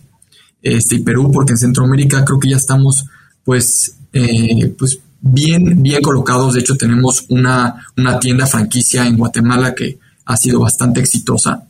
este, 0.62 0.95
y 0.95 0.99
Perú, 0.99 1.32
porque 1.32 1.51
en 1.51 1.58
Centroamérica 1.60 2.25
creo 2.25 2.39
que 2.39 2.49
ya 2.49 2.58
estamos 2.58 3.05
pues, 3.43 3.95
eh, 4.12 4.73
pues 4.77 4.99
bien, 5.21 5.82
bien 5.84 6.01
colocados. 6.01 6.55
De 6.55 6.62
hecho, 6.62 6.75
tenemos 6.75 7.25
una, 7.29 7.86
una, 7.97 8.19
tienda 8.19 8.47
franquicia 8.47 9.05
en 9.05 9.17
Guatemala 9.17 9.75
que 9.75 9.99
ha 10.25 10.38
sido 10.38 10.60
bastante 10.60 11.01
exitosa. 11.01 11.67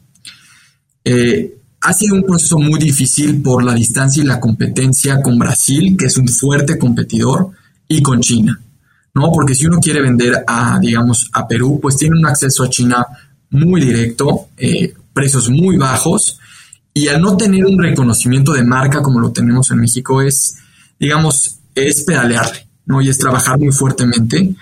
Eh, 1.04 1.58
ha 1.82 1.94
sido 1.94 2.16
un 2.16 2.24
proceso 2.24 2.58
muy 2.58 2.80
difícil 2.80 3.42
por 3.42 3.64
la 3.64 3.74
distancia 3.74 4.24
y 4.24 4.26
la 4.26 4.40
competencia 4.40 5.22
con 5.22 5.38
Brasil, 5.38 5.96
que 5.98 6.06
es 6.06 6.18
un 6.18 6.28
fuerte 6.28 6.78
competidor, 6.78 7.52
y 7.88 8.02
con 8.02 8.22
China, 8.22 8.62
¿no? 9.16 9.32
Porque 9.32 9.56
si 9.56 9.66
uno 9.66 9.80
quiere 9.80 10.02
vender 10.02 10.44
a, 10.46 10.78
digamos, 10.80 11.30
a 11.34 11.48
Perú, 11.48 11.80
pues 11.82 11.98
tiene 11.98 12.18
un 12.18 12.26
acceso 12.26 12.64
a 12.64 12.70
China 12.70 13.06
muy 13.52 13.82
directo, 13.82 14.50
eh, 14.58 14.94
precios 15.14 15.50
muy 15.50 15.78
bajos, 15.78 16.40
y 16.94 17.08
al 17.08 17.22
no 17.22 17.38
tener 17.38 17.66
un 17.66 17.82
reconocimiento 17.82 18.54
de 18.54 18.64
marca 18.64 19.02
como 19.02 19.20
lo 19.20 19.32
tenemos 19.32 19.72
en 19.72 19.80
México, 19.80 20.22
es, 20.22 20.56
digamos, 21.00 21.60
es 21.76 22.04
pedalearle, 22.04 22.68
¿no? 22.86 23.02
Y 23.02 23.10
es 23.10 23.18
trabajar 23.18 23.60
muy 23.60 23.72
fuertemente. 23.72 24.56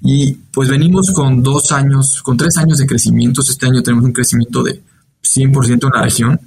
Y 0.00 0.32
pues 0.52 0.68
venimos 0.68 1.12
con 1.12 1.42
dos 1.42 1.72
años, 1.72 2.20
con 2.22 2.36
tres 2.36 2.56
años 2.56 2.78
de 2.78 2.86
crecimiento. 2.86 3.42
Este 3.42 3.66
año 3.66 3.82
tenemos 3.82 4.04
un 4.04 4.12
crecimiento 4.12 4.62
de 4.62 4.82
100% 5.22 5.84
en 5.84 5.90
la 5.94 6.02
región 6.02 6.40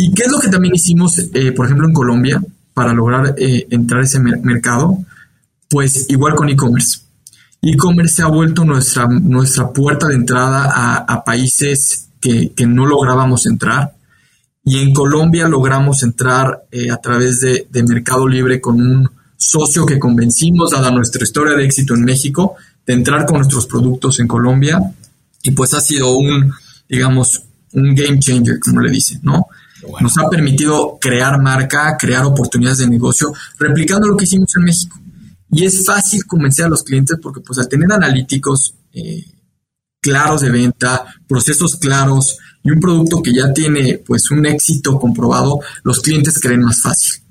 ¿Y 0.00 0.12
qué 0.14 0.22
es 0.22 0.30
lo 0.30 0.38
que 0.38 0.48
también 0.48 0.76
hicimos, 0.76 1.18
eh, 1.18 1.50
por 1.50 1.66
ejemplo, 1.66 1.88
en 1.88 1.92
Colombia 1.92 2.40
para 2.72 2.94
lograr 2.94 3.34
eh, 3.36 3.66
entrar 3.70 4.00
a 4.00 4.04
ese 4.04 4.20
mercado? 4.20 4.96
pues 5.70 6.06
igual 6.08 6.34
con 6.34 6.48
e-commerce. 6.48 7.00
E-commerce 7.60 8.16
se 8.16 8.22
ha 8.22 8.28
vuelto 8.28 8.64
nuestra, 8.64 9.06
nuestra 9.06 9.72
puerta 9.72 10.06
de 10.06 10.14
entrada 10.14 11.04
a, 11.06 11.24
países 11.24 12.08
que, 12.20 12.52
no 12.66 12.86
lográbamos 12.86 13.46
entrar. 13.46 13.94
Y 14.64 14.78
en 14.78 14.92
Colombia 14.92 15.48
logramos 15.48 16.02
entrar 16.02 16.64
eh, 16.70 16.90
a 16.90 16.98
través 16.98 17.40
de, 17.40 17.66
de, 17.70 17.82
Mercado 17.82 18.28
Libre 18.28 18.60
con 18.60 18.80
un 18.80 19.10
socio 19.36 19.86
que 19.86 19.98
convencimos, 19.98 20.70
dada 20.70 20.90
nuestra 20.90 21.24
historia 21.24 21.56
de 21.56 21.64
éxito 21.64 21.94
en 21.94 22.04
México, 22.04 22.56
de 22.86 22.94
entrar 22.94 23.24
con 23.24 23.38
nuestros 23.38 23.66
productos 23.66 24.20
en 24.20 24.28
Colombia. 24.28 24.80
Y 25.42 25.52
pues 25.52 25.74
ha 25.74 25.80
sido 25.80 26.16
un, 26.16 26.52
digamos, 26.88 27.42
un 27.72 27.94
game 27.94 28.18
changer, 28.18 28.58
como 28.58 28.80
le 28.80 28.90
dicen, 28.90 29.20
¿no? 29.22 29.46
Nos 30.00 30.18
ha 30.18 30.28
permitido 30.28 30.98
crear 31.00 31.40
marca, 31.40 31.96
crear 31.98 32.24
oportunidades 32.24 32.78
de 32.78 32.88
negocio, 32.88 33.32
replicando 33.58 34.08
lo 34.08 34.16
que 34.16 34.24
hicimos 34.24 34.54
en 34.56 34.64
México. 34.64 34.98
Y 35.50 35.64
es 35.64 35.84
fácil 35.84 36.24
convencer 36.26 36.66
a 36.66 36.68
los 36.68 36.82
clientes 36.82 37.18
porque 37.22 37.40
pues 37.40 37.58
al 37.58 37.68
tener 37.68 37.90
analíticos 37.90 38.74
eh, 38.92 39.24
claros 40.00 40.42
de 40.42 40.50
venta, 40.50 41.04
procesos 41.26 41.76
claros 41.76 42.38
y 42.62 42.70
un 42.70 42.80
producto 42.80 43.22
que 43.22 43.32
ya 43.32 43.52
tiene 43.52 43.98
pues 43.98 44.30
un 44.30 44.44
éxito 44.46 44.98
comprobado, 44.98 45.60
los 45.82 46.00
clientes 46.00 46.38
creen 46.38 46.62
más 46.62 46.80
fácil. 46.82 47.22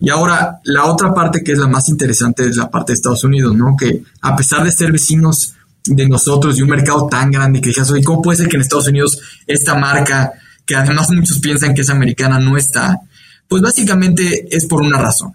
Y 0.00 0.08
ahora 0.08 0.60
la 0.64 0.86
otra 0.86 1.12
parte 1.12 1.42
que 1.44 1.52
es 1.52 1.58
la 1.58 1.68
más 1.68 1.88
interesante 1.88 2.46
es 2.46 2.56
la 2.56 2.70
parte 2.70 2.92
de 2.92 2.94
Estados 2.94 3.22
Unidos, 3.22 3.54
¿no? 3.54 3.76
Que 3.76 4.02
a 4.22 4.34
pesar 4.34 4.64
de 4.64 4.72
ser 4.72 4.90
vecinos 4.90 5.54
de 5.84 6.08
nosotros 6.08 6.58
y 6.58 6.62
un 6.62 6.70
mercado 6.70 7.06
tan 7.06 7.30
grande 7.30 7.60
que 7.60 7.70
oye, 7.70 8.04
¿cómo 8.04 8.22
puede 8.22 8.38
ser 8.38 8.48
que 8.48 8.56
en 8.56 8.62
Estados 8.62 8.88
Unidos 8.88 9.18
esta 9.46 9.74
marca, 9.74 10.32
que 10.64 10.74
además 10.74 11.10
muchos 11.10 11.38
piensan 11.40 11.74
que 11.74 11.82
es 11.82 11.90
americana, 11.90 12.38
no 12.38 12.56
está? 12.56 12.98
Pues 13.46 13.62
básicamente 13.62 14.48
es 14.50 14.66
por 14.66 14.82
una 14.82 14.98
razón, 14.98 15.32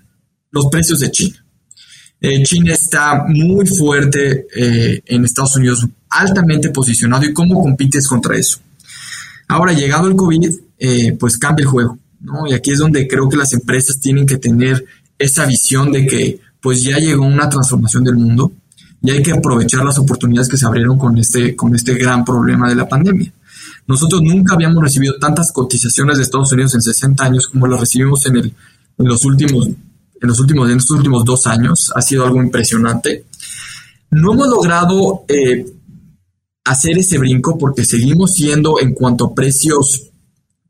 los 0.52 0.67
precios 0.71 1.00
de 1.00 1.12
China. 1.12 1.44
Eh, 2.21 2.43
China 2.43 2.73
está 2.73 3.25
muy 3.28 3.65
fuerte 3.65 4.47
eh, 4.56 5.01
en 5.06 5.25
Estados 5.25 5.56
Unidos, 5.58 5.86
altamente 6.10 6.69
posicionado. 6.69 7.25
¿Y 7.25 7.34
cómo 7.34 7.62
compites 7.62 8.08
contra 8.08 8.38
eso? 8.38 8.60
Ahora, 9.47 9.73
llegado 9.73 10.08
el 10.08 10.15
COVID, 10.15 10.49
eh, 10.80 11.15
pues 11.19 11.38
cambia 11.38 11.63
el 11.63 11.69
juego, 11.69 11.99
¿no? 12.21 12.47
Y 12.47 12.54
aquí 12.54 12.71
es 12.71 12.80
donde 12.80 13.08
creo 13.08 13.30
que 13.30 13.38
las 13.38 13.54
empresas 13.54 13.99
tienen 13.99 14.25
que 14.25 14.38
tener 14.38 14.84
esa 15.17 15.45
visión 15.45 15.91
de 15.91 16.06
que 16.06 16.39
pues 16.62 16.84
ya 16.84 16.97
llegó 16.97 17.25
una 17.25 17.47
transformación 17.47 18.04
del 18.04 18.15
mundo 18.15 18.51
y 19.01 19.12
hay 19.12 19.21
que 19.21 19.32
aprovechar 19.32 19.86
las 19.86 19.99
oportunidades 19.99 20.49
que 20.49 20.58
se 20.58 20.65
abrieron 20.65 20.97
con 20.97 21.15
este, 21.17 21.56
con 21.56 21.75
este 21.75 21.93
gran 21.93 22.25
problema 22.25 22.67
de 22.67 22.75
la 22.75 22.89
pandemia. 22.89 23.32
Nosotros 23.88 24.23
nunca 24.23 24.56
habíamos 24.56 24.84
recibido 24.84 25.13
tantas 25.19 25.51
cotizaciones 25.51 26.17
de 26.17 26.23
Estados 26.23 26.51
Unidos 26.51 26.73
en 26.73 26.82
60 26.82 27.23
años 27.23 27.47
como 27.47 27.67
las 27.67 27.80
recibimos 27.80 28.25
en, 28.25 28.38
el, 28.38 28.45
en 28.97 29.08
los 29.08 29.23
últimos 29.25 29.69
en 30.21 30.28
los 30.28 30.39
últimos, 30.39 30.69
en 30.69 30.78
estos 30.78 30.97
últimos 30.97 31.25
dos 31.25 31.47
años. 31.47 31.91
Ha 31.95 32.01
sido 32.01 32.25
algo 32.25 32.41
impresionante. 32.41 33.25
No 34.12 34.34
hemos 34.34 34.47
logrado 34.47 35.25
eh, 35.28 35.65
hacer 36.63 36.97
ese 36.97 37.17
brinco 37.17 37.58
porque 37.58 37.86
seguimos 37.86 38.34
siendo 38.34 38.80
en 38.80 38.93
cuanto 38.93 39.25
a 39.25 39.36
precios, 39.36 40.12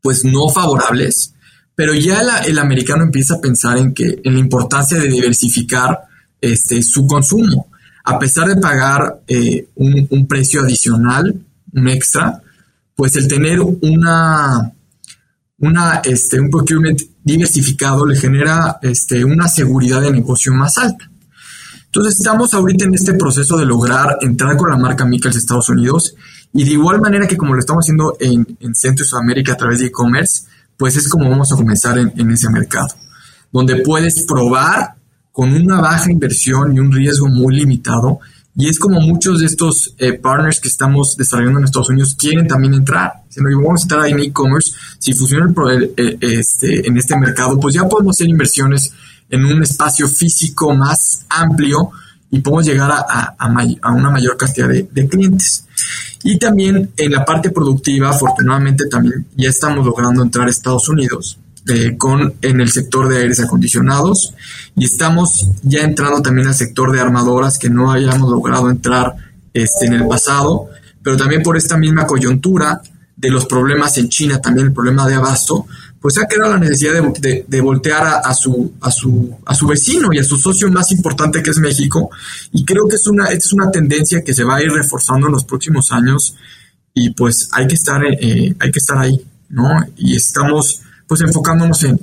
pues 0.00 0.24
no 0.24 0.48
favorables, 0.48 1.34
pero 1.74 1.94
ya 1.94 2.20
el 2.46 2.58
americano 2.58 3.04
empieza 3.04 3.34
a 3.34 3.40
pensar 3.40 3.78
en 3.78 3.92
que 3.92 4.20
en 4.22 4.34
la 4.34 4.40
importancia 4.40 4.98
de 4.98 5.08
diversificar 5.08 6.06
este, 6.40 6.82
su 6.82 7.06
consumo. 7.06 7.68
A 8.04 8.18
pesar 8.18 8.46
de 8.48 8.56
pagar 8.56 9.22
eh, 9.26 9.68
un, 9.74 10.26
precio 10.28 10.60
adicional, 10.60 11.34
un 11.72 11.88
extra, 11.88 12.40
pues 12.94 13.16
el 13.16 13.26
tener 13.26 13.60
una, 13.60 14.72
una, 15.58 16.02
este, 16.04 16.40
un 16.40 16.50
procurement 16.50 17.00
diversificado 17.26 18.06
le 18.06 18.16
genera 18.16 18.78
este, 18.80 19.24
una 19.24 19.48
seguridad 19.48 20.00
de 20.00 20.12
negocio 20.12 20.54
más 20.54 20.78
alta. 20.78 21.10
Entonces 21.86 22.18
estamos 22.18 22.54
ahorita 22.54 22.84
en 22.84 22.94
este 22.94 23.14
proceso 23.14 23.56
de 23.56 23.66
lograr 23.66 24.18
entrar 24.20 24.56
con 24.56 24.70
la 24.70 24.76
marca 24.76 25.04
Mikkels 25.04 25.36
Estados 25.36 25.68
Unidos 25.68 26.14
y 26.52 26.62
de 26.62 26.70
igual 26.70 27.00
manera 27.00 27.26
que 27.26 27.36
como 27.36 27.54
lo 27.54 27.58
estamos 27.58 27.84
haciendo 27.84 28.16
en, 28.20 28.46
Centro 28.74 29.04
y 29.04 29.08
Sudamérica 29.08 29.54
a 29.54 29.56
través 29.56 29.80
de 29.80 29.86
e-commerce, 29.86 30.44
pues 30.76 30.96
es 30.96 31.08
como 31.08 31.28
vamos 31.28 31.52
a 31.52 31.56
comenzar 31.56 31.98
en, 31.98 32.12
en 32.16 32.30
ese 32.30 32.48
mercado, 32.48 32.94
donde 33.50 33.76
puedes 33.82 34.24
probar 34.24 34.94
con 35.32 35.52
una 35.52 35.80
baja 35.80 36.12
inversión 36.12 36.76
y 36.76 36.78
un 36.78 36.92
riesgo 36.92 37.26
muy 37.26 37.56
limitado 37.56 38.20
y 38.58 38.68
es 38.68 38.78
como 38.78 39.00
muchos 39.00 39.40
de 39.40 39.46
estos 39.46 39.94
eh, 39.98 40.14
partners 40.14 40.60
que 40.60 40.68
estamos 40.68 41.14
desarrollando 41.16 41.58
en 41.58 41.66
Estados 41.66 41.90
Unidos 41.90 42.14
quieren 42.18 42.48
también 42.48 42.72
entrar. 42.72 43.12
Sino 43.28 43.50
que 43.50 43.54
vamos 43.54 43.82
a 43.82 43.84
estar 43.84 44.00
ahí 44.00 44.12
en 44.12 44.20
e-commerce. 44.20 44.72
Si 44.98 45.12
funciona 45.12 45.52
el, 45.70 45.92
eh, 45.94 46.16
este, 46.22 46.88
en 46.88 46.96
este 46.96 47.18
mercado, 47.18 47.60
pues 47.60 47.74
ya 47.74 47.86
podemos 47.86 48.16
hacer 48.16 48.28
inversiones 48.28 48.92
en 49.28 49.44
un 49.44 49.62
espacio 49.62 50.08
físico 50.08 50.74
más 50.74 51.26
amplio 51.28 51.90
y 52.30 52.40
podemos 52.40 52.64
llegar 52.64 52.90
a, 52.90 53.36
a, 53.38 53.92
una 53.92 54.10
mayor 54.10 54.38
cantidad 54.38 54.68
de, 54.68 54.88
de, 54.90 55.06
clientes. 55.06 55.66
Y 56.24 56.38
también 56.38 56.92
en 56.96 57.12
la 57.12 57.26
parte 57.26 57.50
productiva, 57.50 58.08
afortunadamente 58.08 58.86
también 58.86 59.26
ya 59.36 59.50
estamos 59.50 59.84
logrando 59.84 60.22
entrar 60.22 60.46
a 60.46 60.50
Estados 60.50 60.88
Unidos 60.88 61.38
eh, 61.68 61.96
con, 61.96 62.34
en 62.42 62.60
el 62.60 62.70
sector 62.70 63.08
de 63.08 63.18
aires 63.18 63.40
acondicionados 63.40 64.34
y 64.76 64.84
estamos 64.84 65.48
ya 65.62 65.80
entrando 65.80 66.22
también 66.22 66.46
al 66.46 66.54
sector 66.54 66.92
de 66.92 67.00
armadoras 67.00 67.58
que 67.58 67.68
no 67.68 67.90
hayamos 67.90 68.30
logrado 68.30 68.70
entrar 68.70 69.14
este, 69.52 69.86
en 69.86 69.94
el 69.94 70.06
pasado, 70.06 70.68
pero 71.02 71.16
también 71.16 71.42
por 71.42 71.56
esta 71.56 71.76
misma 71.76 72.06
coyuntura 72.06 72.80
de 73.16 73.30
los 73.30 73.46
problemas 73.46 73.96
en 73.98 74.08
China, 74.08 74.40
también 74.40 74.68
el 74.68 74.72
problema 74.72 75.08
de 75.08 75.14
abasto, 75.14 75.66
pues 76.00 76.18
ha 76.18 76.28
quedado 76.28 76.52
la 76.52 76.58
necesidad 76.58 76.92
de, 77.02 77.44
de, 77.48 77.60
voltear 77.60 78.20
a, 78.22 78.34
su, 78.34 78.74
a, 78.80 78.90
su, 78.90 79.34
a 79.44 79.54
su 79.54 79.66
vecino 79.66 80.10
y 80.12 80.18
a 80.18 80.24
su 80.24 80.36
socio 80.36 80.70
más 80.70 80.92
importante 80.92 81.42
que 81.42 81.50
es 81.50 81.58
México. 81.58 82.10
Y 82.52 82.64
creo 82.64 82.86
que 82.86 82.94
es 82.94 83.06
una, 83.08 83.26
es 83.26 83.52
una 83.52 83.70
tendencia 83.70 84.22
que 84.22 84.34
se 84.34 84.44
va 84.44 84.56
a 84.56 84.62
ir 84.62 84.70
reforzando 84.70 85.26
en 85.26 85.32
los 85.32 85.44
próximos 85.44 85.90
años 85.90 86.36
y 86.94 87.10
pues 87.10 87.48
hay 87.52 87.66
que 87.66 87.74
estar, 87.74 88.04
eh, 88.04 88.54
hay 88.58 88.70
que 88.70 88.78
estar 88.78 88.98
ahí, 88.98 89.20
¿no? 89.48 89.68
Y 89.96 90.14
estamos 90.14 90.82
pues 91.06 91.20
enfocándonos 91.20 91.84
en, 91.84 91.98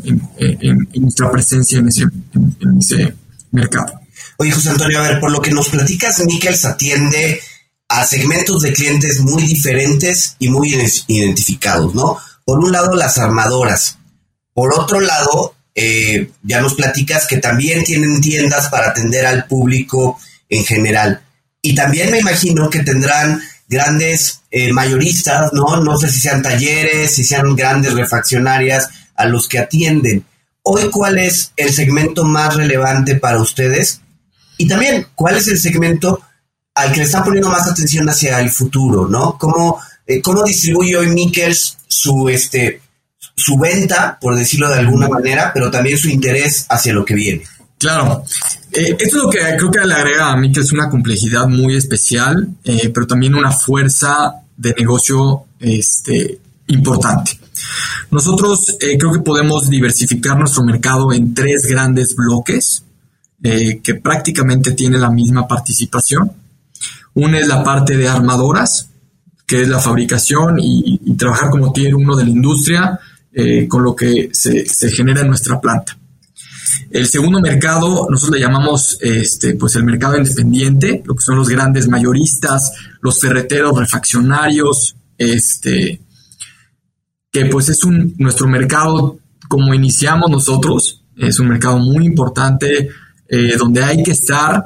nuestra 0.96 1.32
presencia 1.32 1.80
en 1.80 1.88
ese, 1.88 3.14
mercado. 3.52 4.00
Oye, 4.38 4.52
José 4.52 4.70
Antonio, 4.70 5.00
a 5.00 5.08
ver, 5.08 5.20
por 5.20 5.32
lo 5.32 5.42
que 5.42 5.52
nos 5.52 5.70
platicas, 5.70 6.20
Nickels 6.26 6.66
atiende 6.66 7.40
a 7.88 8.06
segmentos 8.06 8.64
de 8.64 8.74
clientes 8.74 9.20
muy 9.20 9.44
diferentes 9.44 10.36
y 10.40 10.50
muy 10.50 10.74
identificados, 11.08 11.94
¿no? 11.94 12.18
Por 12.44 12.60
un 12.60 12.72
lado, 12.72 12.96
las 12.96 13.20
armadoras. 13.20 14.00
Por 14.54 14.74
otro 14.74 15.00
lado, 15.00 15.54
eh, 15.76 16.32
ya 16.42 16.62
nos 16.62 16.74
platicas 16.74 17.28
que 17.28 17.38
también 17.38 17.84
tienen 17.84 18.22
tiendas 18.22 18.70
para 18.70 18.90
atender 18.90 19.26
al 19.26 19.46
público 19.46 20.20
en 20.50 20.66
general. 20.66 21.22
Y 21.62 21.76
también 21.76 22.12
me 22.12 22.20
imagino 22.20 22.70
que 22.70 22.84
tendrán 22.84 23.42
grandes 23.68 24.42
eh, 24.52 24.72
mayoristas, 24.72 25.52
¿no? 25.54 25.82
No 25.82 25.98
sé 25.98 26.10
si 26.10 26.20
sean 26.20 26.42
talleres, 26.42 27.16
si 27.16 27.24
sean 27.24 27.56
grandes 27.56 27.94
refaccionarias 27.94 28.90
a 29.16 29.26
los 29.26 29.48
que 29.48 29.60
atienden. 29.60 30.26
Hoy, 30.64 30.90
¿cuál 30.90 31.18
es 31.18 31.52
el 31.58 31.74
segmento 31.74 32.24
más 32.24 32.56
relevante 32.56 33.16
para 33.16 33.42
ustedes? 33.42 34.02
Y 34.58 34.68
también, 34.68 35.08
¿cuál 35.16 35.38
es 35.38 35.48
el 35.48 35.60
segmento 35.60 36.22
al 36.76 36.92
que 36.92 37.00
le 37.00 37.04
están 37.04 37.24
poniendo 37.24 37.50
más 37.50 37.68
atención 37.68 38.10
hacia 38.10 38.40
el 38.40 38.50
futuro, 38.50 39.08
¿no? 39.08 39.38
¿Cómo, 39.38 39.80
eh, 40.08 40.22
cómo 40.22 40.44
distribuye 40.44 40.98
hoy 40.98 41.08
Mikkels 41.08 41.78
su, 41.88 42.30
este, 42.30 42.82
su 43.36 43.58
venta, 43.58 44.18
por 44.20 44.36
decirlo 44.36 44.70
de 44.70 44.80
alguna 44.80 45.08
manera, 45.08 45.52
pero 45.54 45.70
también 45.70 45.98
su 45.98 46.10
interés 46.10 46.66
hacia 46.70 46.94
lo 46.94 47.06
que 47.06 47.14
viene? 47.14 47.44
Claro, 47.78 48.24
eh, 48.74 48.98
esto 49.00 49.18
es 49.18 49.24
lo 49.24 49.30
que 49.30 49.40
creo 49.58 49.72
que 49.72 49.86
le 49.86 49.94
agrega 49.94 50.32
a 50.32 50.38
Mikkels 50.38 50.72
una 50.72 50.90
complejidad 50.90 51.48
muy 51.48 51.76
especial, 51.76 52.50
pero 52.94 53.08
también 53.08 53.36
una 53.36 53.52
fuerza 53.52 54.34
de 54.58 54.74
negocio 54.78 55.46
este, 55.60 56.40
importante. 56.68 57.40
Nosotros 58.12 58.78
eh, 58.80 58.98
creo 58.98 59.12
que 59.12 59.20
podemos 59.20 59.70
diversificar 59.70 60.38
nuestro 60.38 60.64
mercado 60.64 61.12
en 61.14 61.34
tres 61.34 61.66
grandes 61.68 62.16
bloques 62.16 62.84
eh, 63.42 63.80
que 63.82 63.96
prácticamente 63.96 64.72
tienen 64.72 65.02
la 65.02 65.10
misma 65.10 65.48
participación. 65.48 66.32
Una 67.16 67.40
es 67.40 67.48
la 67.48 67.64
parte 67.64 67.98
de 67.98 68.08
armadoras, 68.08 68.90
que 69.46 69.62
es 69.62 69.68
la 69.68 69.80
fabricación 69.80 70.58
y, 70.60 71.00
trabajar 71.16 71.50
como 71.50 71.72
tier 71.72 71.96
uno 71.96 72.16
de 72.16 72.24
la 72.24 72.30
industria 72.30 73.00
eh, 73.32 73.68
con 73.68 73.84
lo 73.84 73.96
que 73.96 74.30
se, 74.32 74.66
se, 74.66 74.90
genera 74.90 75.22
en 75.22 75.28
nuestra 75.28 75.60
planta. 75.62 75.98
El 76.90 77.08
segundo 77.08 77.42
mercado, 77.42 78.08
nosotros 78.10 78.40
le 78.40 78.46
llamamos 78.46 78.98
este, 79.02 79.56
pues 79.56 79.76
el 79.76 79.84
mercado 79.84 80.18
independiente, 80.18 81.02
lo 81.06 81.16
que 81.16 81.24
son 81.24 81.38
los 81.38 81.50
grandes 81.50 81.88
mayoristas, 81.88 82.72
los 83.02 83.20
ferreteros 83.20 83.78
refaccionarios, 83.78 84.96
este, 85.18 86.02
que 87.32 87.46
pues 87.46 87.70
es 87.70 87.84
un, 87.84 88.16
nuestro 88.18 88.48
mercado 88.48 89.20
como 89.48 89.74
iniciamos 89.74 90.30
nosotros, 90.30 91.04
es 91.18 91.40
un 91.40 91.50
mercado 91.50 91.78
muy 91.78 92.06
importante 92.06 92.90
eh, 93.28 93.56
donde 93.58 93.84
hay 93.84 94.02
que 94.04 94.12
estar 94.12 94.64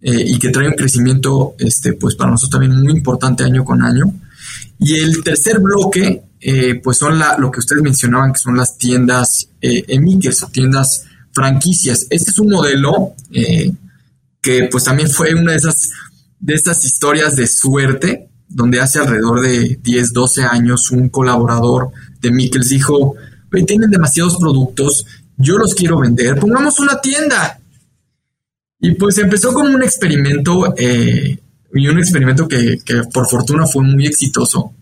eh, 0.00 0.24
y 0.26 0.38
que 0.38 0.50
trae 0.50 0.68
un 0.68 0.74
crecimiento 0.74 1.54
este, 1.58 1.94
pues 1.94 2.14
para 2.14 2.30
nosotros 2.30 2.60
también 2.60 2.80
muy 2.82 2.92
importante 2.92 3.44
año 3.44 3.64
con 3.64 3.82
año. 3.82 4.04
Y 4.78 4.94
el 4.96 5.22
tercer 5.24 5.58
bloque, 5.58 6.22
eh, 6.40 6.80
pues 6.82 6.98
son 6.98 7.18
lo 7.38 7.50
que 7.50 7.60
ustedes 7.60 7.82
mencionaban, 7.82 8.32
que 8.32 8.38
son 8.38 8.56
las 8.56 8.76
tiendas 8.76 9.48
eh, 9.60 9.84
o 10.42 10.46
tiendas 10.48 11.04
franquicias. 11.36 12.06
Este 12.10 12.30
es 12.30 12.38
un 12.38 12.48
modelo 12.48 13.14
que 13.30 13.72
que 14.46 14.68
pues 14.70 14.84
también 14.84 15.10
fue 15.10 15.34
una 15.34 15.50
de 15.50 15.56
esas, 15.58 15.90
de 16.38 16.54
esas 16.54 16.84
historias 16.84 17.34
de 17.34 17.48
suerte, 17.48 18.28
donde 18.48 18.80
hace 18.80 19.00
alrededor 19.00 19.40
de 19.40 19.80
10, 19.82 20.12
12 20.12 20.44
años 20.44 20.92
un 20.92 21.08
colaborador 21.08 21.90
de 22.20 22.30
Mikkels 22.30 22.68
dijo, 22.68 23.16
tienen 23.66 23.90
demasiados 23.90 24.36
productos, 24.36 25.04
yo 25.36 25.58
los 25.58 25.74
quiero 25.74 25.98
vender, 25.98 26.38
pongamos 26.38 26.78
una 26.78 27.00
tienda. 27.00 27.58
Y 28.78 28.92
pues 28.92 29.18
empezó 29.18 29.52
como 29.52 29.68
un 29.68 29.82
experimento, 29.82 30.72
eh, 30.78 31.36
y 31.74 31.88
un 31.88 31.98
experimento 31.98 32.46
que, 32.46 32.78
por 33.12 33.28
fortuna 33.28 33.66
fue 33.66 33.82
muy 33.82 34.06
exitoso. 34.06 34.74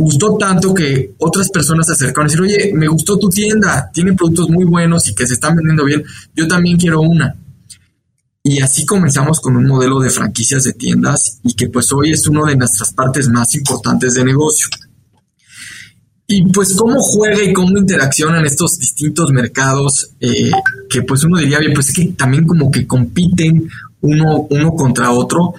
Gustó 0.00 0.38
tanto 0.38 0.72
que 0.72 1.12
otras 1.18 1.50
personas 1.50 1.86
se 1.86 1.92
acercaron 1.92 2.26
y 2.26 2.32
dijeron, 2.32 2.46
oye, 2.46 2.72
me 2.74 2.88
gustó 2.88 3.18
tu 3.18 3.28
tienda, 3.28 3.90
tiene 3.92 4.14
productos 4.14 4.48
muy 4.48 4.64
buenos 4.64 5.06
y 5.10 5.14
que 5.14 5.26
se 5.26 5.34
están 5.34 5.56
vendiendo 5.56 5.84
bien, 5.84 6.02
yo 6.34 6.48
también 6.48 6.78
quiero 6.78 7.02
una. 7.02 7.36
Y 8.42 8.62
así 8.62 8.86
comenzamos 8.86 9.40
con 9.40 9.56
un 9.56 9.66
modelo 9.66 10.00
de 10.00 10.08
franquicias 10.08 10.64
de 10.64 10.72
tiendas 10.72 11.40
y 11.44 11.52
que 11.52 11.68
pues 11.68 11.92
hoy 11.92 12.12
es 12.12 12.26
una 12.26 12.48
de 12.48 12.56
nuestras 12.56 12.94
partes 12.94 13.28
más 13.28 13.54
importantes 13.54 14.14
de 14.14 14.24
negocio. 14.24 14.68
Y 16.26 16.50
pues 16.50 16.74
cómo 16.74 16.98
juega 17.02 17.42
y 17.42 17.52
cómo 17.52 17.76
interaccionan 17.76 18.46
estos 18.46 18.78
distintos 18.78 19.30
mercados, 19.32 20.12
eh, 20.20 20.50
que 20.88 21.02
pues 21.02 21.24
uno 21.24 21.38
diría, 21.38 21.58
bien, 21.58 21.74
pues 21.74 21.90
es 21.90 21.94
que 21.94 22.06
también 22.12 22.46
como 22.46 22.70
que 22.70 22.86
compiten 22.86 23.68
uno, 24.00 24.46
uno 24.48 24.74
contra 24.74 25.10
otro. 25.10 25.52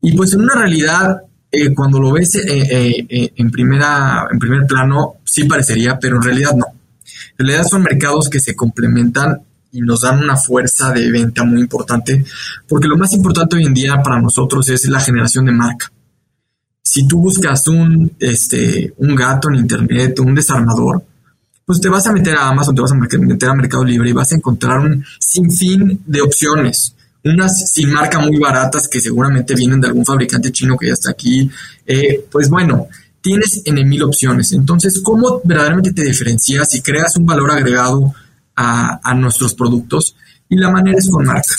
Y 0.00 0.16
pues 0.16 0.32
en 0.32 0.40
una 0.40 0.54
realidad, 0.54 1.22
eh, 1.52 1.74
cuando 1.74 2.00
lo 2.00 2.12
ves 2.12 2.36
eh, 2.36 3.32
en, 3.36 3.50
primera, 3.50 4.26
en 4.30 4.38
primer 4.38 4.66
plano, 4.66 5.16
sí 5.22 5.44
parecería, 5.44 5.98
pero 5.98 6.16
en 6.16 6.22
realidad 6.22 6.54
no. 6.56 6.66
En 7.38 7.46
realidad 7.46 7.66
son 7.68 7.82
mercados 7.82 8.30
que 8.30 8.40
se 8.40 8.56
complementan 8.56 9.38
y 9.70 9.82
nos 9.82 10.00
dan 10.00 10.22
una 10.22 10.36
fuerza 10.36 10.92
de 10.92 11.10
venta 11.10 11.44
muy 11.44 11.60
importante, 11.60 12.24
porque 12.66 12.88
lo 12.88 12.96
más 12.96 13.12
importante 13.12 13.56
hoy 13.56 13.66
en 13.66 13.74
día 13.74 14.02
para 14.02 14.20
nosotros 14.20 14.68
es 14.70 14.88
la 14.88 15.00
generación 15.00 15.44
de 15.44 15.52
marca. 15.52 15.92
Si 16.82 17.06
tú 17.06 17.20
buscas 17.20 17.68
un, 17.68 18.12
este, 18.18 18.92
un 18.96 19.14
gato 19.14 19.48
en 19.48 19.56
internet, 19.56 20.18
un 20.20 20.34
desarmador, 20.34 21.04
pues 21.64 21.80
te 21.80 21.88
vas 21.88 22.06
a 22.06 22.12
meter 22.12 22.36
a 22.36 22.48
Amazon, 22.48 22.74
te 22.74 22.82
vas 22.82 22.92
a 22.92 22.94
meter 22.94 23.48
a 23.48 23.54
Mercado 23.54 23.84
Libre 23.84 24.10
y 24.10 24.12
vas 24.12 24.32
a 24.32 24.36
encontrar 24.36 24.80
un 24.80 25.04
sinfín 25.18 26.02
de 26.06 26.20
opciones. 26.20 26.94
Unas 27.24 27.70
sin 27.70 27.92
marca 27.92 28.18
muy 28.18 28.36
baratas 28.38 28.88
que 28.88 29.00
seguramente 29.00 29.54
vienen 29.54 29.80
de 29.80 29.88
algún 29.88 30.04
fabricante 30.04 30.50
chino 30.50 30.76
que 30.76 30.88
ya 30.88 30.94
está 30.94 31.10
aquí. 31.10 31.48
Eh, 31.86 32.26
pues 32.30 32.48
bueno, 32.48 32.88
tienes 33.20 33.62
en 33.64 33.88
mil 33.88 34.02
opciones. 34.02 34.52
Entonces, 34.52 35.00
¿cómo 35.02 35.40
verdaderamente 35.44 35.92
te 35.92 36.02
diferencias 36.04 36.74
y 36.74 36.82
creas 36.82 37.16
un 37.16 37.26
valor 37.26 37.50
agregado 37.50 38.12
a, 38.56 39.14
nuestros 39.14 39.54
productos 39.54 40.16
y 40.48 40.56
la 40.56 40.70
manera 40.70 40.98
es 40.98 41.08
con 41.10 41.24
marca. 41.24 41.54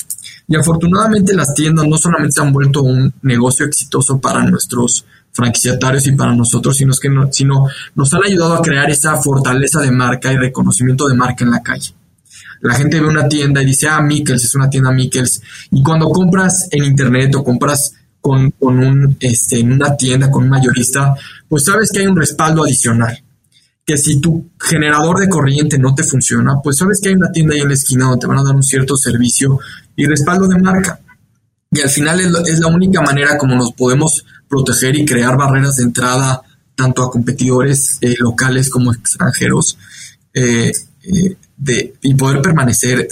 Y 0.47 0.55
afortunadamente 0.55 1.33
las 1.33 1.53
tiendas 1.53 1.87
no 1.87 1.97
solamente 1.97 2.33
se 2.33 2.41
han 2.41 2.51
vuelto 2.51 2.83
un 2.83 3.13
negocio 3.21 3.65
exitoso 3.65 4.19
para 4.19 4.43
nuestros 4.43 5.05
franquiciatarios 5.31 6.05
y 6.07 6.11
para 6.11 6.35
nosotros, 6.35 6.77
sino, 6.77 6.93
que 6.93 7.09
sino 7.31 7.67
nos 7.95 8.13
han 8.13 8.23
ayudado 8.23 8.55
a 8.55 8.61
crear 8.61 8.89
esa 8.89 9.15
fortaleza 9.15 9.81
de 9.81 9.91
marca 9.91 10.31
y 10.31 10.37
reconocimiento 10.37 11.07
de 11.07 11.15
marca 11.15 11.43
en 11.43 11.51
la 11.51 11.63
calle. 11.63 11.93
La 12.61 12.75
gente 12.75 12.99
ve 12.99 13.07
una 13.07 13.27
tienda 13.27 13.61
y 13.61 13.65
dice, 13.65 13.87
ah, 13.87 14.01
Mikkels 14.01 14.43
es 14.43 14.55
una 14.55 14.69
tienda 14.69 14.91
Mikkels. 14.91 15.41
Y 15.71 15.83
cuando 15.83 16.09
compras 16.09 16.67
en 16.71 16.85
internet 16.85 17.35
o 17.35 17.43
compras 17.43 17.93
con, 18.21 18.51
con 18.51 18.79
un, 18.79 19.17
este, 19.19 19.59
en 19.59 19.73
una 19.73 19.95
tienda 19.97 20.31
con 20.31 20.43
un 20.43 20.49
mayorista, 20.49 21.13
pues 21.47 21.65
sabes 21.65 21.91
que 21.91 21.99
hay 21.99 22.07
un 22.07 22.17
respaldo 22.17 22.63
adicional 22.63 23.21
que 23.85 23.97
si 23.97 24.19
tu 24.21 24.51
generador 24.59 25.19
de 25.19 25.27
corriente 25.27 25.77
no 25.77 25.93
te 25.93 26.03
funciona, 26.03 26.55
pues 26.63 26.77
sabes 26.77 26.99
que 27.01 27.09
hay 27.09 27.15
una 27.15 27.31
tienda 27.31 27.53
ahí 27.53 27.61
en 27.61 27.67
la 27.67 27.73
esquina 27.73 28.05
donde 28.05 28.21
te 28.21 28.27
van 28.27 28.39
a 28.39 28.43
dar 28.43 28.55
un 28.55 28.63
cierto 28.63 28.95
servicio 28.95 29.59
y 29.95 30.05
respaldo 30.05 30.47
de 30.47 30.57
marca. 30.57 30.99
Y 31.69 31.81
al 31.81 31.89
final 31.89 32.21
es, 32.21 32.59
la 32.59 32.67
única 32.67 33.01
manera 33.01 33.37
como 33.37 33.55
nos 33.55 33.73
podemos 33.73 34.23
proteger 34.47 34.95
y 34.95 35.05
crear 35.05 35.35
barreras 35.35 35.77
de 35.77 35.83
entrada 35.83 36.41
tanto 36.75 37.03
a 37.03 37.11
competidores 37.11 37.97
eh, 38.01 38.15
locales 38.19 38.69
como 38.69 38.93
extranjeros 38.93 39.77
eh, 40.33 40.71
eh, 41.03 41.35
de, 41.63 41.93
y 42.01 42.13
poder 42.15 42.41
permanecer 42.41 43.07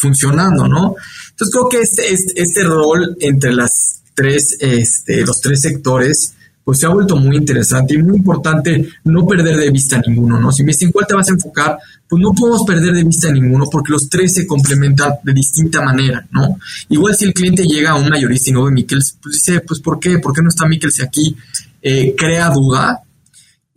funcionando, 0.00 0.66
¿no? 0.66 0.94
Entonces 1.30 1.52
creo 1.52 1.68
que 1.68 1.80
este, 1.80 2.12
este, 2.12 2.42
este 2.42 2.62
rol 2.64 3.16
entre 3.20 3.52
las 3.52 4.00
tres, 4.14 4.56
este, 4.60 5.24
los 5.24 5.40
tres 5.40 5.60
sectores 5.60 6.34
pues 6.64 6.80
se 6.80 6.86
ha 6.86 6.90
vuelto 6.90 7.16
muy 7.16 7.36
interesante 7.36 7.94
y 7.94 8.02
muy 8.02 8.18
importante 8.18 8.90
no 9.04 9.26
perder 9.26 9.56
de 9.56 9.70
vista 9.70 10.02
ninguno, 10.06 10.38
¿no? 10.38 10.52
Si 10.52 10.62
me 10.62 10.72
dicen 10.72 10.92
cuál 10.92 11.06
te 11.06 11.14
vas 11.14 11.26
a 11.30 11.32
enfocar, 11.32 11.78
pues 12.06 12.20
no 12.20 12.34
podemos 12.34 12.62
perder 12.66 12.92
de 12.92 13.04
vista 13.04 13.32
ninguno 13.32 13.64
porque 13.72 13.92
los 13.92 14.06
tres 14.06 14.34
se 14.34 14.46
complementan 14.46 15.14
de 15.22 15.32
distinta 15.32 15.80
manera, 15.80 16.26
¿no? 16.30 16.58
Igual 16.90 17.16
si 17.16 17.24
el 17.24 17.32
cliente 17.32 17.64
llega 17.64 17.92
a 17.92 17.94
un 17.94 18.10
mayorista 18.10 18.50
y 18.50 18.52
no 18.52 18.64
ve 18.64 18.72
Mikkels, 18.72 19.16
pues 19.22 19.36
dice, 19.36 19.60
pues 19.60 19.80
¿por 19.80 19.98
qué? 19.98 20.18
¿Por 20.18 20.34
qué 20.34 20.42
no 20.42 20.50
está 20.50 20.66
Mikkels 20.66 21.00
aquí? 21.00 21.34
Eh, 21.80 22.14
crea 22.14 22.50
duda. 22.50 23.00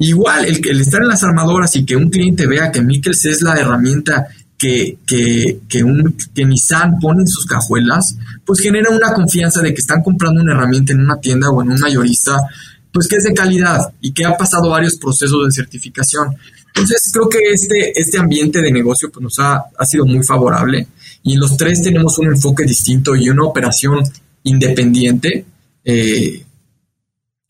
Igual 0.01 0.45
el, 0.45 0.67
el 0.67 0.81
estar 0.81 1.01
en 1.01 1.09
las 1.09 1.23
armadoras 1.23 1.75
y 1.75 1.85
que 1.85 1.95
un 1.95 2.09
cliente 2.09 2.47
vea 2.47 2.71
que 2.71 2.81
Mikkels 2.81 3.23
es 3.25 3.41
la 3.43 3.53
herramienta 3.53 4.27
que, 4.57 4.97
que, 5.05 5.59
que, 5.69 6.45
Nissan 6.45 6.99
pone 6.99 7.21
en 7.21 7.27
sus 7.27 7.45
cajuelas, 7.45 8.15
pues 8.43 8.61
genera 8.61 8.89
una 8.89 9.13
confianza 9.13 9.61
de 9.61 9.73
que 9.73 9.81
están 9.81 10.01
comprando 10.01 10.41
una 10.41 10.53
herramienta 10.53 10.93
en 10.93 11.01
una 11.01 11.19
tienda 11.19 11.49
o 11.49 11.61
en 11.61 11.71
un 11.71 11.79
mayorista 11.79 12.37
pues 12.91 13.07
que 13.07 13.17
es 13.17 13.23
de 13.23 13.33
calidad 13.33 13.79
y 14.01 14.11
que 14.11 14.25
ha 14.25 14.35
pasado 14.35 14.69
varios 14.69 14.95
procesos 14.95 15.45
de 15.45 15.51
certificación. 15.51 16.35
Entonces 16.67 17.09
creo 17.13 17.29
que 17.29 17.39
este, 17.51 17.91
este 17.95 18.17
ambiente 18.17 18.61
de 18.61 18.71
negocio 18.71 19.11
pues, 19.11 19.23
nos 19.23 19.39
ha, 19.39 19.65
ha 19.77 19.85
sido 19.85 20.05
muy 20.05 20.23
favorable 20.23 20.87
y 21.23 21.35
los 21.35 21.55
tres 21.57 21.81
tenemos 21.81 22.17
un 22.17 22.27
enfoque 22.27 22.63
distinto 22.63 23.15
y 23.15 23.29
una 23.29 23.45
operación 23.45 24.03
independiente 24.43 25.45
eh, 25.85 26.43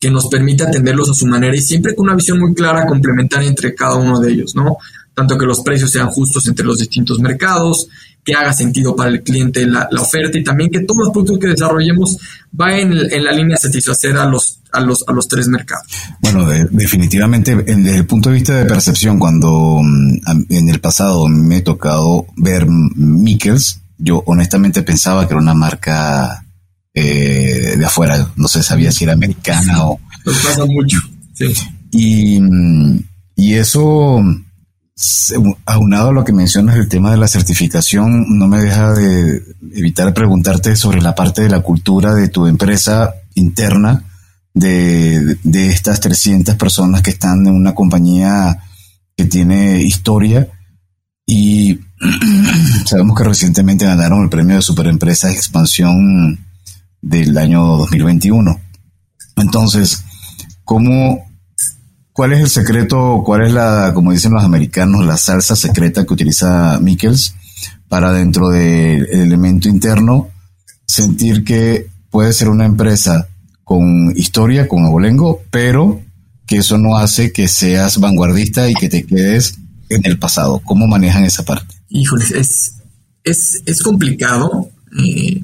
que 0.02 0.10
nos 0.10 0.26
permite 0.26 0.64
atenderlos 0.64 1.10
a 1.10 1.14
su 1.14 1.28
manera 1.28 1.54
y 1.54 1.60
siempre 1.60 1.94
con 1.94 2.06
una 2.06 2.16
visión 2.16 2.40
muy 2.40 2.52
clara 2.54 2.84
complementaria 2.86 3.48
entre 3.48 3.72
cada 3.72 3.94
uno 3.94 4.18
de 4.18 4.32
ellos, 4.32 4.52
¿no? 4.56 4.78
Tanto 5.14 5.38
que 5.38 5.46
los 5.46 5.60
precios 5.60 5.92
sean 5.92 6.08
justos 6.08 6.44
entre 6.48 6.66
los 6.66 6.78
distintos 6.78 7.20
mercados, 7.20 7.86
que 8.24 8.34
haga 8.34 8.52
sentido 8.52 8.96
para 8.96 9.10
el 9.10 9.22
cliente 9.22 9.64
la, 9.64 9.88
oferta 10.00 10.36
y 10.36 10.42
también 10.42 10.70
que 10.70 10.80
todos 10.80 11.04
los 11.04 11.10
productos 11.10 11.38
que 11.38 11.46
desarrollemos 11.46 12.18
vayan 12.50 12.92
en, 13.12 13.24
la 13.24 13.30
línea 13.30 13.54
de 13.54 13.60
satisfacer 13.60 14.16
a 14.16 14.26
los, 14.26 14.58
a 14.72 14.80
los, 14.80 15.04
a 15.06 15.12
los 15.12 15.28
tres 15.28 15.46
mercados. 15.46 15.86
Bueno, 16.20 16.48
definitivamente, 16.48 17.54
desde 17.54 17.98
el 17.98 18.06
punto 18.06 18.30
de 18.30 18.34
vista 18.34 18.56
de 18.56 18.64
percepción, 18.64 19.20
cuando 19.20 19.78
mm, 19.80 20.46
en 20.48 20.68
el 20.68 20.80
pasado 20.80 21.28
me 21.28 21.58
he 21.58 21.62
tocado 21.62 22.26
ver 22.36 22.66
Mikkels, 22.66 23.82
yo 23.98 24.24
honestamente 24.26 24.82
pensaba 24.82 25.28
que 25.28 25.34
era 25.34 25.40
una 25.40 25.54
marca 25.54 26.44
eh, 26.94 27.74
de 27.76 27.84
afuera, 27.84 28.30
no 28.36 28.48
se 28.48 28.62
sabía 28.62 28.92
si 28.92 29.04
era 29.04 29.12
americana 29.14 29.86
o... 29.86 30.00
Nos 30.24 30.36
pasa 30.38 30.66
mucho, 30.66 30.98
sí. 31.34 31.52
Y, 31.90 32.38
y 33.34 33.54
eso 33.54 34.22
aunado 35.66 36.10
a 36.10 36.12
lo 36.12 36.24
que 36.24 36.32
mencionas 36.32 36.76
el 36.76 36.88
tema 36.88 37.10
de 37.10 37.16
la 37.16 37.28
certificación, 37.28 38.38
no 38.38 38.46
me 38.46 38.60
deja 38.60 38.92
de 38.92 39.42
evitar 39.74 40.12
preguntarte 40.14 40.76
sobre 40.76 41.00
la 41.00 41.14
parte 41.14 41.42
de 41.42 41.48
la 41.48 41.60
cultura 41.60 42.14
de 42.14 42.28
tu 42.28 42.46
empresa 42.46 43.14
interna, 43.34 44.04
de, 44.54 45.38
estas 45.44 46.00
300 46.00 46.56
personas 46.56 47.02
que 47.02 47.10
están 47.10 47.46
en 47.46 47.54
una 47.54 47.74
compañía 47.74 48.58
que 49.16 49.24
tiene 49.24 49.82
historia 49.82 50.48
y 51.26 51.80
sabemos 52.86 53.16
que 53.16 53.24
recientemente 53.24 53.86
ganaron 53.86 54.22
el 54.22 54.28
premio 54.28 54.56
de 54.56 54.62
Superempresas 54.62 55.32
Expansión 55.32 56.38
del 57.02 57.36
año 57.36 57.76
2021. 57.76 58.58
Entonces, 59.36 60.04
¿cómo 60.64 61.26
¿Cuál 62.12 62.34
es 62.34 62.40
el 62.40 62.50
secreto, 62.50 63.22
cuál 63.24 63.46
es 63.46 63.54
la, 63.54 63.92
como 63.94 64.12
dicen 64.12 64.34
los 64.34 64.44
americanos, 64.44 65.06
la 65.06 65.16
salsa 65.16 65.56
secreta 65.56 66.04
que 66.04 66.12
utiliza 66.12 66.78
Mikkels 66.78 67.34
para 67.88 68.12
dentro 68.12 68.50
del 68.50 69.06
elemento 69.10 69.68
interno 69.68 70.28
sentir 70.86 71.42
que 71.42 71.86
puede 72.10 72.34
ser 72.34 72.50
una 72.50 72.66
empresa 72.66 73.28
con 73.64 74.12
historia, 74.14 74.68
con 74.68 74.84
abolengo, 74.84 75.40
pero 75.50 76.02
que 76.46 76.58
eso 76.58 76.76
no 76.76 76.98
hace 76.98 77.32
que 77.32 77.48
seas 77.48 77.98
vanguardista 77.98 78.68
y 78.68 78.74
que 78.74 78.90
te 78.90 79.04
quedes 79.04 79.58
en 79.88 80.04
el 80.04 80.18
pasado? 80.18 80.60
¿Cómo 80.64 80.86
manejan 80.86 81.24
esa 81.24 81.44
parte? 81.44 81.74
Híjole, 81.88 82.26
es, 82.36 82.74
es, 83.24 83.62
es 83.64 83.82
complicado. 83.82 84.68
Eh, 85.02 85.42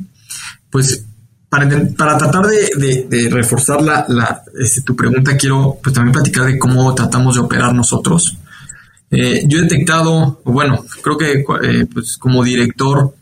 pues 0.71 1.05
para, 1.49 1.69
para 1.97 2.19
tratar 2.19 2.47
de, 2.47 3.29
reforzar 3.31 3.83
la, 3.83 4.43
este, 4.59 4.83
tu 4.83 4.95
pregunta, 4.95 5.37
quiero 5.37 5.79
pues, 5.83 5.95
también 5.95 6.13
platicar 6.13 6.47
de 6.47 6.59
cómo 6.59 6.95
tratamos 6.95 7.37
de 7.37 7.41
operar 7.41 7.75
nosotros. 7.75 8.37
Eh, 9.11 9.45
yo 9.47 9.59
he 9.59 9.63
detectado, 9.63 10.43
bueno, 10.45 10.85
creo 11.03 11.17
que 11.17 11.45
eh, 11.63 11.87
pues, 11.93 12.19
como 12.19 12.45
director, 12.45 13.15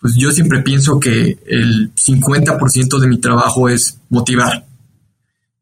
pues 0.00 0.14
yo 0.16 0.30
siempre 0.30 0.62
pienso 0.62 0.98
que 0.98 1.38
el 1.46 1.92
50% 1.94 2.98
de 2.98 3.06
mi 3.06 3.18
trabajo 3.18 3.68
es 3.68 3.98
motivar. 4.08 4.64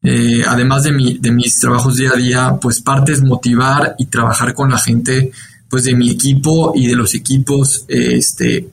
Eh, 0.03 0.45
además 0.47 0.85
de, 0.85 0.93
mi, 0.93 1.19
de 1.19 1.31
mis 1.33 1.59
trabajos 1.59 1.97
día 1.97 2.13
a 2.15 2.17
día, 2.17 2.59
pues 2.61 2.81
parte 2.81 3.13
es 3.13 3.23
motivar 3.23 3.97
y 3.99 4.07
trabajar 4.07 4.55
con 4.55 4.71
la 4.71 4.79
gente, 4.79 5.33
pues 5.69 5.85
de 5.85 5.95
mi 5.95 6.11
equipo 6.11 6.73
y 6.75 6.87
de 6.87 6.97
los 6.97 7.15
equipos, 7.15 7.85
este, 7.89 8.71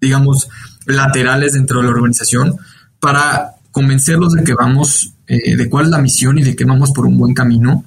digamos, 0.00 0.48
laterales 0.86 1.52
dentro 1.52 1.80
de 1.80 1.84
la 1.84 1.90
organización 1.90 2.56
para 3.00 3.52
convencerlos 3.70 4.32
de 4.32 4.42
que 4.42 4.54
vamos, 4.54 5.12
eh, 5.26 5.56
de 5.56 5.68
cuál 5.68 5.84
es 5.84 5.90
la 5.90 5.98
misión 5.98 6.38
y 6.38 6.42
de 6.42 6.56
que 6.56 6.64
vamos 6.64 6.92
por 6.92 7.06
un 7.06 7.18
buen 7.18 7.34
camino. 7.34 7.84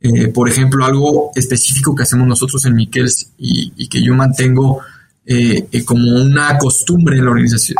Eh, 0.00 0.28
por 0.28 0.48
ejemplo, 0.48 0.84
algo 0.84 1.30
específico 1.34 1.94
que 1.94 2.02
hacemos 2.02 2.26
nosotros 2.26 2.64
en 2.64 2.74
Miquels 2.74 3.32
y, 3.38 3.88
que 3.88 4.02
yo 4.02 4.14
mantengo 4.14 4.80
eh, 5.26 5.68
como 5.84 6.10
una 6.16 6.58
costumbre 6.58 7.18
en 7.18 7.26
la 7.26 7.30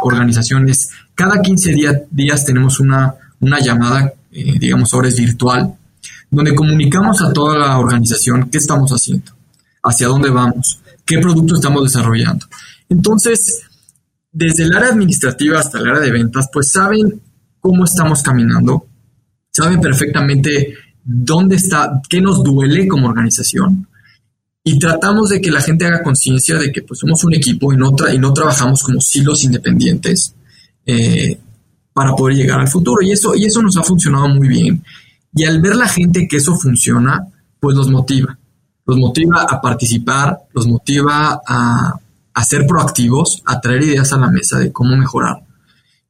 organización, 0.02 0.68
es 0.68 0.90
cada 1.14 1.40
15 1.40 1.74
días 2.10 2.44
tenemos 2.44 2.78
una, 2.78 3.14
una 3.40 3.58
llamada, 3.58 4.12
digamos 4.30 4.92
ahora 4.94 5.08
es 5.08 5.18
virtual, 5.18 5.74
donde 6.30 6.54
comunicamos 6.54 7.20
a 7.22 7.32
toda 7.32 7.58
la 7.58 7.78
organización 7.78 8.48
qué 8.50 8.58
estamos 8.58 8.92
haciendo, 8.92 9.32
hacia 9.82 10.06
dónde 10.06 10.30
vamos, 10.30 10.80
qué 11.04 11.18
producto 11.18 11.56
estamos 11.56 11.82
desarrollando. 11.82 12.46
Entonces, 12.88 13.62
desde 14.32 14.64
el 14.64 14.74
área 14.74 14.90
administrativa 14.90 15.58
hasta 15.58 15.78
el 15.78 15.88
área 15.88 16.00
de 16.00 16.12
ventas, 16.12 16.48
pues 16.52 16.70
saben 16.70 17.20
cómo 17.60 17.84
estamos 17.84 18.22
caminando, 18.22 18.86
saben 19.50 19.80
perfectamente 19.80 20.74
dónde 21.04 21.56
está, 21.56 22.00
qué 22.08 22.20
nos 22.20 22.42
duele 22.44 22.86
como 22.86 23.08
organización 23.08 23.86
y 24.62 24.78
tratamos 24.78 25.30
de 25.30 25.40
que 25.40 25.50
la 25.50 25.60
gente 25.60 25.86
haga 25.86 26.02
conciencia 26.02 26.58
de 26.58 26.70
que 26.70 26.82
pues 26.82 27.00
somos 27.00 27.24
un 27.24 27.34
equipo 27.34 27.72
y 27.72 27.76
no, 27.76 27.94
y 28.12 28.18
no 28.18 28.32
trabajamos 28.32 28.82
como 28.82 29.00
silos 29.00 29.42
independientes 29.44 30.34
eh, 30.84 31.38
para 31.92 32.14
poder 32.14 32.36
llegar 32.36 32.60
al 32.60 32.68
futuro. 32.68 33.02
Y 33.02 33.12
eso, 33.12 33.34
y 33.34 33.46
eso 33.46 33.62
nos 33.62 33.76
ha 33.78 33.82
funcionado 33.82 34.28
muy 34.28 34.48
bien. 34.48 34.84
Y 35.34 35.44
al 35.44 35.60
ver 35.60 35.76
la 35.76 35.88
gente 35.88 36.28
que 36.28 36.36
eso 36.36 36.54
funciona, 36.56 37.26
pues 37.58 37.74
los 37.74 37.90
motiva, 37.90 38.38
los 38.84 38.98
motiva 38.98 39.46
a 39.48 39.60
participar, 39.60 40.38
los 40.52 40.66
motiva 40.66 41.40
a 41.46 41.98
a 42.40 42.44
ser 42.44 42.66
proactivos, 42.66 43.42
a 43.44 43.60
traer 43.60 43.82
ideas 43.82 44.14
a 44.14 44.16
la 44.16 44.30
mesa 44.30 44.58
de 44.58 44.72
cómo 44.72 44.96
mejorar. 44.96 45.42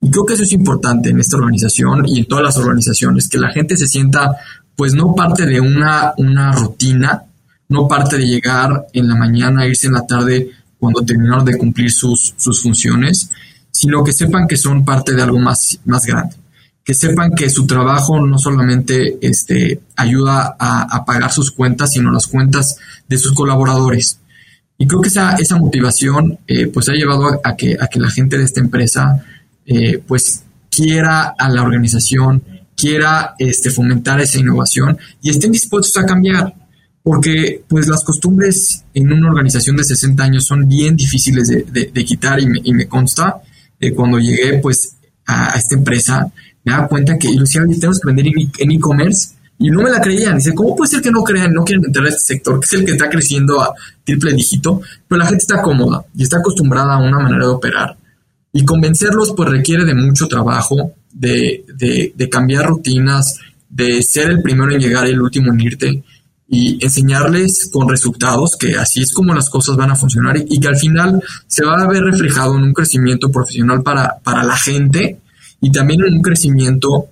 Y 0.00 0.12
creo 0.12 0.24
que 0.24 0.34
eso 0.34 0.44
es 0.44 0.52
importante 0.52 1.10
en 1.10 1.18
esta 1.18 1.36
organización 1.36 2.06
y 2.06 2.20
en 2.20 2.26
todas 2.26 2.44
las 2.44 2.56
organizaciones, 2.56 3.28
que 3.28 3.38
la 3.38 3.50
gente 3.50 3.76
se 3.76 3.88
sienta 3.88 4.36
pues 4.76 4.94
no 4.94 5.12
parte 5.16 5.44
de 5.44 5.60
una, 5.60 6.14
una 6.18 6.52
rutina, 6.52 7.24
no 7.68 7.88
parte 7.88 8.16
de 8.16 8.28
llegar 8.28 8.86
en 8.92 9.08
la 9.08 9.16
mañana, 9.16 9.66
irse 9.66 9.88
en 9.88 9.94
la 9.94 10.06
tarde 10.06 10.50
cuando 10.78 11.02
terminaron 11.02 11.44
de 11.44 11.58
cumplir 11.58 11.90
sus, 11.90 12.32
sus 12.36 12.62
funciones, 12.62 13.28
sino 13.72 14.04
que 14.04 14.12
sepan 14.12 14.46
que 14.46 14.56
son 14.56 14.84
parte 14.84 15.12
de 15.12 15.22
algo 15.22 15.40
más, 15.40 15.80
más 15.84 16.06
grande, 16.06 16.36
que 16.84 16.94
sepan 16.94 17.34
que 17.34 17.50
su 17.50 17.66
trabajo 17.66 18.24
no 18.24 18.38
solamente 18.38 19.18
este, 19.20 19.80
ayuda 19.96 20.54
a, 20.60 20.82
a 20.82 21.04
pagar 21.04 21.32
sus 21.32 21.50
cuentas, 21.50 21.90
sino 21.90 22.12
las 22.12 22.28
cuentas 22.28 22.76
de 23.08 23.18
sus 23.18 23.32
colaboradores, 23.32 24.19
y 24.80 24.86
creo 24.86 25.02
que 25.02 25.08
esa, 25.08 25.34
esa 25.34 25.58
motivación 25.58 26.38
eh, 26.48 26.68
pues 26.68 26.88
ha 26.88 26.94
llevado 26.94 27.38
a, 27.44 27.54
que, 27.54 27.76
a 27.78 27.86
que 27.88 28.00
la 28.00 28.10
gente 28.10 28.38
de 28.38 28.44
esta 28.44 28.60
empresa 28.60 29.22
eh, 29.66 30.02
pues 30.06 30.42
quiera 30.70 31.34
a 31.38 31.50
la 31.50 31.60
organización, 31.60 32.42
quiera 32.74 33.34
este, 33.38 33.68
fomentar 33.68 34.22
esa 34.22 34.38
innovación 34.38 34.96
y 35.20 35.28
estén 35.28 35.52
dispuestos 35.52 36.02
a 36.02 36.06
cambiar. 36.06 36.54
Porque 37.02 37.62
pues 37.68 37.88
las 37.88 38.02
costumbres 38.02 38.84
en 38.94 39.12
una 39.12 39.28
organización 39.28 39.76
de 39.76 39.84
60 39.84 40.22
años 40.22 40.46
son 40.46 40.66
bien 40.66 40.96
difíciles 40.96 41.48
de, 41.48 42.04
quitar 42.06 42.40
y 42.40 42.46
me, 42.46 42.60
y 42.64 42.72
me 42.72 42.88
consta. 42.88 43.42
Eh, 43.78 43.92
cuando 43.92 44.18
llegué 44.18 44.60
pues 44.60 44.96
a, 45.26 45.58
esta 45.58 45.74
empresa 45.74 46.32
me 46.64 46.72
daba 46.72 46.88
cuenta 46.88 47.18
que, 47.18 47.28
y 47.28 47.36
Luciano, 47.36 47.66
tenemos 47.70 48.00
que 48.00 48.06
vender 48.06 48.28
en 48.58 48.72
e-commerce 48.72 49.34
y 49.60 49.70
no 49.70 49.82
me 49.82 49.90
la 49.90 50.00
creían. 50.00 50.38
Dice, 50.38 50.54
¿cómo 50.54 50.74
puede 50.74 50.90
ser 50.90 51.02
que 51.02 51.10
no 51.10 51.22
crean, 51.22 51.52
no 51.52 51.64
quieren 51.64 51.84
entrar 51.84 52.06
a 52.06 52.08
este 52.08 52.34
sector, 52.34 52.58
que 52.58 52.64
es 52.64 52.72
el 52.72 52.84
que 52.84 52.92
está 52.92 53.10
creciendo 53.10 53.60
a 53.60 53.74
triple 54.02 54.32
dígito? 54.32 54.80
Pero 55.06 55.18
la 55.18 55.26
gente 55.26 55.42
está 55.42 55.60
cómoda 55.60 56.02
y 56.16 56.22
está 56.22 56.38
acostumbrada 56.38 56.94
a 56.94 56.98
una 56.98 57.20
manera 57.20 57.44
de 57.44 57.52
operar. 57.52 57.96
Y 58.54 58.64
convencerlos, 58.64 59.34
pues 59.36 59.50
requiere 59.50 59.84
de 59.84 59.94
mucho 59.94 60.26
trabajo, 60.26 60.94
de, 61.12 61.64
de, 61.76 62.28
cambiar 62.30 62.68
rutinas, 62.68 63.38
de 63.68 64.02
ser 64.02 64.30
el 64.30 64.42
primero 64.42 64.72
en 64.72 64.80
llegar 64.80 65.06
y 65.06 65.10
el 65.10 65.20
último 65.20 65.52
en 65.52 65.60
irte 65.60 66.02
y 66.48 66.82
enseñarles 66.82 67.68
con 67.70 67.88
resultados 67.88 68.56
que 68.58 68.76
así 68.76 69.02
es 69.02 69.12
como 69.12 69.34
las 69.34 69.50
cosas 69.50 69.76
van 69.76 69.90
a 69.90 69.94
funcionar 69.94 70.36
y, 70.36 70.58
que 70.58 70.66
al 70.66 70.76
final 70.76 71.22
se 71.46 71.64
va 71.64 71.74
a 71.74 71.86
ver 71.86 72.02
reflejado 72.02 72.56
en 72.56 72.64
un 72.64 72.72
crecimiento 72.72 73.30
profesional 73.30 73.82
para, 73.84 74.18
para 74.24 74.42
la 74.42 74.56
gente 74.56 75.20
y 75.60 75.70
también 75.70 76.00
en 76.04 76.14
un 76.14 76.22
crecimiento 76.22 77.10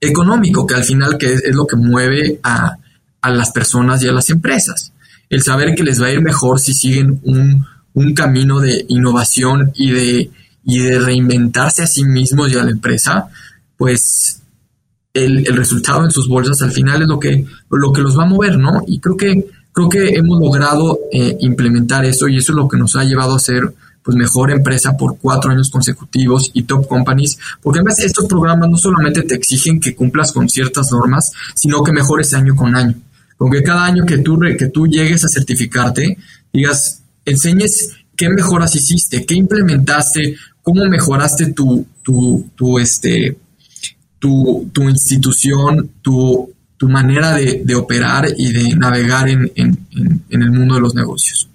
económico, 0.00 0.66
que 0.66 0.74
al 0.74 0.84
final 0.84 1.18
que 1.18 1.34
es, 1.34 1.54
lo 1.54 1.66
que 1.66 1.76
mueve 1.76 2.40
a, 2.42 2.76
las 3.22 3.50
personas 3.50 4.02
y 4.02 4.08
a 4.08 4.12
las 4.12 4.30
empresas. 4.30 4.92
El 5.28 5.42
saber 5.42 5.74
que 5.74 5.82
les 5.82 6.00
va 6.00 6.06
a 6.06 6.12
ir 6.12 6.22
mejor 6.22 6.58
si 6.60 6.72
siguen 6.72 7.20
un, 7.24 7.66
camino 8.14 8.60
de 8.60 8.84
innovación 8.88 9.72
y 9.74 9.90
de, 9.90 10.30
y 10.64 10.78
de 10.78 11.00
reinventarse 11.00 11.82
a 11.82 11.86
sí 11.88 12.04
mismos 12.04 12.52
y 12.52 12.56
a 12.56 12.62
la 12.62 12.70
empresa, 12.70 13.28
pues 13.76 14.40
el, 15.14 15.44
resultado 15.46 16.04
en 16.04 16.12
sus 16.12 16.28
bolsas 16.28 16.62
al 16.62 16.70
final 16.70 17.02
es 17.02 17.08
lo 17.08 17.18
que, 17.18 17.44
lo 17.70 17.92
que 17.92 18.02
los 18.02 18.16
va 18.16 18.22
a 18.22 18.28
mover, 18.28 18.56
¿no? 18.56 18.82
Y 18.86 19.00
creo 19.00 19.16
que, 19.16 19.46
creo 19.72 19.88
que 19.88 20.10
hemos 20.10 20.40
logrado 20.40 20.98
eh, 21.12 21.36
implementar 21.40 22.04
eso 22.04 22.28
y 22.28 22.36
eso 22.36 22.52
es 22.52 22.56
lo 22.56 22.68
que 22.68 22.78
nos 22.78 22.94
ha 22.94 23.02
llevado 23.02 23.34
a 23.34 23.40
ser 23.40 23.74
pues 24.08 24.16
mejor 24.16 24.50
empresa 24.50 24.96
por 24.96 25.18
cuatro 25.18 25.50
años 25.50 25.68
consecutivos 25.68 26.50
y 26.54 26.62
top 26.62 26.88
companies, 26.88 27.38
porque 27.60 27.80
además 27.80 27.98
estos 27.98 28.24
programas 28.24 28.70
no 28.70 28.78
solamente 28.78 29.20
te 29.20 29.34
exigen 29.34 29.78
que 29.78 29.94
cumplas 29.94 30.32
con 30.32 30.48
ciertas 30.48 30.90
normas, 30.92 31.30
sino 31.54 31.82
que 31.82 31.92
mejores 31.92 32.32
año 32.32 32.56
con 32.56 32.74
año. 32.74 32.94
Con 33.36 33.50
que 33.50 33.62
cada 33.62 33.84
año 33.84 34.06
que 34.06 34.16
tú, 34.16 34.40
que 34.58 34.68
tú 34.68 34.86
llegues 34.86 35.26
a 35.26 35.28
certificarte, 35.28 36.16
digas, 36.50 37.02
enseñes 37.26 37.90
qué 38.16 38.30
mejoras 38.30 38.74
hiciste, 38.74 39.26
qué 39.26 39.34
implementaste, 39.34 40.36
cómo 40.62 40.86
mejoraste 40.86 41.52
tu, 41.52 41.86
tu, 42.02 42.48
tu, 42.56 42.78
este, 42.78 43.36
tu, 44.18 44.70
tu 44.72 44.88
institución, 44.88 45.90
tu, 46.00 46.50
tu 46.78 46.88
manera 46.88 47.34
de, 47.34 47.74
operar 47.74 48.26
y 48.38 48.52
de 48.52 48.74
navegar 48.74 49.28
en, 49.28 49.52
en, 49.54 49.86
en, 50.30 50.42
el 50.42 50.50
mundo 50.50 50.76
de 50.76 50.80
los 50.80 50.94
negocios. 50.94 51.46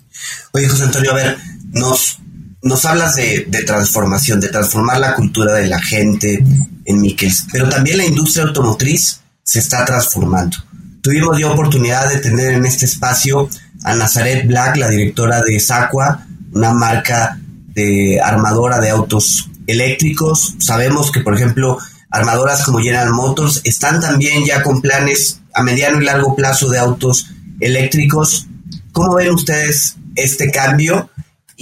Oye, 0.52 0.70
José 0.70 0.84
Antonio, 0.84 1.14
a 1.14 1.16
ver, 1.16 1.38
nos 1.72 2.20
nos 2.64 2.86
hablas 2.86 3.16
de, 3.16 3.46
transformación, 3.66 4.40
de 4.40 4.48
transformar 4.48 5.00
la 5.00 5.16
cultura 5.16 5.54
de 5.54 5.68
la 5.68 5.82
gente 5.82 6.44
en 6.86 7.02
Mikkels, 7.02 7.48
pero 7.52 7.68
también 7.68 7.98
la 7.98 8.06
industria 8.06 8.46
automotriz 8.46 9.20
se 9.44 9.60
está 9.60 9.84
transformando. 9.84 10.58
Tuvimos 11.02 11.38
ya 11.38 11.52
oportunidad 11.52 12.08
de 12.08 12.20
tener 12.20 12.54
en 12.54 12.66
este 12.66 12.86
espacio 12.86 13.50
a 13.84 13.94
Nazaret 13.96 14.48
Black, 14.48 14.78
la 14.78 14.90
directora 14.90 15.42
de 15.42 15.60
Sacua, 15.60 16.26
una 16.54 16.74
marca 16.74 17.38
de 17.68 18.22
armadora 18.24 18.80
de 18.80 18.90
autos 18.90 19.50
eléctricos. 19.68 20.56
Sabemos 20.60 21.12
que, 21.12 21.20
por 21.20 21.36
ejemplo, 21.36 21.78
armadoras 22.10 22.64
como 22.64 22.80
General 22.80 23.12
Motors 23.12 23.60
están 23.66 24.00
también 24.00 24.46
ya 24.46 24.64
con 24.64 24.82
planes 24.82 25.42
a 25.54 25.64
mediano 25.64 26.02
y 26.02 26.06
largo 26.06 26.34
plazo 26.34 26.70
de 26.70 26.80
autos 26.80 27.28
eléctricos. 27.60 28.48
¿Cómo 28.94 29.16
ven 29.16 29.32
ustedes 29.32 29.98
este 30.16 30.50
cambio 30.50 31.10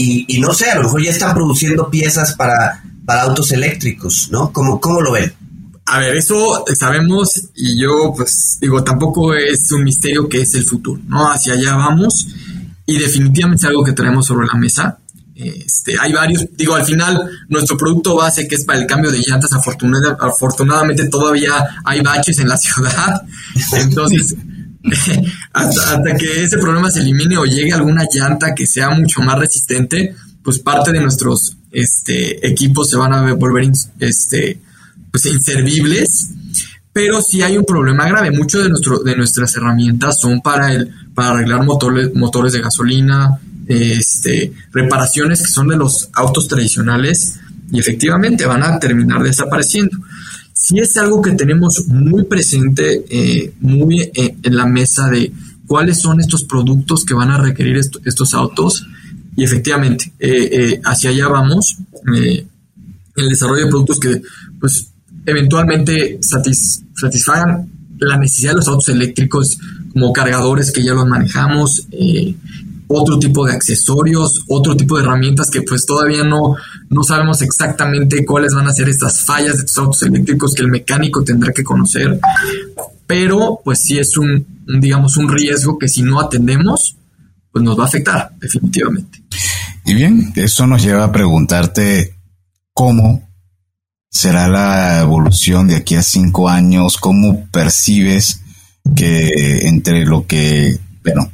y, 0.04 0.39
no 0.39 0.54
sé, 0.54 0.70
a 0.72 0.76
lo 0.76 0.84
mejor 0.84 1.04
ya 1.04 1.12
están 1.12 1.34
produciendo 1.34 1.89
piezas 1.89 2.34
para, 2.34 2.84
para 3.06 3.24
autos 3.24 3.52
eléctricos, 3.52 4.30
¿no? 4.32 4.52
¿Cómo, 4.52 4.80
¿Cómo 4.80 5.02
lo 5.02 5.12
ven? 5.12 5.34
A 5.86 5.99
ver, 5.99 6.16
eso 6.16 6.64
sabemos 6.74 7.49
y 7.56 7.80
yo 7.80 8.14
pues 8.16 8.58
digo, 8.62 8.84
tampoco 8.84 9.34
es 9.34 9.72
un 9.72 9.84
misterio 9.84 10.30
que 10.30 10.41
es 10.41 10.54
el 10.56 10.64
futuro, 10.64 11.02
¿no? 11.08 11.30
Hacia 11.30 11.54
allá 11.54 11.76
vamos 11.76 12.28
y 12.86 12.97
definitivamente 12.97 13.66
es 13.66 13.70
algo 13.70 13.84
que 13.84 13.91
traemos 13.91 14.26
sobre 14.26 14.47
la 14.47 14.54
mesa. 14.54 14.97
Este, 15.36 15.95
hay 15.99 16.14
varios, 16.14 16.45
digo, 16.56 16.76
al 16.76 16.86
final 16.86 17.30
nuestro 17.49 17.76
producto 17.76 18.16
base 18.16 18.47
que 18.47 18.56
es 18.56 18.64
para 18.64 18.80
el 18.80 18.86
cambio 18.86 19.12
de 19.12 19.20
llantas, 19.20 19.52
afortunadamente 19.54 21.08
todavía 21.10 21.54
hay 21.84 22.02
baches 22.02 22.39
en 22.39 22.47
la 22.47 22.58
ciudad, 22.58 23.22
entonces 23.74 24.36
hasta, 25.54 26.16
que 26.18 26.44
ese 26.44 26.58
problema 26.58 26.90
se 26.90 27.02
elimine 27.02 27.38
o 27.38 27.46
llegue 27.46 27.74
alguna 27.74 28.06
llanta 28.12 28.56
que 28.56 28.66
sea 28.66 28.90
mucho 28.90 29.22
más 29.22 29.38
resistente, 29.38 30.16
pues 30.44 30.60
parte 30.60 30.92
de 30.92 31.02
nuestros 31.02 31.56
este, 31.72 32.46
equipos 32.48 32.90
se 32.90 32.98
van 32.98 33.14
a 33.14 33.34
volver 33.34 33.72
este, 34.00 34.60
pues, 35.12 35.26
inservibles. 35.26 36.30
Pero 36.94 37.22
si 37.22 37.42
hay 37.42 37.58
un 37.58 37.64
problema 37.64 38.06
grave. 38.08 38.32
Muchas 38.32 38.64
de, 38.64 38.70
de 39.06 39.16
nuestras 39.16 39.56
herramientas 39.56 40.20
son 40.20 40.42
para, 40.42 40.74
el, 40.74 40.94
para 41.14 41.30
arreglar 41.30 41.64
motores, 41.64 42.14
motores 42.14 42.52
de 42.52 42.62
gasolina, 42.62 43.40
este, 43.68 44.52
reparaciones 44.74 45.42
que 45.42 45.52
son 45.52 45.70
de 45.70 45.78
los 45.78 46.10
autos 46.14 46.48
tradicionales 46.48 47.40
y 47.72 47.80
efectivamente 47.80 48.46
van 48.46 48.64
a 48.64 48.80
terminar 48.80 49.24
desapareciendo 49.24 49.98
sí 50.62 50.78
es 50.78 50.95
algo 50.97 51.22
que 51.24 51.32
tenemos 51.32 51.86
muy 51.88 52.24
presente, 52.24 53.03
eh, 53.09 53.51
muy 53.62 53.99
eh, 54.01 54.36
en 54.43 54.55
la 54.55 54.68
mesa 54.68 55.09
de 55.09 55.32
cuáles 55.66 55.99
son 55.99 56.20
estos 56.20 56.43
productos 56.43 57.03
que 57.03 57.16
van 57.16 57.32
a 57.32 57.39
requerir 57.39 57.78
estos 57.78 58.34
autos. 58.36 58.86
Y 59.36 59.43
efectivamente, 59.43 60.14
eh, 60.20 60.80
hacia 60.84 61.09
allá 61.09 61.28
vamos. 61.30 61.78
el 62.14 63.30
desarrollo 63.30 63.66
de 63.66 63.70
productos 63.70 63.99
que, 63.99 64.22
pues, 64.59 64.88
eventualmente 65.26 66.20
satisfagan 66.22 67.70
la 67.99 68.18
necesidad 68.18 68.51
de 68.51 68.57
los 68.57 68.68
autos 68.68 68.89
eléctricos, 68.89 69.57
como 69.91 70.14
cargadores 70.14 70.72
que 70.72 70.84
ya 70.84 70.93
los 70.93 71.07
manejamos, 71.07 71.88
otro 72.88 73.18
tipo 73.20 73.45
de 73.45 73.53
accesorios, 73.53 74.43
otro 74.47 74.76
tipo 74.76 74.97
de 74.97 75.03
herramientas 75.03 75.49
que 75.49 75.62
pues 75.62 75.86
todavía 75.86 76.24
no, 76.24 76.55
no 76.92 77.04
sabemos 77.04 77.42
exactamente 77.42 78.26
cuáles 78.26 78.54
van 78.54 78.68
a 78.68 78.74
ser 78.74 78.89
estas 78.89 79.26
fallas 79.26 79.58
de 79.58 79.64
estos 79.64 79.78
autos 79.78 80.04
eléctricos 80.04 80.54
que 80.54 80.62
el 80.62 80.68
mecánico 80.68 81.24
tendrá 81.24 81.54
que 81.54 81.64
conocer, 81.64 82.20
pero 83.08 83.62
pues 83.64 83.82
sí 83.82 83.98
es 83.98 84.18
un, 84.18 84.46
digamos, 84.80 85.16
un 85.16 85.30
riesgo 85.30 85.80
que 85.80 85.88
si 85.88 86.02
no 86.02 86.20
atendemos, 86.20 86.98
pues 87.50 87.64
nos 87.64 87.80
va 87.80 87.86
a 87.86 87.88
afectar 87.88 88.32
definitivamente. 88.42 89.24
Y 89.86 89.94
bien, 89.94 90.34
eso 90.36 90.68
nos 90.68 90.84
lleva 90.84 91.06
a 91.06 91.12
preguntarte 91.14 92.14
cómo 92.74 93.26
será 94.10 94.50
la 94.50 95.00
evolución 95.00 95.70
de 95.70 95.78
aquí 95.78 95.96
a 95.96 96.04
cinco 96.04 96.50
años, 96.50 96.98
cómo 96.98 97.48
percibes 97.52 98.42
que 98.98 99.66
entre 99.70 100.06
lo 100.06 100.28
que, 100.28 100.78
bueno, 101.06 101.32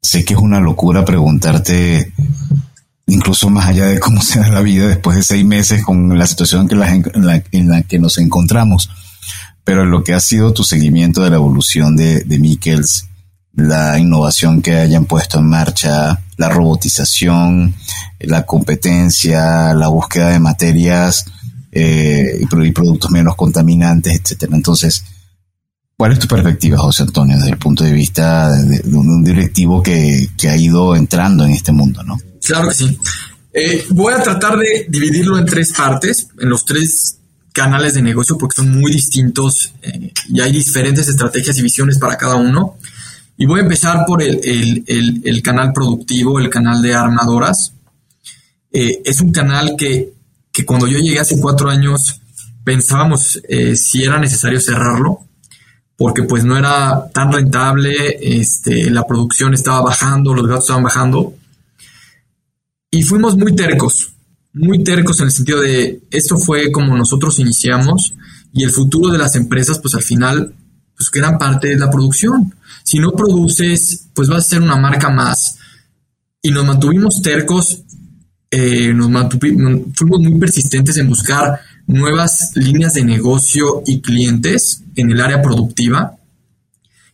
sé 0.00 0.24
que 0.24 0.34
es 0.34 0.40
una 0.40 0.60
locura 0.60 1.04
preguntarte 1.04 2.12
incluso 3.06 3.50
más 3.50 3.66
allá 3.66 3.86
de 3.86 4.00
cómo 4.00 4.22
será 4.22 4.48
la 4.48 4.60
vida 4.60 4.88
después 4.88 5.16
de 5.16 5.22
seis 5.22 5.44
meses 5.44 5.82
con 5.84 6.18
la 6.18 6.26
situación 6.26 6.68
en, 6.70 7.68
la, 7.68 7.82
que 7.82 7.98
nos 7.98 8.18
encontramos, 8.18 8.90
pero 9.64 9.84
lo 9.84 10.04
que 10.04 10.14
ha 10.14 10.20
sido 10.20 10.52
tu 10.52 10.64
seguimiento 10.64 11.22
de 11.22 11.30
la 11.30 11.36
evolución 11.36 11.96
de, 11.96 12.20
de 12.20 12.38
Mikkels, 12.38 13.06
la 13.54 13.98
innovación 13.98 14.60
que 14.60 14.76
hayan 14.76 15.06
puesto 15.06 15.38
en 15.38 15.48
marcha, 15.48 16.20
la 16.36 16.48
robotización, 16.48 17.74
la 18.20 18.44
competencia, 18.44 19.72
la 19.72 19.88
búsqueda 19.88 20.28
de 20.30 20.38
materias 20.38 21.24
eh, 21.72 22.40
y, 22.40 22.72
productos 22.72 23.10
menos 23.10 23.34
contaminantes, 23.34 24.20
etcétera. 24.20 24.54
Entonces, 24.56 25.04
¿cuál 25.96 26.12
es 26.12 26.18
tu 26.18 26.28
perspectiva, 26.28 26.78
José 26.78 27.04
Antonio, 27.04 27.36
desde 27.36 27.50
el 27.50 27.58
punto 27.58 27.84
de 27.84 27.92
vista 27.92 28.50
de, 28.50 28.80
un 28.94 29.24
directivo 29.24 29.82
que, 29.82 30.28
que, 30.36 30.48
ha 30.48 30.56
ido 30.56 30.94
entrando 30.94 31.44
en 31.44 31.52
este 31.52 31.72
mundo, 31.72 32.02
no? 32.02 32.18
Claro 32.46 32.68
que 32.68 32.74
sí. 32.74 32.98
Eh, 33.52 33.86
voy 33.90 34.12
a 34.12 34.22
tratar 34.22 34.58
de 34.58 34.86
dividirlo 34.88 35.38
en 35.38 35.46
tres 35.46 35.72
partes, 35.72 36.28
en 36.38 36.48
los 36.50 36.64
tres 36.64 37.18
canales 37.52 37.94
de 37.94 38.02
negocio, 38.02 38.36
porque 38.36 38.56
son 38.56 38.70
muy 38.70 38.92
distintos 38.92 39.72
eh, 39.82 40.12
y 40.28 40.40
hay 40.40 40.52
diferentes 40.52 41.08
estrategias 41.08 41.58
y 41.58 41.62
visiones 41.62 41.98
para 41.98 42.16
cada 42.16 42.36
uno. 42.36 42.76
Y 43.38 43.46
voy 43.46 43.60
a 43.60 43.62
empezar 43.62 44.04
por 44.06 44.22
el, 44.22 45.42
canal 45.42 45.72
productivo, 45.72 46.38
el 46.38 46.50
canal 46.50 46.82
de 46.82 46.94
armadoras. 46.94 47.72
Eh, 48.72 49.02
es 49.04 49.20
un 49.20 49.32
canal 49.32 49.74
que, 49.76 50.12
cuando 50.64 50.86
yo 50.86 50.98
llegué 50.98 51.18
hace 51.18 51.40
cuatro 51.40 51.68
años 51.68 52.20
pensábamos 52.64 53.40
si 53.76 54.02
era 54.02 54.18
necesario 54.18 54.60
cerrarlo, 54.60 55.20
porque 55.96 56.24
pues 56.24 56.44
no 56.44 56.58
era 56.58 57.08
tan 57.12 57.32
rentable, 57.32 58.18
este, 58.20 58.90
la 58.90 59.04
producción 59.04 59.54
estaba 59.54 59.82
bajando, 59.82 60.34
los 60.34 60.46
gastos 60.46 60.64
estaban 60.64 60.82
bajando. 60.82 61.35
Y 62.96 63.02
fuimos 63.02 63.36
muy 63.36 63.54
tercos, 63.54 64.08
muy 64.54 64.82
tercos 64.82 65.20
en 65.20 65.26
el 65.26 65.30
sentido 65.30 65.60
de 65.60 66.00
esto 66.10 66.38
fue 66.38 66.72
como 66.72 66.96
nosotros 66.96 67.38
iniciamos 67.38 68.14
y 68.54 68.64
el 68.64 68.70
futuro 68.70 69.12
de 69.12 69.18
las 69.18 69.36
empresas 69.36 69.78
pues 69.80 69.94
al 69.94 70.02
final 70.02 70.54
pues 70.96 71.10
eran 71.12 71.36
parte 71.36 71.68
de 71.68 71.76
la 71.76 71.90
producción. 71.90 72.54
Si 72.84 72.98
no 72.98 73.12
produces, 73.12 74.06
pues 74.14 74.28
vas 74.28 74.46
a 74.46 74.48
ser 74.48 74.62
una 74.62 74.76
marca 74.76 75.10
más. 75.10 75.58
Y 76.40 76.50
nos 76.50 76.64
mantuvimos 76.64 77.20
tercos, 77.20 77.82
eh, 78.50 78.94
nos 78.94 79.10
fuimos 79.94 80.20
muy 80.20 80.38
persistentes 80.38 80.96
en 80.96 81.10
buscar 81.10 81.60
nuevas 81.86 82.52
líneas 82.54 82.94
de 82.94 83.04
negocio 83.04 83.82
y 83.84 84.00
clientes 84.00 84.84
en 84.94 85.10
el 85.10 85.20
área 85.20 85.42
productiva 85.42 86.16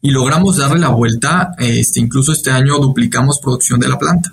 y 0.01 0.13
logramos 0.13 0.59
darle 0.59 0.79
la 0.79 0.91
vuelta. 0.91 1.57
Este, 1.59 1.99
incluso 1.99 2.31
este 2.31 2.53
año 2.53 2.79
duplicamos 2.79 3.41
producción 3.41 3.81
de 3.81 3.89
la 3.89 3.99
planta. 3.99 4.33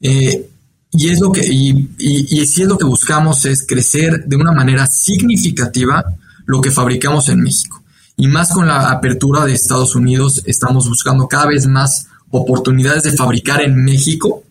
Eh, 0.00 0.50
y 0.90 1.08
es 1.10 1.20
lo 1.20 1.30
que, 1.30 1.46
y, 1.46 1.90
y, 1.98 2.46
si 2.46 2.62
es 2.62 2.68
lo 2.68 2.78
que 2.78 2.84
buscamos 2.84 3.44
es 3.44 3.66
crecer 3.66 4.24
de 4.24 4.36
una 4.36 4.52
manera 4.52 4.86
significativa 4.86 6.04
lo 6.46 6.60
que 6.60 6.70
fabricamos 6.70 7.28
en 7.28 7.40
México. 7.40 7.82
Y 8.16 8.26
más 8.26 8.50
con 8.50 8.66
la 8.66 8.90
apertura 8.90 9.44
de 9.44 9.52
Estados 9.52 9.94
Unidos, 9.94 10.42
estamos 10.46 10.88
buscando 10.88 11.28
cada 11.28 11.46
vez 11.46 11.66
más 11.66 12.06
oportunidades 12.30 13.02
de 13.04 13.12
fabricar 13.12 13.62
en 13.62 13.84
México 13.84 14.42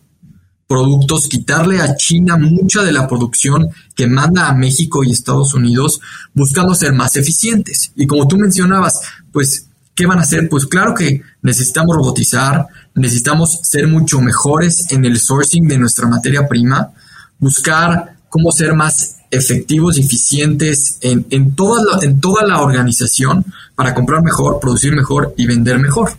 productos, 0.68 1.28
quitarle 1.28 1.80
a 1.80 1.96
China 1.96 2.36
mucha 2.36 2.82
de 2.82 2.92
la 2.92 3.08
producción 3.08 3.70
que 3.96 4.06
manda 4.06 4.48
a 4.48 4.54
México 4.54 5.02
y 5.02 5.10
Estados 5.10 5.54
Unidos, 5.54 5.98
buscando 6.34 6.74
ser 6.74 6.92
más 6.92 7.16
eficientes. 7.16 7.90
Y 7.96 8.06
como 8.06 8.28
tú 8.28 8.36
mencionabas, 8.36 9.00
pues, 9.32 9.67
¿qué 9.98 10.06
van 10.06 10.18
a 10.18 10.22
hacer? 10.22 10.48
Pues 10.48 10.64
claro 10.66 10.94
que 10.94 11.22
necesitamos 11.42 11.96
robotizar, 11.96 12.68
necesitamos 12.94 13.58
ser 13.64 13.88
mucho 13.88 14.20
mejores 14.20 14.92
en 14.92 15.04
el 15.04 15.18
sourcing 15.18 15.66
de 15.66 15.76
nuestra 15.76 16.06
materia 16.06 16.46
prima, 16.46 16.92
buscar 17.40 18.14
cómo 18.28 18.52
ser 18.52 18.74
más 18.74 19.16
efectivos 19.28 19.98
y 19.98 20.02
eficientes 20.02 20.98
en, 21.00 21.26
en, 21.30 21.56
toda 21.56 21.82
la, 21.82 22.06
en 22.06 22.20
toda 22.20 22.46
la 22.46 22.60
organización 22.60 23.44
para 23.74 23.92
comprar 23.92 24.22
mejor, 24.22 24.60
producir 24.60 24.94
mejor 24.94 25.34
y 25.36 25.48
vender 25.48 25.80
mejor. 25.80 26.12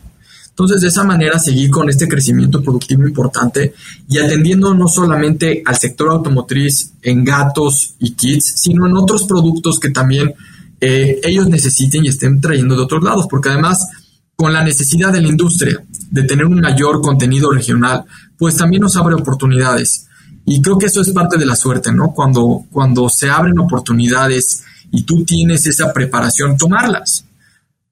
Entonces, 0.50 0.82
de 0.82 0.90
esa 0.90 1.06
manera, 1.06 1.40
seguir 1.40 1.72
con 1.72 1.90
este 1.90 2.10
crecimiento 2.10 2.62
productivo 2.62 3.08
importante 3.08 3.74
y 4.10 4.18
atendiendo 4.18 4.74
no 4.74 4.90
solamente 4.90 5.64
al 5.66 5.78
sector 5.78 6.10
automotriz 6.10 6.96
en 7.02 7.24
gatos 7.24 7.94
y 8.00 8.12
kits, 8.12 8.56
sino 8.58 8.88
en 8.88 8.98
otros 8.98 9.24
productos 9.24 9.80
que 9.80 9.90
también 9.90 10.34
eh, 10.82 11.20
ellos 11.24 11.48
necesiten 11.50 12.06
y 12.06 12.10
estén 12.10 12.40
trayendo 12.40 12.76
de 12.76 12.82
otros 12.82 13.04
lados, 13.04 13.28
porque 13.30 13.50
además, 13.50 13.88
con 14.36 14.54
la 14.54 14.64
necesidad 14.64 15.12
de 15.12 15.22
la 15.22 15.28
industria 15.28 15.84
de 16.10 16.24
tener 16.24 16.46
un 16.46 16.62
mayor 16.62 17.02
contenido 17.02 17.52
regional, 17.52 18.06
pues 18.38 18.56
también 18.56 18.82
nos 18.82 18.96
abre 18.96 19.16
oportunidades. 19.16 20.08
Y 20.46 20.62
creo 20.62 20.78
que 20.78 20.88
eso 20.88 21.02
es 21.02 21.12
parte 21.12 21.38
de 21.38 21.46
la 21.46 21.56
suerte, 21.56 21.92
¿no? 21.92 22.12
Cuando, 22.14 22.66
cuando 22.72 23.10
se 23.10 23.30
abren 23.30 23.60
oportunidades 23.60 24.64
y 24.92 25.04
tú 25.04 25.24
tienes 25.24 25.68
esa 25.68 25.94
preparación, 25.94 26.58
tomarlas. 26.58 27.26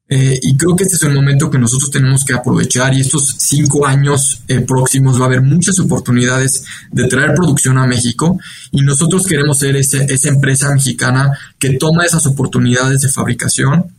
Eh, 0.09 0.39
y 0.41 0.55
creo 0.55 0.73
que 0.73 0.83
este 0.83 0.95
es 0.95 1.03
el 1.03 1.13
momento 1.13 1.49
que 1.49 1.57
nosotros 1.57 1.91
tenemos 1.91 2.23
que 2.23 2.33
aprovechar 2.33 2.93
y 2.93 3.01
estos 3.01 3.35
cinco 3.39 3.85
años 3.85 4.41
eh, 4.47 4.61
próximos 4.61 5.19
va 5.19 5.23
a 5.23 5.27
haber 5.27 5.41
muchas 5.41 5.77
oportunidades 5.79 6.63
de 6.91 7.09
traer 7.09 7.33
producción 7.35 7.77
a 7.77 7.85
México 7.85 8.39
y 8.71 8.83
nosotros 8.83 9.27
queremos 9.27 9.59
ser 9.59 9.75
esa 9.75 10.29
empresa 10.29 10.73
mexicana 10.73 11.37
que 11.59 11.71
toma 11.71 12.05
esas 12.05 12.25
oportunidades 12.25 13.01
de 13.01 13.09
fabricación 13.09 13.91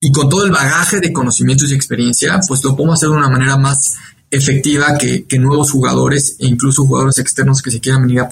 y 0.00 0.10
con 0.10 0.28
todo 0.28 0.44
el 0.44 0.50
bagaje 0.50 0.98
de 0.98 1.12
conocimientos 1.12 1.70
y 1.70 1.74
experiencia, 1.74 2.40
pues 2.46 2.62
lo 2.64 2.76
podemos 2.76 2.98
hacer 2.98 3.08
de 3.08 3.16
una 3.16 3.30
manera 3.30 3.56
más 3.56 3.94
efectiva 4.30 4.98
que, 4.98 5.24
nuevos 5.38 5.70
jugadores 5.70 6.36
e 6.40 6.46
incluso 6.46 6.84
jugadores 6.84 7.18
externos 7.18 7.62
que 7.62 7.70
se 7.70 7.80
quieran 7.80 8.02
venir 8.02 8.22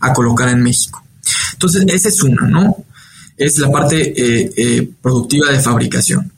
a 0.00 0.12
colocar 0.14 0.48
en 0.48 0.62
México. 0.62 1.04
Entonces, 1.52 1.84
esa 1.88 2.08
es 2.08 2.22
una, 2.22 2.48
¿no? 2.48 2.84
Es 3.44 3.58
la 3.58 3.70
parte 3.70 4.12
eh, 4.16 4.52
eh, 4.56 4.88
productiva 5.00 5.50
de 5.50 5.58
fabricación. 5.58 6.32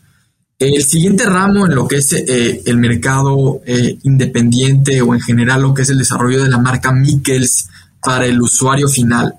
El 0.59 0.83
siguiente 0.83 1.25
ramo 1.27 1.67
en 1.67 1.75
lo 1.75 1.87
que 1.87 1.97
es 1.97 2.13
eh, 2.13 2.63
el 2.65 2.79
mercado 2.79 3.61
independiente 4.05 5.03
o 5.03 5.15
en 5.15 5.21
general 5.21 5.63
lo 5.63 5.75
que 5.75 5.83
es 5.83 5.91
el 5.91 5.99
desarrollo 5.99 6.43
de 6.43 6.49
la 6.49 6.59
marca 6.59 6.93
Mikkels 6.93 7.69
para 8.01 8.25
el 8.25 8.41
usuario 8.41 8.89
final. 8.89 9.35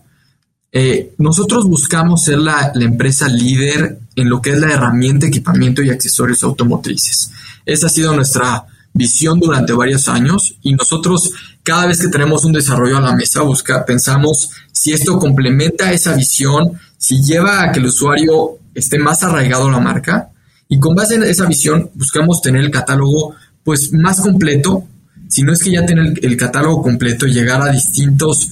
nosotros 1.18 1.66
buscamos 1.66 2.24
ser 2.24 2.38
la, 2.38 2.72
la, 2.76 2.86
empresa 2.86 3.28
líder 3.30 3.98
en 4.16 4.30
lo 4.30 4.42
que 4.42 4.52
es 4.52 4.60
la 4.60 4.74
herramienta, 4.74 5.26
equipamiento 5.26 5.82
y 5.82 5.90
accesorios 5.90 6.44
automotrices. 6.44 7.32
Esa 7.66 7.88
ha 7.88 7.90
sido 7.90 8.14
nuestra 8.14 8.66
visión 8.94 9.40
durante 9.40 9.74
varios 9.74 10.08
años 10.08 10.56
y 10.62 10.74
nosotros 10.74 11.32
cada 11.66 11.88
vez 11.88 12.00
que 12.00 12.10
tenemos 12.10 12.46
un 12.46 12.54
desarrollo 12.54 12.98
a 12.98 13.02
la 13.02 13.16
mesa 13.16 13.42
busca, 13.42 13.84
pensamos 13.86 14.52
si 14.72 14.94
esto 14.94 15.18
complementa 15.18 15.92
esa 15.92 16.16
visión, 16.16 16.80
si 16.98 17.24
lleva 17.24 17.64
a 17.64 17.72
que 17.72 17.80
el 17.80 17.88
usuario 17.88 18.60
esté 18.76 19.00
más 19.00 19.24
arraigado 19.24 19.68
a 19.68 19.72
la 19.72 19.80
marca 19.80 20.30
y 20.70 20.80
con 20.80 20.94
base 20.94 21.16
en 21.16 21.24
esa 21.24 21.48
visión 21.48 21.90
buscamos 21.96 22.44
tener 22.44 22.64
el 22.64 22.70
catálogo 22.70 23.34
pues 23.64 23.92
más 23.94 24.22
completo, 24.22 24.86
si 25.28 25.42
no 25.42 25.54
es 25.54 25.64
que 25.64 25.72
ya 25.72 25.84
tener 25.84 26.14
el, 26.22 26.38
catálogo 26.38 26.84
completo 26.84 27.26
y 27.26 27.34
llegar 27.34 27.64
a 27.64 27.72
distintos 27.72 28.52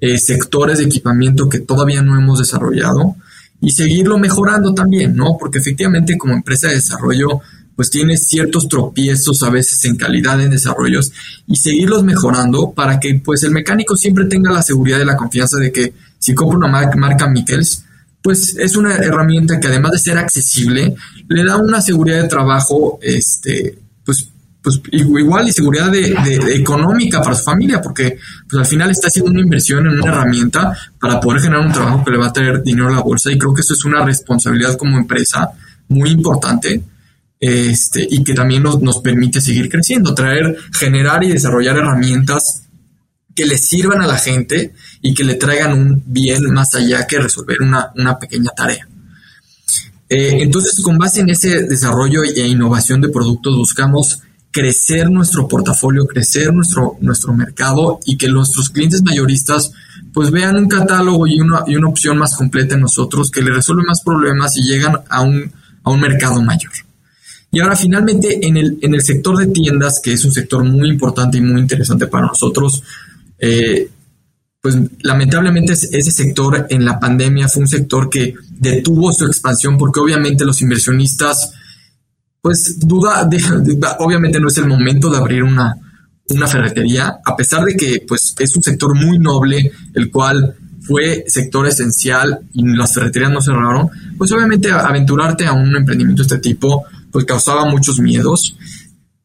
eh, 0.00 0.16
sectores 0.18 0.78
de 0.78 0.84
equipamiento 0.84 1.48
que 1.48 1.58
todavía 1.58 2.00
no 2.00 2.16
hemos 2.16 2.38
desarrollado 2.38 3.16
y 3.60 3.72
seguirlo 3.72 4.18
mejorando 4.18 4.72
también, 4.72 5.16
¿no? 5.16 5.36
Porque 5.36 5.58
efectivamente 5.58 6.16
como 6.16 6.34
empresa 6.34 6.68
de 6.68 6.76
desarrollo 6.76 7.40
pues 7.74 7.90
tiene 7.90 8.16
ciertos 8.16 8.68
tropiezos 8.68 9.42
a 9.42 9.50
veces 9.50 9.84
en 9.84 9.96
calidad 9.96 10.40
en 10.40 10.50
desarrollos 10.50 11.12
y 11.46 11.56
seguirlos 11.56 12.04
mejorando 12.04 12.72
para 12.72 13.00
que 13.00 13.20
pues 13.24 13.42
el 13.44 13.50
mecánico 13.50 13.96
siempre 13.96 14.26
tenga 14.26 14.50
la 14.50 14.62
seguridad 14.62 15.00
y 15.00 15.04
la 15.04 15.16
confianza 15.16 15.58
de 15.58 15.72
que 15.72 15.94
si 16.18 16.34
compra 16.34 16.58
una 16.58 16.68
marca, 16.68 17.26
Mikkels, 17.26 17.84
pues 18.22 18.56
es 18.56 18.76
una 18.76 18.94
herramienta 18.94 19.58
que 19.58 19.66
además 19.66 19.92
de 19.92 19.98
ser 19.98 20.18
accesible, 20.18 20.94
le 21.28 21.44
da 21.44 21.56
una 21.56 21.80
seguridad 21.80 22.22
de 22.22 22.28
trabajo, 22.28 23.00
este, 23.02 23.76
pues, 24.04 24.28
pues 24.62 24.80
igual 24.92 25.48
y 25.48 25.52
seguridad 25.52 25.90
de, 25.90 26.14
económica 26.54 27.20
para 27.20 27.34
su 27.34 27.42
familia, 27.42 27.80
porque 27.82 28.18
pues 28.48 28.60
al 28.60 28.66
final 28.66 28.90
está 28.92 29.08
haciendo 29.08 29.32
una 29.32 29.40
inversión 29.40 29.84
en 29.86 29.94
una 29.94 30.12
herramienta 30.12 30.76
para 31.00 31.18
poder 31.18 31.42
generar 31.42 31.66
un 31.66 31.72
trabajo 31.72 32.04
que 32.04 32.12
le 32.12 32.18
va 32.18 32.28
a 32.28 32.32
traer 32.32 32.62
dinero 32.62 32.86
a 32.88 32.92
la 32.92 33.00
bolsa 33.00 33.32
y 33.32 33.38
creo 33.38 33.52
que 33.52 33.62
eso 33.62 33.74
es 33.74 33.84
una 33.84 34.04
responsabilidad 34.04 34.76
como 34.76 34.98
empresa 34.98 35.50
muy 35.88 36.10
importante 36.10 36.80
este, 37.44 38.06
y 38.08 38.22
que 38.22 38.34
también 38.34 38.62
nos, 38.62 38.80
nos 38.80 39.00
permite 39.00 39.40
seguir 39.40 39.68
creciendo, 39.68 40.14
traer, 40.14 40.56
generar 40.72 41.24
y 41.24 41.28
desarrollar 41.28 41.76
herramientas 41.76 42.68
que 43.34 43.44
le 43.44 43.58
sirvan 43.58 44.00
a 44.00 44.06
la 44.06 44.16
gente 44.16 44.74
y 45.00 45.12
que 45.12 45.24
le 45.24 45.34
traigan 45.34 45.72
un 45.72 46.04
bien 46.06 46.52
más 46.52 46.76
allá 46.76 47.04
que 47.04 47.18
resolver 47.18 47.60
una, 47.60 47.90
una 47.96 48.16
pequeña 48.16 48.50
tarea. 48.56 48.86
Eh, 50.08 50.40
entonces, 50.40 50.80
con 50.82 50.96
base 50.98 51.22
en 51.22 51.30
ese 51.30 51.64
desarrollo 51.64 52.22
e 52.22 52.46
innovación 52.46 53.00
de 53.00 53.08
productos, 53.08 53.56
buscamos 53.56 54.20
crecer 54.52 55.10
nuestro 55.10 55.48
portafolio, 55.48 56.06
crecer 56.06 56.54
nuestro, 56.54 56.96
nuestro 57.00 57.34
mercado 57.34 57.98
y 58.06 58.16
que 58.18 58.28
nuestros 58.28 58.70
clientes 58.70 59.02
mayoristas 59.02 59.72
pues 60.12 60.30
vean 60.30 60.56
un 60.56 60.68
catálogo 60.68 61.26
y 61.26 61.40
una, 61.40 61.64
y 61.66 61.74
una 61.74 61.88
opción 61.88 62.18
más 62.18 62.36
completa 62.36 62.76
en 62.76 62.82
nosotros 62.82 63.32
que 63.32 63.42
le 63.42 63.50
resuelve 63.50 63.82
más 63.82 64.00
problemas 64.04 64.56
y 64.56 64.62
llegan 64.62 65.00
a 65.08 65.22
un, 65.22 65.50
a 65.82 65.90
un 65.90 66.00
mercado 66.00 66.40
mayor. 66.40 66.70
Y 67.52 67.60
ahora 67.60 67.76
finalmente 67.76 68.46
en 68.46 68.56
el, 68.56 68.78
en 68.80 68.94
el 68.94 69.02
sector 69.02 69.36
de 69.36 69.46
tiendas, 69.48 70.00
que 70.02 70.14
es 70.14 70.24
un 70.24 70.32
sector 70.32 70.64
muy 70.64 70.88
importante 70.88 71.36
y 71.36 71.42
muy 71.42 71.60
interesante 71.60 72.06
para 72.06 72.26
nosotros, 72.26 72.82
eh, 73.38 73.90
pues 74.62 74.76
lamentablemente 75.02 75.74
ese 75.74 76.10
sector 76.10 76.66
en 76.70 76.84
la 76.84 76.98
pandemia 76.98 77.48
fue 77.48 77.62
un 77.62 77.68
sector 77.68 78.08
que 78.08 78.34
detuvo 78.48 79.12
su 79.12 79.26
expansión 79.26 79.76
porque 79.76 80.00
obviamente 80.00 80.44
los 80.44 80.62
inversionistas 80.62 81.52
pues 82.40 82.78
duda, 82.80 83.28
obviamente 83.98 84.40
no 84.40 84.48
es 84.48 84.58
el 84.58 84.66
momento 84.66 85.10
de 85.10 85.18
abrir 85.18 85.42
una, 85.42 85.76
una 86.30 86.46
ferretería, 86.46 87.18
a 87.24 87.36
pesar 87.36 87.64
de 87.64 87.76
que 87.76 88.04
pues 88.06 88.34
es 88.38 88.56
un 88.56 88.62
sector 88.62 88.94
muy 88.94 89.18
noble, 89.18 89.70
el 89.94 90.10
cual 90.10 90.56
fue 90.80 91.24
sector 91.28 91.66
esencial 91.66 92.40
y 92.52 92.66
las 92.76 92.94
ferreterías 92.94 93.30
no 93.30 93.40
cerraron, 93.40 93.90
pues 94.16 94.32
obviamente 94.32 94.70
aventurarte 94.72 95.46
a 95.46 95.52
un 95.52 95.76
emprendimiento 95.76 96.22
de 96.22 96.34
este 96.34 96.38
tipo 96.38 96.84
pues 97.12 97.24
causaba 97.24 97.64
muchos 97.66 98.00
miedos. 98.00 98.56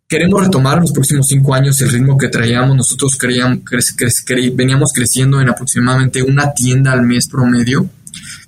Queremos 0.07 0.43
retomar 0.43 0.75
en 0.77 0.83
los 0.83 0.91
próximos 0.91 1.27
cinco 1.27 1.53
años 1.53 1.81
el 1.81 1.89
ritmo 1.89 2.17
que 2.17 2.29
traíamos. 2.29 2.75
Nosotros 2.75 3.17
creíamos, 3.17 3.59
veníamos 4.53 4.93
creciendo 4.93 5.41
en 5.41 5.49
aproximadamente 5.49 6.21
una 6.21 6.53
tienda 6.53 6.91
al 6.91 7.01
mes 7.01 7.27
promedio. 7.27 7.89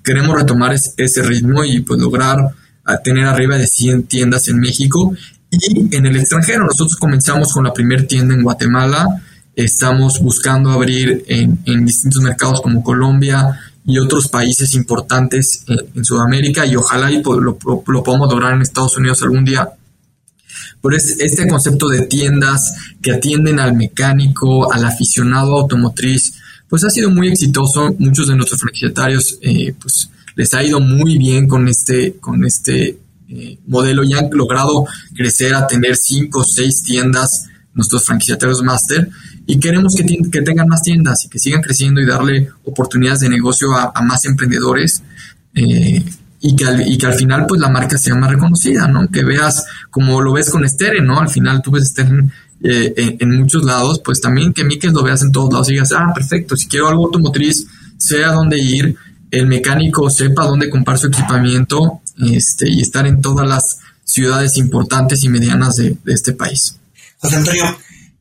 Queremos 0.04 0.36
retomar 0.36 0.74
ese 0.74 1.22
ritmo 1.22 1.64
y 1.64 1.80
pues 1.80 2.00
lograr 2.00 2.38
a 2.84 2.98
tener 2.98 3.26
arriba 3.26 3.56
de 3.56 3.66
100 3.66 4.04
tiendas 4.04 4.48
en 4.48 4.58
México 4.58 5.14
y 5.50 5.94
en 5.94 6.06
el 6.06 6.16
extranjero. 6.16 6.64
Nosotros 6.64 6.96
comenzamos 6.96 7.52
con 7.52 7.64
la 7.64 7.72
primera 7.72 8.06
tienda 8.06 8.34
en 8.34 8.42
Guatemala, 8.42 9.22
estamos 9.54 10.20
buscando 10.20 10.70
abrir 10.70 11.24
en, 11.26 11.84
distintos 11.84 12.22
mercados 12.22 12.60
como 12.60 12.82
Colombia 12.82 13.60
y 13.84 13.98
otros 13.98 14.28
países 14.28 14.74
importantes 14.74 15.64
en, 15.94 16.04
Sudamérica 16.04 16.66
y 16.66 16.76
ojalá 16.76 17.10
y 17.10 17.22
lo, 17.22 17.58
podamos 17.58 18.30
lograr 18.30 18.54
en 18.54 18.62
Estados 18.62 18.96
Unidos 18.96 19.22
algún 19.22 19.44
día. 19.44 19.68
Pero 20.82 20.96
es 20.96 21.16
este 21.18 21.46
concepto 21.48 21.88
de 21.88 22.02
tiendas 22.02 22.74
que 23.02 23.12
atienden 23.12 23.60
al 23.60 23.74
mecánico, 23.74 24.72
al 24.72 24.84
aficionado 24.84 25.58
automotriz, 25.58 26.34
pues 26.68 26.84
ha 26.84 26.90
sido 26.90 27.10
muy 27.10 27.28
exitoso. 27.28 27.94
Muchos 27.98 28.28
de 28.28 28.36
nuestros 28.36 28.60
franquiciatarios, 28.60 29.38
eh, 29.42 29.74
pues 29.80 30.08
les 30.36 30.54
ha 30.54 30.62
ido 30.62 30.80
muy 30.80 31.18
bien 31.18 31.48
con 31.48 31.68
este, 31.68 32.14
con 32.20 32.44
este 32.44 32.98
eh, 33.28 33.58
modelo 33.66 34.04
y 34.04 34.12
han 34.14 34.30
logrado 34.32 34.86
crecer 35.14 35.54
a 35.54 35.66
tener 35.66 35.96
cinco 35.96 36.40
o 36.40 36.44
seis 36.44 36.82
tiendas 36.82 37.46
nuestros 37.74 38.04
franquiciatarios 38.04 38.62
máster 38.62 39.08
y 39.50 39.58
queremos 39.58 39.96
que, 39.96 40.42
tengan 40.42 40.68
más 40.68 40.82
tiendas 40.82 41.24
y 41.24 41.28
que 41.28 41.40
sigan 41.40 41.60
creciendo 41.60 42.00
y 42.00 42.06
darle 42.06 42.50
oportunidades 42.64 43.20
de 43.20 43.28
negocio 43.28 43.74
a, 43.74 44.00
más 44.02 44.24
emprendedores 44.24 45.02
eh, 45.54 46.04
y, 46.40 46.54
que 46.54 46.66
al, 47.06 47.14
final 47.14 47.46
pues 47.48 47.60
la 47.60 47.68
marca 47.68 47.98
sea 47.98 48.14
más 48.14 48.30
reconocida, 48.30 48.86
¿no? 48.86 49.08
Que 49.10 49.24
veas 49.24 49.64
como 49.90 50.20
lo 50.20 50.32
ves 50.32 50.50
con 50.50 50.68
Steren, 50.68 51.04
¿no? 51.04 51.18
Al 51.18 51.28
final 51.28 51.62
tú 51.62 51.72
ves 51.72 51.88
Steren 51.88 52.32
eh, 52.62 53.16
en, 53.18 53.40
muchos 53.40 53.64
lados, 53.64 54.00
pues 54.04 54.20
también 54.20 54.52
que 54.52 54.62
Mikes 54.62 54.92
lo 54.92 55.02
veas 55.02 55.22
en 55.22 55.32
todos 55.32 55.52
lados 55.52 55.68
y 55.68 55.72
digas, 55.72 55.90
ah, 55.96 56.12
perfecto, 56.14 56.56
si 56.56 56.68
quiero 56.68 56.86
algo 56.86 57.06
automotriz, 57.06 57.66
sé 57.98 58.22
a 58.24 58.30
dónde 58.30 58.56
ir 58.56 58.96
el 59.32 59.46
mecánico 59.46 60.08
sepa 60.10 60.46
dónde 60.46 60.70
comprar 60.70 60.96
su 60.96 61.08
equipamiento 61.08 62.02
este, 62.18 62.68
y 62.68 62.80
estar 62.80 63.04
en 63.08 63.20
todas 63.20 63.48
las 63.48 63.78
ciudades 64.04 64.56
importantes 64.58 65.24
y 65.24 65.28
medianas 65.28 65.76
de, 65.76 65.96
este 66.06 66.34
país. 66.34 66.76
José 67.18 67.36
Antonio, 67.36 67.64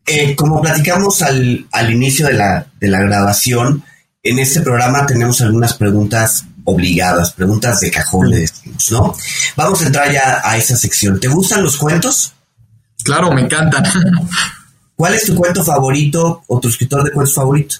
eh, 0.10 0.36
como 0.36 0.62
platicamos 0.62 1.22
al, 1.22 1.68
inicio 1.90 2.28
de 2.28 2.34
la, 2.34 2.66
grabación, 2.80 3.84
en 4.24 4.40
este 4.40 4.62
programa 4.62 5.06
tenemos 5.06 5.40
algunas 5.42 5.76
preguntas 5.76 6.46
obligadas, 6.66 7.34
preguntas 7.34 7.80
de 7.80 7.92
cajón, 7.92 8.32
¿no? 8.92 9.16
Vamos 9.56 9.82
a 9.82 9.86
entrar 9.86 10.12
ya 10.12 10.42
a 10.44 10.58
esa 10.58 10.76
sección. 10.76 11.20
¿Te 11.20 11.28
gustan 11.28 11.64
los 11.64 11.78
cuentos? 11.78 12.34
Claro, 13.04 13.32
me 13.32 13.42
encantan. 13.42 13.84
¿Cuál 14.96 15.14
es 15.14 15.26
tu 15.26 15.36
cuento 15.36 15.64
favorito 15.64 16.44
o 16.48 16.60
tu 16.60 16.68
escritor 16.68 17.04
de 17.04 17.12
cuentos 17.12 17.34
favorito? 17.34 17.76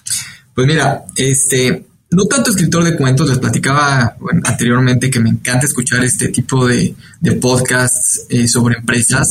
Pues 0.54 0.66
mira, 0.66 1.04
este, 1.16 1.84
no 2.12 2.24
tanto 2.24 2.50
escritor 2.50 2.82
de 2.82 2.96
cuentos, 2.96 3.28
les 3.28 3.38
platicaba 3.38 4.16
anteriormente 4.44 5.10
que 5.10 5.20
me 5.20 5.30
encanta 5.30 5.66
escuchar 5.66 6.04
este 6.04 6.28
tipo 6.28 6.66
de, 6.66 6.94
podcasts 7.40 8.26
eh, 8.28 8.48
sobre 8.48 8.78
empresas. 8.78 9.28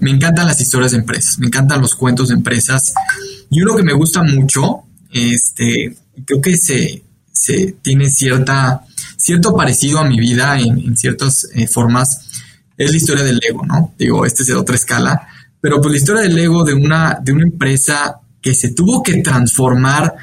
Me 0.00 0.10
encantan 0.10 0.46
las 0.46 0.60
historias 0.60 0.92
de 0.92 0.98
empresas, 0.98 1.38
me 1.38 1.48
encantan 1.48 1.82
los 1.82 1.94
cuentos 1.94 2.28
de 2.28 2.34
empresas. 2.34 2.94
Y 3.50 3.60
uno 3.60 3.76
que 3.76 3.82
me 3.82 3.92
gusta 3.92 4.22
mucho, 4.22 4.84
este, 5.12 5.94
creo 6.24 6.40
que 6.40 6.56
se, 6.56 7.02
se 7.30 7.76
tiene 7.82 8.08
cierta, 8.08 8.82
cierto 9.18 9.54
parecido 9.54 9.98
a 9.98 10.04
mi 10.04 10.18
vida 10.18 10.58
en, 10.58 10.96
ciertas 10.96 11.46
eh, 11.54 11.66
formas, 11.66 12.28
es 12.78 12.90
la 12.90 12.96
historia 12.96 13.24
del 13.24 13.38
Lego, 13.38 13.66
¿no? 13.66 13.92
Digo, 13.98 14.24
este 14.24 14.42
es 14.42 14.48
de 14.48 14.54
otra 14.54 14.76
escala, 14.76 15.28
pero 15.60 15.82
pues 15.82 15.92
la 15.92 15.98
historia 15.98 16.22
del 16.22 16.34
Lego 16.34 16.64
de 16.64 16.72
una, 16.72 17.18
de 17.22 17.32
una 17.32 17.42
empresa 17.42 18.20
que 18.40 18.54
se 18.54 18.70
tuvo 18.70 19.02
que 19.02 19.22
transformar 19.22 20.14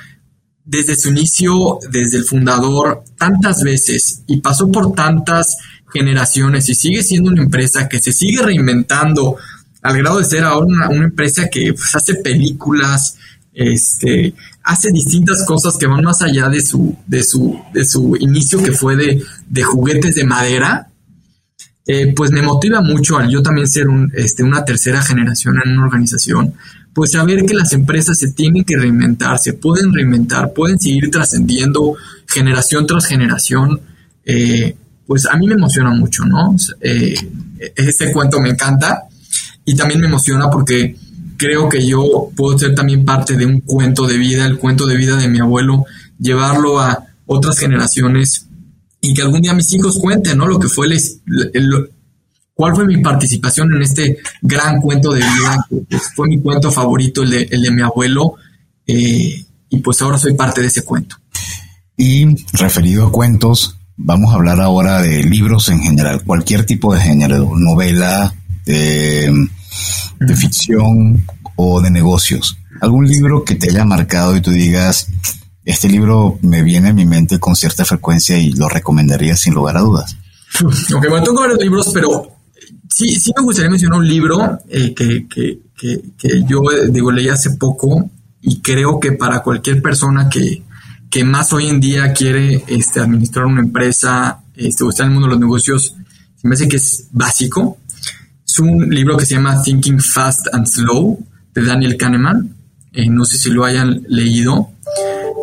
desde 0.70 0.96
su 0.96 1.10
inicio, 1.10 1.80
desde 1.92 2.20
el 2.20 2.26
fundador, 2.26 3.04
tantas 3.18 3.64
veces 3.64 4.22
y 4.28 4.38
pasó 4.40 4.72
por 4.72 4.94
tantas 4.94 5.58
generaciones 5.92 6.70
y 6.70 6.76
sigue 6.76 7.02
siendo 7.02 7.32
una 7.32 7.42
empresa 7.42 7.90
que 7.90 8.00
se 8.00 8.12
sigue 8.12 8.44
reinventando 8.44 9.36
al 9.82 9.98
grado 9.98 10.20
de 10.20 10.26
ser 10.26 10.44
ahora 10.44 10.68
una, 10.68 11.06
empresa 11.06 11.48
que 11.50 11.74
pues, 11.74 11.96
hace 11.96 12.16
películas, 12.16 13.18
este, 13.52 14.36
hace 14.64 14.92
distintas 14.92 15.44
cosas 15.44 15.76
que 15.76 15.88
van 15.88 16.04
más 16.04 16.22
allá 16.22 16.50
de 16.50 16.62
su, 16.62 16.96
de 17.08 17.24
su, 17.24 17.60
de 17.74 17.84
su 17.84 18.16
inicio 18.20 18.62
que 18.62 18.72
fue 18.72 18.96
de, 18.96 19.24
de 19.48 19.64
juguetes 19.64 20.14
de 20.14 20.24
madera, 20.24 20.88
eh, 21.88 22.14
pues 22.16 22.30
me 22.30 22.44
motiva 22.44 22.82
mucho 22.82 23.18
al 23.18 23.28
yo 23.28 23.42
también 23.42 23.68
ser 23.68 23.88
un, 23.88 24.12
este, 24.14 24.44
una 24.44 24.64
tercera 24.64 25.02
generación 25.02 25.60
en 25.66 25.72
una 25.72 25.86
organización, 25.88 26.54
pues 27.00 27.14
saber 27.14 27.46
que 27.46 27.54
las 27.54 27.72
empresas 27.72 28.20
se 28.20 28.34
tienen 28.34 28.66
que 28.66 28.76
reinventar, 28.76 29.40
se 29.40 29.54
pueden 29.54 29.94
reinventar, 29.94 30.52
pueden 30.52 30.78
seguir 30.78 31.10
trascendiendo 31.10 31.96
generación 32.28 32.86
tras 32.86 33.06
generación, 33.06 33.80
eh, 34.26 34.76
pues 35.08 35.26
a 35.26 35.38
mí 35.38 35.48
me 35.48 35.54
emociona 35.54 35.92
mucho, 35.92 36.26
¿no? 36.26 36.54
Eh, 36.82 37.16
este 37.74 38.12
cuento 38.12 38.42
me 38.42 38.50
encanta 38.50 39.04
y 39.64 39.78
también 39.78 40.02
me 40.02 40.08
emociona 40.08 40.50
porque 40.50 40.98
creo 41.38 41.70
que 41.70 41.88
yo 41.88 42.32
puedo 42.36 42.60
ser 42.60 42.76
también 42.76 43.06
parte 43.06 43.38
de 43.38 43.46
un 43.46 43.62
cuento 43.62 44.06
de 44.06 44.18
vida, 44.18 44.46
el 44.46 44.58
cuento 44.58 44.86
de 44.86 44.98
vida 44.98 45.16
de 45.16 45.30
mi 45.30 45.40
abuelo, 45.40 45.86
llevarlo 46.20 46.82
a 46.82 47.06
otras 47.28 47.60
generaciones 47.60 48.46
y 49.00 49.14
que 49.14 49.22
algún 49.22 49.42
día 49.42 49.54
mis 49.54 49.72
hijos 49.72 49.98
cuenten, 50.00 50.38
¿no? 50.38 50.48
Lo 50.48 50.60
que 50.60 50.68
fue 50.68 50.88
el, 50.88 51.90
cuál 52.60 52.76
fue 52.76 52.86
mi 52.86 52.98
participación 52.98 53.74
en 53.74 53.84
este 53.84 54.18
gran 54.42 54.82
cuento 54.82 55.14
de 55.14 55.22
vida, 55.22 55.66
pues, 55.90 56.12
fue 56.14 56.28
mi 56.28 56.42
cuento 56.42 56.70
favorito, 56.70 57.24
el 57.24 57.48
de, 57.50 57.72
mi 57.72 57.82
abuelo, 57.82 58.34
eh, 58.86 59.46
y 59.70 59.78
pues 59.78 60.02
ahora 60.02 60.18
soy 60.18 60.34
parte 60.34 60.60
de 60.60 60.68
ese 60.68 60.84
cuento. 60.84 61.16
Y 61.96 62.26
referido 62.52 63.08
a 63.08 63.12
cuentos, 63.14 63.78
vamos 63.96 64.34
a 64.34 64.36
hablar 64.36 64.60
ahora 64.60 65.02
de 65.02 65.24
libros 65.24 65.70
en 65.70 65.80
general, 65.80 66.22
cualquier 66.26 66.66
tipo 66.66 66.94
de 66.94 67.00
género, 67.00 67.50
novela, 67.56 68.36
de, 68.66 69.34
de 70.20 70.36
ficción 70.36 71.26
o 71.56 71.80
de 71.80 71.92
negocios. 71.92 72.58
¿Algún 72.82 73.08
libro 73.08 73.46
que 73.46 73.56
te 73.56 73.70
haya 73.70 73.86
marcado 73.86 74.36
y 74.36 74.42
tú 74.42 74.52
digas, 74.52 75.08
este 75.64 75.88
libro 75.88 76.38
me 76.42 76.62
viene 76.62 76.90
a 76.90 76.94
mi 76.94 77.06
mente 77.06 77.40
con 77.40 77.56
cierta 77.56 77.86
frecuencia 77.86 78.38
y 78.38 78.52
lo 78.52 78.68
recomendaría 78.68 79.38
sin 79.38 79.54
lugar 79.54 79.78
a 79.78 79.80
dudas? 79.80 80.18
Ok, 80.62 81.08
bueno, 81.08 81.24
tengo 81.24 81.40
varios 81.40 81.60
libros, 81.62 81.90
pero 81.94 82.39
Sí, 83.00 83.18
sí 83.18 83.32
me 83.34 83.44
gustaría 83.44 83.70
mencionar 83.70 84.00
un 84.00 84.06
libro 84.10 84.60
eh, 84.68 84.94
que, 84.94 85.26
que, 85.30 85.62
que, 86.18 86.44
yo 86.46 86.60
digo, 86.90 87.14
leí 87.14 87.30
hace 87.30 87.52
poco 87.52 88.10
y 88.42 88.60
creo 88.60 89.00
que 89.00 89.14
para 89.14 89.40
cualquier 89.40 89.82
persona 89.82 90.28
que, 90.28 90.64
que 91.10 91.24
más 91.24 91.54
hoy 91.54 91.70
en 91.70 91.80
día 91.80 92.12
quiere 92.12 92.62
este, 92.68 93.00
administrar 93.00 93.46
una 93.46 93.62
empresa 93.62 94.42
este, 94.54 94.84
o 94.84 94.90
estar 94.90 95.06
en 95.06 95.12
el 95.12 95.14
mundo 95.14 95.28
de 95.28 95.36
los 95.36 95.40
negocios, 95.40 95.96
me 96.44 96.50
parece 96.50 96.68
que 96.68 96.76
es 96.76 97.08
básico. 97.14 97.78
Es 98.46 98.60
un 98.60 98.90
libro 98.90 99.16
que 99.16 99.26
se 99.26 99.36
llama 99.36 99.62
Thinking 99.62 100.02
Fast 100.02 100.54
and 100.54 100.68
Slow 100.68 101.26
de 101.54 101.64
Daniel 101.64 101.96
Kahneman. 101.96 102.54
Eh, 102.92 103.10
no 103.10 103.24
sé 103.24 103.38
si 103.38 103.50
lo 103.50 103.64
hayan 103.64 104.04
leído. 104.10 104.72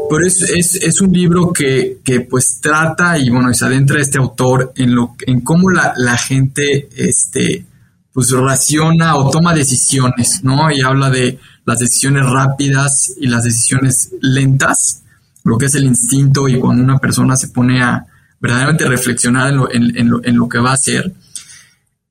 Pero 0.09 0.26
es, 0.26 0.42
es, 0.42 0.74
es 0.76 1.00
un 1.00 1.12
libro 1.12 1.52
que, 1.52 1.98
que, 2.04 2.20
pues 2.20 2.61
trata 2.61 3.18
y 3.18 3.30
bueno, 3.30 3.52
se 3.54 3.64
adentra 3.64 4.00
este 4.00 4.18
autor 4.18 4.72
en 4.76 4.94
lo 4.94 5.16
en 5.26 5.40
cómo 5.40 5.70
la, 5.70 5.94
la 5.96 6.16
gente 6.16 6.88
este 6.96 7.64
pues 8.12 8.30
raciona 8.30 9.16
o 9.16 9.30
toma 9.30 9.52
decisiones, 9.52 10.40
¿no? 10.42 10.70
Y 10.70 10.80
habla 10.80 11.11
de 11.11 11.38
las 11.66 11.80
decisiones 11.80 12.24
rápidas 12.24 13.12
y 13.20 13.26
las 13.26 13.44
decisiones 13.44 14.11
lentas, 14.22 15.02
lo 15.44 15.59
que 15.59 15.66
es 15.66 15.74
el 15.74 15.84
instinto 15.84 16.48
y 16.48 16.59
cuando 16.59 16.82
una 16.82 16.98
persona 16.98 17.36
se 17.36 17.48
pone 17.48 17.82
a 17.82 18.07
verdaderamente 18.40 18.86
reflexionar 18.86 19.52
en 19.70 20.38
lo, 20.38 20.48
que 20.48 20.59
va 20.59 20.70
a 20.70 20.74
hacer. 20.74 21.12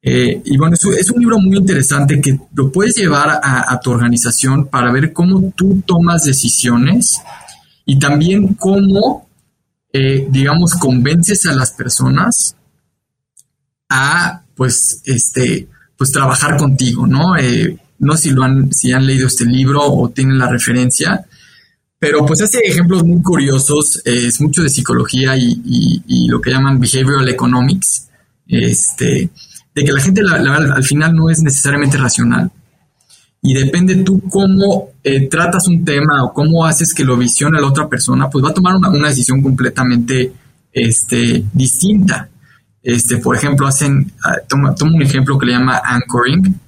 Eh, 0.02 0.44
y 0.46 0.58
bueno, 0.58 0.76
es, 0.76 1.10
un 1.10 1.20
libro 1.20 1.40
muy 1.40 1.58
interesante 1.58 2.22
que 2.22 2.40
lo 2.54 2.72
puedes 2.72 2.96
llevar 2.96 3.40
a, 3.42 3.80
tu 3.80 3.90
organización 3.90 4.68
para 4.68 4.92
ver 4.92 5.12
cómo 5.12 5.52
tú 5.56 5.82
tomas 5.88 6.24
decisiones 6.26 7.20
y 7.86 8.00
también 8.00 8.56
cómo, 8.56 9.28
eh, 9.94 10.28
digamos, 10.30 10.74
convences 10.74 11.46
a 11.46 11.54
las 11.54 11.72
personas 11.72 12.56
a, 13.90 14.42
pues, 14.56 15.02
este, 15.06 15.68
pues 15.98 16.12
trabajar 16.12 16.58
contigo, 16.58 17.08
¿no? 17.08 17.38
Eh, 17.38 17.78
no 18.00 18.18
si 18.18 18.32
lo 18.32 18.44
han, 18.44 18.74
si 18.74 18.92
han 18.92 19.06
leído 19.06 19.28
este 19.28 19.46
libro 19.46 19.82
o 19.84 20.10
tienen 20.10 20.38
la 20.38 20.50
referencia, 20.50 21.26
pero 21.98 22.26
pues 22.26 22.42
hace 22.42 22.60
ejemplos 22.60 23.04
muy 23.04 23.22
curiosos, 23.22 24.02
es 24.06 24.40
mucho 24.42 24.62
de 24.62 24.70
psicología 24.70 25.36
y, 25.38 26.28
lo 26.28 26.42
que 26.42 26.52
llaman 26.52 26.80
behavioral 26.80 27.28
economics, 27.30 28.10
este, 28.48 29.30
de 29.74 29.84
que 29.84 29.92
la 29.92 30.02
gente 30.02 30.22
al 30.22 30.84
final 30.84 31.16
no 31.16 31.30
es 31.30 31.42
necesariamente 31.42 31.98
racional. 31.98 32.52
Y 33.48 33.54
depende 33.54 33.98
tú 33.98 34.24
cómo 34.28 34.94
eh, 35.04 35.28
tratas 35.28 35.68
un 35.68 35.86
tema 35.86 36.24
o 36.24 36.34
cómo 36.34 36.66
haces 36.66 36.96
que 36.96 37.06
lo 37.06 37.16
visione 37.16 37.62
la 37.62 37.68
otra 37.68 37.88
persona, 37.88 38.28
pues 38.28 38.44
va 38.44 38.50
a 38.50 38.54
tomar 38.56 38.76
una, 38.76 39.08
decisión 39.08 39.44
completamente 39.44 40.34
este, 40.74 41.46
distinta. 41.54 42.28
Este, 42.82 43.18
por 43.18 43.36
ejemplo, 43.36 43.68
hacen, 43.68 44.12
ah, 44.24 44.38
toma, 44.50 44.74
un 44.82 45.00
ejemplo 45.00 45.38
que 45.38 45.46
le 45.46 45.52
llama 45.52 45.80
anchoring, 45.86 46.60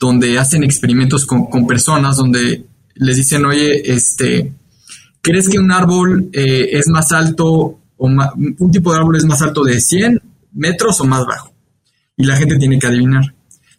donde 0.00 0.38
hacen 0.38 0.64
experimentos 0.64 1.26
con, 1.26 1.66
personas 1.66 2.16
donde 2.16 2.64
les 2.94 3.16
dicen, 3.18 3.44
oye, 3.44 3.92
este, 3.92 4.50
¿crees 5.20 5.46
que 5.46 5.58
un 5.58 5.72
árbol 5.72 6.30
eh, 6.32 6.70
es 6.72 6.88
más 6.88 7.12
alto 7.12 7.80
o 7.98 8.06
un 8.06 8.70
tipo 8.72 8.94
de 8.94 8.98
árbol 8.98 9.16
es 9.16 9.26
más 9.26 9.42
alto 9.42 9.62
de 9.62 9.78
100 9.78 10.22
metros 10.54 11.02
o 11.02 11.04
más 11.04 11.26
bajo? 11.26 11.52
Y 12.16 12.24
la 12.24 12.36
gente 12.36 12.56
tiene 12.56 12.78
que 12.78 12.86
adivinar. 12.86 13.34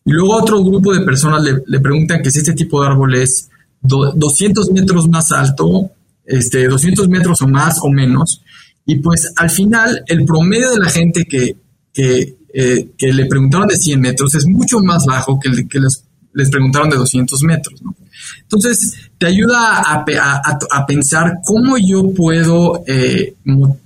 Y 0.06 0.12
luego 0.12 0.36
otro 0.36 0.64
grupo 0.64 0.94
de 0.94 1.02
personas 1.02 1.44
le, 1.44 1.80
preguntan 1.80 2.22
que 2.22 2.30
si 2.30 2.40
este 2.40 2.54
tipo 2.54 2.82
de 2.82 2.88
árbol 2.88 3.16
es 3.16 3.50
200 3.82 4.72
metros 4.72 5.10
más 5.10 5.32
alto, 5.32 5.92
este, 6.26 6.68
200 6.68 7.10
metros 7.10 7.42
o 7.42 7.48
más 7.48 7.80
o 7.82 7.90
menos. 7.90 8.42
Y 8.86 8.98
pues 8.98 9.34
al 9.36 9.50
final 9.50 10.04
el 10.08 10.24
promedio 10.26 10.72
de 10.72 10.80
la 10.80 10.90
gente 10.90 11.26
que, 11.26 11.56
que, 11.92 12.38
eh, 12.54 12.92
que 12.96 13.14
le 13.14 13.26
preguntaron 13.26 13.68
de 13.68 13.76
100 13.76 14.00
metros 14.00 14.36
es 14.36 14.46
mucho 14.46 14.80
más 14.80 15.06
bajo 15.06 15.40
que 15.40 15.50
el 15.50 15.68
que 15.68 15.80
les, 15.80 16.04
les 16.34 16.50
preguntaron 16.50 16.90
de 16.90 16.98
200 16.98 17.42
metros. 17.44 17.82
¿no? 17.82 17.96
Entonces, 18.44 18.94
te 19.18 19.26
ayuda 19.26 19.82
a, 19.82 20.86
pensar 20.86 21.40
cómo 21.44 21.78
yo 21.78 22.14
puedo 22.14 22.84
eh, 22.88 23.34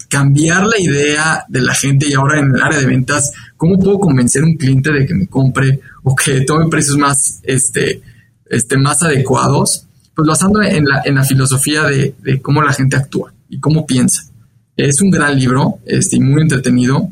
cambiar 0.10 0.66
la 0.66 0.80
idea 0.80 1.45
de 1.47 1.62
la 1.62 1.74
gente 1.74 2.07
y 2.10 2.14
ahora 2.14 2.39
en 2.39 2.55
el 2.55 2.62
área 2.62 2.80
de 2.80 2.86
ventas, 2.86 3.32
cómo 3.55 3.78
puedo 3.78 3.99
convencer 3.99 4.43
a 4.43 4.47
un 4.47 4.57
cliente 4.57 4.91
de 4.91 5.05
que 5.05 5.14
me 5.14 5.28
compre 5.28 5.80
o 6.03 6.16
que 6.16 6.41
tome 6.41 6.68
precios 6.68 6.97
más, 6.97 7.39
este, 7.43 8.01
este, 8.49 8.78
más 8.78 9.03
adecuados, 9.03 9.86
pues 10.16 10.28
basando 10.28 10.62
en 10.62 10.86
la, 10.86 11.01
en 11.05 11.16
la 11.16 11.24
filosofía 11.24 11.84
de, 11.84 12.16
de 12.22 12.41
cómo 12.41 12.62
la 12.62 12.74
gente 12.74 12.97
actúa 12.97 13.34
y 13.47 13.60
cómo 13.60 13.86
piensa. 13.86 14.24
Es 14.76 15.01
un 15.01 15.12
gran 15.12 15.38
libro, 15.38 15.80
este, 15.86 16.20
muy 16.20 16.41
entretenido 16.41 17.10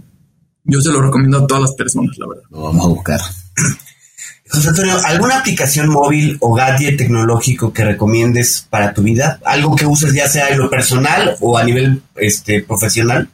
yo 0.68 0.82
se 0.82 0.92
lo 0.92 1.02
recomiendo 1.02 1.38
a 1.38 1.48
todas 1.48 1.64
las 1.64 1.74
personas, 1.76 2.18
la 2.18 2.28
verdad. 2.28 2.44
Lo 2.52 2.62
vamos 2.64 2.86
a 2.86 2.90
buscar. 2.90 3.20
José 4.50 4.70
Antonio, 4.70 4.98
¿alguna 5.06 5.40
aplicación 5.40 5.90
móvil 5.90 6.38
o 6.40 6.54
gadget 6.54 6.98
tecnológico 6.98 7.74
que 7.74 7.84
recomiendes 7.84 8.66
para 8.70 8.94
tu 8.94 9.04
vida? 9.04 9.40
¿Algo 9.46 9.76
que 9.76 9.86
uses 9.86 10.14
ya 10.14 10.28
sea 10.28 10.50
en 10.50 10.60
lo 10.60 10.70
personal 10.70 11.36
o 11.42 11.58
a 11.58 11.64
nivel 11.64 12.02
este, 12.16 12.62
profesional? 12.64 13.30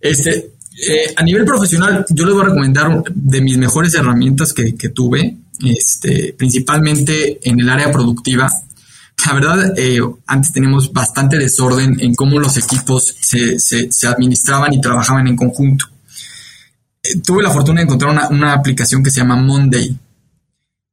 Este, 0.00 0.30
eh, 0.88 1.14
a 1.16 1.22
nivel 1.22 1.44
profesional, 1.44 2.06
yo 2.08 2.24
les 2.24 2.34
voy 2.34 2.42
a 2.42 2.48
recomendar 2.48 3.02
de 3.14 3.40
mis 3.42 3.58
mejores 3.58 3.94
herramientas 3.94 4.52
que, 4.52 4.72
tuve, 4.88 5.36
este, 5.64 6.34
principalmente 6.36 7.38
en 7.42 7.60
el 7.60 7.68
área 7.68 7.92
productiva. 7.92 8.50
La 9.26 9.34
verdad, 9.34 9.78
eh, 9.78 10.00
antes 10.26 10.52
teníamos 10.52 10.92
bastante 10.92 11.36
desorden 11.36 12.00
en 12.00 12.14
cómo 12.14 12.38
los 12.38 12.56
equipos 12.56 13.14
se, 13.20 13.58
se 13.58 14.06
administraban 14.08 14.72
y 14.72 14.80
trabajaban 14.80 15.28
en 15.28 15.36
conjunto. 15.36 15.86
Eh, 17.02 17.20
tuve 17.24 17.42
la 17.42 17.50
fortuna 17.50 17.80
de 17.80 17.84
encontrar 17.84 18.30
una, 18.30 18.52
aplicación 18.52 19.02
que 19.02 19.10
se 19.10 19.20
llama 19.20 19.36
Monday. 19.36 19.96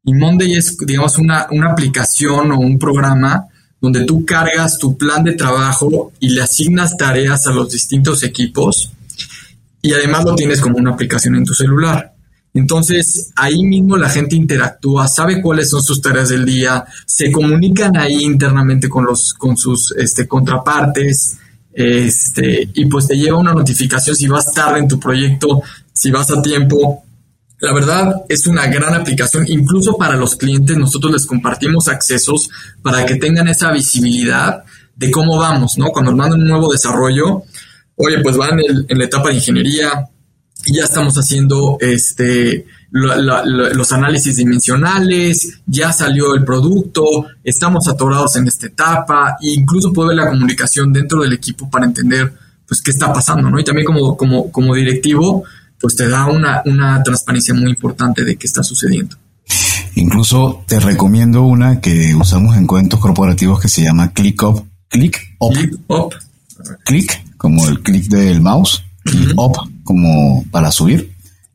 Y 0.08 0.14
Monday 0.14 0.56
es, 0.56 0.76
digamos, 0.78 1.18
una, 1.18 1.48
una 1.52 1.72
aplicación 1.72 2.52
o 2.54 2.60
un 2.60 2.80
programa 2.80 3.46
donde 3.80 4.06
tú 4.06 4.26
cargas 4.26 4.80
tu 4.80 4.98
plan 4.98 5.24
de 5.24 5.34
trabajo 5.34 6.14
y 6.20 6.30
le 6.30 6.42
asignas 6.42 6.98
tareas 6.98 7.46
a 7.46 7.52
los 7.52 7.70
distintos 7.70 8.24
equipos 8.24 8.90
y 9.82 9.94
además 9.94 10.24
lo 10.24 10.34
tienes 10.34 10.62
como 10.62 10.78
una 10.78 10.92
aplicación 10.92 11.36
en 11.36 11.44
tu 11.44 11.54
celular. 11.54 12.14
Entonces, 12.54 13.32
ahí 13.36 13.64
mismo 13.64 13.98
la 13.98 14.10
gente 14.10 14.36
interactúa, 14.36 15.08
sabe 15.10 15.42
cuáles 15.42 15.70
son 15.70 15.84
sus 15.84 16.02
tareas 16.02 16.30
del 16.30 16.46
día, 16.46 16.86
se 17.06 17.30
comunican 17.30 17.96
ahí 17.98 18.24
internamente 18.24 18.90
con, 18.90 19.06
los, 19.06 19.34
con 19.34 19.58
sus 19.58 19.94
este, 19.98 20.28
contrapartes, 20.28 21.38
este, 21.74 22.70
y 22.74 22.86
pues 22.86 23.08
te 23.08 23.18
lleva 23.18 23.38
una 23.38 23.54
notificación 23.54 24.16
si 24.16 24.28
vas 24.28 24.52
tarde 24.54 24.80
en 24.80 24.88
tu 24.88 25.00
proyecto, 25.00 25.62
si 25.94 26.10
vas 26.12 26.32
a 26.32 26.42
tiempo. 26.42 27.04
La 27.60 27.74
verdad 27.74 28.24
es 28.30 28.46
una 28.46 28.68
gran 28.68 28.94
aplicación, 28.94 29.46
incluso 29.48 29.98
para 29.98 30.16
los 30.16 30.36
clientes 30.36 30.78
nosotros 30.78 31.12
les 31.12 31.26
compartimos 31.26 31.88
accesos 31.88 32.50
para 32.84 33.06
que 33.06 33.16
tengan 33.16 33.48
esa 33.48 33.72
visibilidad 33.72 34.64
de 34.96 35.12
cómo 35.12 35.38
vamos, 35.38 35.78
¿no? 35.78 35.90
Cuando 35.90 36.12
nos 36.12 36.18
mandan 36.20 36.42
un 36.42 36.48
nuevo 36.48 36.72
desarrollo, 36.72 37.44
oye, 37.96 38.20
pues 38.22 38.38
van 38.38 38.60
en, 38.60 38.98
la 38.98 39.06
etapa 39.06 39.30
de 39.30 39.36
ingeniería, 39.36 40.08
y 40.66 40.76
ya 40.76 40.84
estamos 40.84 41.16
haciendo 41.16 41.78
este 41.80 42.66
los 42.90 43.92
análisis 43.92 44.38
dimensionales, 44.38 45.60
ya 45.66 45.92
salió 45.92 46.34
el 46.34 46.46
producto, 46.46 47.28
estamos 47.44 47.88
atorados 47.88 48.36
en 48.38 48.48
esta 48.48 48.68
etapa, 48.68 49.38
e 49.42 49.50
incluso 49.50 49.92
puede 49.92 50.10
ver 50.10 50.18
la 50.18 50.30
comunicación 50.30 50.94
dentro 50.94 51.22
del 51.22 51.34
equipo 51.34 51.70
para 51.70 51.86
entender 51.86 52.34
pues 52.68 52.82
qué 52.82 52.92
está 52.92 53.12
pasando, 53.12 53.50
¿no? 53.50 53.60
Y 53.60 53.64
también 53.64 53.86
como, 53.86 54.16
como, 54.16 54.52
como 54.52 54.74
directivo, 54.76 55.44
pues 55.80 55.96
te 55.96 56.08
da 56.08 56.26
una, 56.28 56.62
una 56.66 57.02
transparencia 57.04 57.54
muy 57.54 57.70
importante 57.70 58.24
de 58.24 58.36
qué 58.36 58.48
está 58.48 58.64
sucediendo. 58.64 59.16
Incluso 59.96 60.64
te 60.68 60.80
recomiendo 60.80 61.44
una 61.44 61.82
que 61.82 62.14
usamos 62.16 62.56
en 62.58 62.68
cuentos 62.68 63.00
corporativos 63.00 63.60
que 63.60 63.68
se 63.68 63.84
llama 63.84 64.12
ClickUp. 64.12 64.66
ClickUp. 64.90 65.54
ClickUp. 65.54 66.14
Click, 66.86 67.38
como 67.38 67.68
el 67.68 67.82
click 67.82 68.06
del 68.06 68.42
mouse. 68.42 68.84
ClickUp, 69.04 69.58
como 69.84 70.44
para 70.52 70.72
subir. 70.72 71.14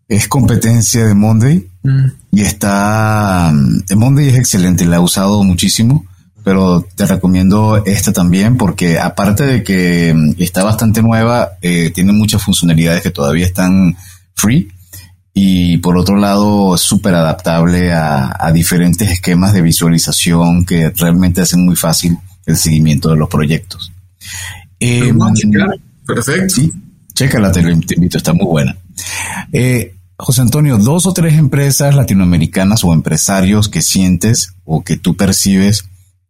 Es 0.09 0.29
competencia 0.29 1.07
de 1.07 1.15
Monday 1.15 1.69
mm. 1.83 2.07
y 2.33 2.41
está... 2.43 3.53
De 3.87 3.97
Monday 3.97 4.29
es 4.29 4.39
excelente, 4.39 4.85
la 4.87 4.97
he 4.97 5.01
usado 5.01 5.43
muchísimo 5.45 6.05
pero 6.45 6.87
te 6.95 7.07
recomiendo 7.07 7.83
esta 7.85 8.13
también 8.13 8.57
porque 8.57 8.99
aparte 8.99 9.45
de 9.45 9.63
que 9.63 10.15
está 10.39 10.65
bastante 10.65 11.03
nueva, 11.03 11.53
eh, 11.63 11.91
tiene 11.95 12.13
muchas 12.13 12.43
funcionalidades 12.43 13.03
que 13.03 13.11
todavía 13.11 13.47
están 13.47 13.97
free 14.35 14.69
y 15.35 15.79
por 15.79 15.97
otro 15.97 16.17
lado 16.17 16.75
es 16.75 16.83
súper 16.83 17.15
adaptable 17.15 17.93
a, 17.93 18.51
diferentes 18.53 19.11
esquemas 19.11 19.55
de 19.55 19.63
visualización 19.63 20.67
que 20.67 20.91
realmente 20.91 21.41
hacen 21.41 21.65
muy 21.65 21.77
fácil 21.77 22.19
el 22.45 22.57
seguimiento 22.57 23.11
de 23.11 23.17
los 23.17 23.29
proyectos. 23.29 23.93
Eh, 24.79 25.13
Perfecto. 26.07 26.55
Sí, 26.55 26.73
chécala, 27.15 27.51
te, 27.51 27.63
te 27.63 27.95
invito, 27.95 28.19
está 28.19 28.35
muy 28.35 28.47
buena. 28.47 28.77
Eh, 29.53 29.95
José 30.19 30.43
Antonio, 30.43 30.77
dos 30.79 31.07
o 31.07 31.13
tres 31.13 31.35
empresas 31.35 31.95
latinoamericanas 31.95 32.85
o 32.85 32.93
empresarios 32.93 33.69
que 33.69 33.81
sientes 33.81 34.55
o 34.65 34.85
que 34.85 34.97
tú 34.97 35.17
percibes 35.17 35.85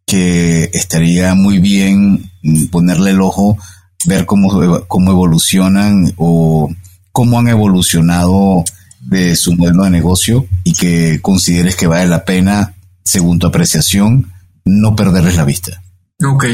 que 0.05 0.69
estaría 0.73 1.33
muy 1.35 1.59
bien 1.59 2.31
ponerle 2.71 3.11
el 3.11 3.21
ojo, 3.21 3.57
ver 4.05 4.25
cómo, 4.25 4.85
cómo 4.87 5.11
evolucionan 5.11 6.13
o 6.17 6.69
cómo 7.13 7.39
han 7.39 7.47
evolucionado 7.47 8.65
de 8.99 9.35
su 9.35 9.55
modelo 9.55 9.83
de 9.83 9.91
negocio 9.91 10.47
y 10.63 10.73
que 10.73 11.19
consideres 11.21 11.75
que 11.75 11.87
vale 11.87 12.07
la 12.07 12.25
pena, 12.25 12.73
según 13.03 13.39
tu 13.39 13.47
apreciación, 13.47 14.33
no 14.65 14.95
perderles 14.95 15.37
la 15.37 15.45
vista. 15.45 15.81
Ok. 16.25 16.45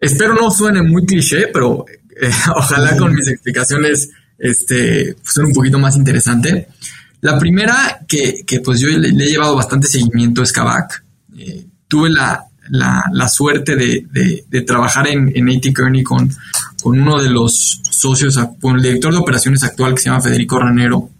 Espero 0.00 0.34
no 0.34 0.50
suene 0.50 0.82
muy 0.82 1.06
cliché, 1.06 1.46
pero 1.52 1.86
eh, 1.88 2.30
ojalá 2.56 2.96
con 2.96 3.14
mis 3.14 3.28
explicaciones 3.28 4.10
este, 4.38 5.16
un 5.36 5.52
poquito 5.52 5.78
más 5.78 5.96
interesante. 5.96 6.68
La 7.20 7.38
primera 7.38 8.00
que, 8.08 8.44
pues 8.62 8.80
yo 8.80 8.88
le, 8.88 9.08
he 9.08 9.30
llevado 9.30 9.54
bastante 9.54 9.86
seguimiento 9.86 10.42
es 10.42 10.52
Kavak. 10.52 11.04
Eh, 11.38 11.64
tuve 11.88 12.10
la, 12.10 12.44
la, 12.70 13.28
suerte 13.28 13.76
de, 13.76 14.64
trabajar 14.66 15.06
en, 15.08 15.48
AT 15.48 15.74
Kearney 15.74 16.02
con, 16.02 16.30
uno 16.84 17.22
de 17.22 17.30
los 17.30 17.80
socios, 17.88 18.38
con 18.60 18.76
el 18.76 18.82
director 18.82 19.12
de 19.12 19.18
operaciones 19.18 19.62
actual 19.62 19.94
que 19.94 20.02
se 20.02 20.10
llama 20.10 20.20
Federico 20.20 20.58
Ranero. 20.58 21.10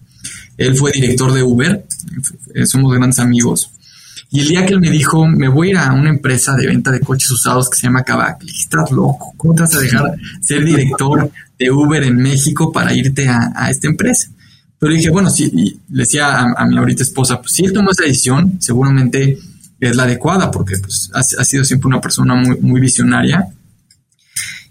Él 0.56 0.76
fue 0.76 0.92
director 0.92 1.32
de 1.32 1.42
Uber, 1.42 1.84
eh, 2.54 2.66
somos 2.66 2.92
grandes 2.92 3.18
amigos. 3.18 3.70
Y 4.30 4.40
el 4.40 4.48
día 4.48 4.66
que 4.66 4.74
él 4.74 4.80
me 4.80 4.90
dijo, 4.90 5.26
me 5.26 5.48
voy 5.48 5.68
a 5.68 5.70
ir 5.70 5.76
a 5.78 5.92
una 5.92 6.10
empresa 6.10 6.54
de 6.54 6.66
venta 6.66 6.90
de 6.90 7.00
coches 7.00 7.30
usados 7.30 7.70
que 7.70 7.78
se 7.78 7.86
llama 7.86 8.02
Kavak, 8.02 8.42
le 8.42 8.46
dije, 8.46 8.62
estás 8.62 8.90
loco, 8.90 9.32
¿cómo 9.36 9.54
te 9.54 9.62
vas 9.62 9.74
a 9.76 9.80
dejar 9.80 10.16
ser 10.40 10.64
director 10.64 11.30
de 11.58 11.70
Uber 11.70 12.02
en 12.02 12.16
México 12.16 12.72
para 12.72 12.92
irte 12.92 13.28
a, 13.28 13.70
esta 13.70 13.86
empresa? 13.86 14.30
Pero 14.78 14.92
dije, 14.92 15.10
bueno, 15.10 15.30
sí, 15.30 15.50
y 15.54 15.70
le 15.90 16.02
decía 16.02 16.40
a, 16.40 16.66
mi 16.66 16.76
ahorita 16.76 17.04
esposa, 17.04 17.40
pues 17.40 17.52
si 17.52 17.64
él 17.64 17.72
tomó 17.72 17.92
esa 17.92 18.02
decisión, 18.02 18.56
seguramente 18.60 19.38
es 19.88 19.96
la 19.96 20.04
adecuada, 20.04 20.50
porque 20.50 20.76
pues, 20.78 21.10
ha, 21.14 21.22
sido 21.22 21.64
siempre 21.64 21.88
una 21.88 22.00
persona 22.00 22.34
muy, 22.34 22.58
muy 22.60 22.80
visionaria 22.80 23.46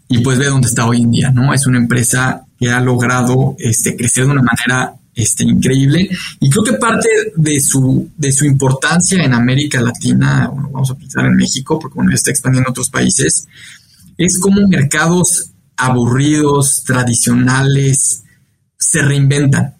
y 0.07 0.19
pues 0.19 0.37
ve 0.37 0.45
dónde 0.45 0.67
está 0.67 0.85
hoy 0.85 1.01
en 1.01 1.11
día, 1.11 1.31
¿no? 1.31 1.53
Es 1.53 1.65
una 1.65 1.77
empresa 1.77 2.43
que 2.59 2.69
ha 2.69 2.79
logrado 2.79 3.55
este, 3.57 3.95
crecer 3.95 4.25
de 4.25 4.31
una 4.31 4.43
manera 4.43 4.93
este, 5.15 5.43
increíble. 5.43 6.09
Y 6.39 6.49
creo 6.49 6.63
que 6.63 6.73
parte 6.73 7.09
de 7.35 7.59
su, 7.59 8.09
de 8.17 8.31
su 8.31 8.45
importancia 8.45 9.23
en 9.23 9.33
América 9.33 9.81
Latina, 9.81 10.49
vamos 10.53 10.91
a 10.91 10.95
pensar 10.95 11.25
en 11.25 11.35
México, 11.35 11.79
porque 11.79 11.95
bueno, 11.95 12.13
está 12.13 12.31
expandiendo 12.31 12.69
a 12.69 12.71
otros 12.71 12.89
países, 12.89 13.47
es 14.17 14.39
como 14.39 14.67
mercados 14.67 15.51
aburridos, 15.75 16.83
tradicionales, 16.83 18.23
se 18.77 19.01
reinventan. 19.01 19.73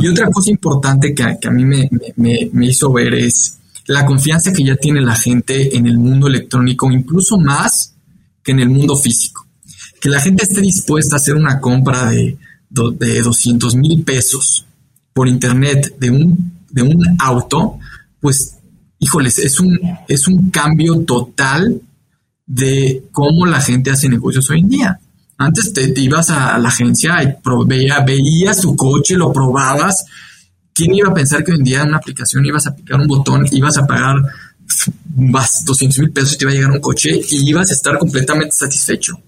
Y 0.00 0.08
otra 0.08 0.28
cosa 0.28 0.50
importante 0.50 1.14
que, 1.14 1.22
a 1.22 1.50
mí 1.52 1.64
me, 1.64 1.88
me, 2.16 2.66
hizo 2.66 2.92
ver 2.92 3.14
es 3.14 3.57
la 3.88 4.06
confianza 4.06 4.52
que 4.52 4.64
ya 4.64 4.76
tiene 4.76 5.00
la 5.00 5.16
gente 5.16 5.76
en 5.76 5.86
el 5.86 5.98
mundo 5.98 6.28
electrónico, 6.28 6.90
incluso 6.90 7.38
más 7.38 7.94
que 8.42 8.52
en 8.52 8.60
el 8.60 8.68
mundo 8.68 8.96
físico. 8.96 9.46
Que 10.00 10.10
la 10.10 10.20
gente 10.20 10.44
esté 10.44 10.60
dispuesta 10.60 11.16
a 11.16 11.18
hacer 11.18 11.34
una 11.34 11.60
compra 11.60 12.10
de, 12.10 12.36
de 12.70 13.20
200 13.22 13.74
mil 13.76 14.04
pesos 14.04 14.66
por 15.12 15.26
internet 15.26 15.96
de 15.98 16.10
un, 16.10 16.52
de 16.70 16.82
un 16.82 17.02
auto, 17.18 17.78
pues, 18.20 18.58
híjoles, 18.98 19.38
es 19.38 19.58
un, 19.58 19.78
es 20.06 20.28
un 20.28 20.50
cambio 20.50 21.00
total 21.00 21.80
de 22.46 23.04
cómo 23.10 23.46
la 23.46 23.60
gente 23.60 23.90
hace 23.90 24.08
negocios 24.08 24.48
hoy 24.50 24.60
en 24.60 24.68
día. 24.68 25.00
Antes 25.38 25.72
te, 25.72 25.92
ibas 26.00 26.30
a 26.30 26.58
la 26.58 26.68
agencia 26.68 27.22
y 27.22 27.34
veía, 27.66 28.00
veías 28.00 28.60
tu 28.60 28.76
coche, 28.76 29.14
lo 29.14 29.32
probabas. 29.32 30.04
¿Quién 30.78 30.94
iba 30.94 31.08
a 31.08 31.14
pensar 31.14 31.42
que 31.42 31.50
hoy 31.50 31.58
en 31.58 31.64
día 31.64 31.82
en 31.82 31.88
una 31.88 31.96
aplicación 31.96 32.46
ibas 32.46 32.68
a 32.68 32.76
picar 32.76 33.00
un 33.00 33.08
botón, 33.08 33.44
ibas 33.50 33.76
a 33.78 33.84
pagar 33.84 34.14
200 35.16 35.98
mil 35.98 36.12
pesos 36.12 36.34
y 36.34 36.38
te 36.38 36.44
iba 36.44 36.52
a 36.52 36.54
llegar 36.54 36.70
un 36.70 36.80
coche 36.80 37.20
y 37.30 37.50
ibas 37.50 37.70
a 37.70 37.74
estar 37.74 37.98
completamente 37.98 38.52
satisfecho? 38.52 39.20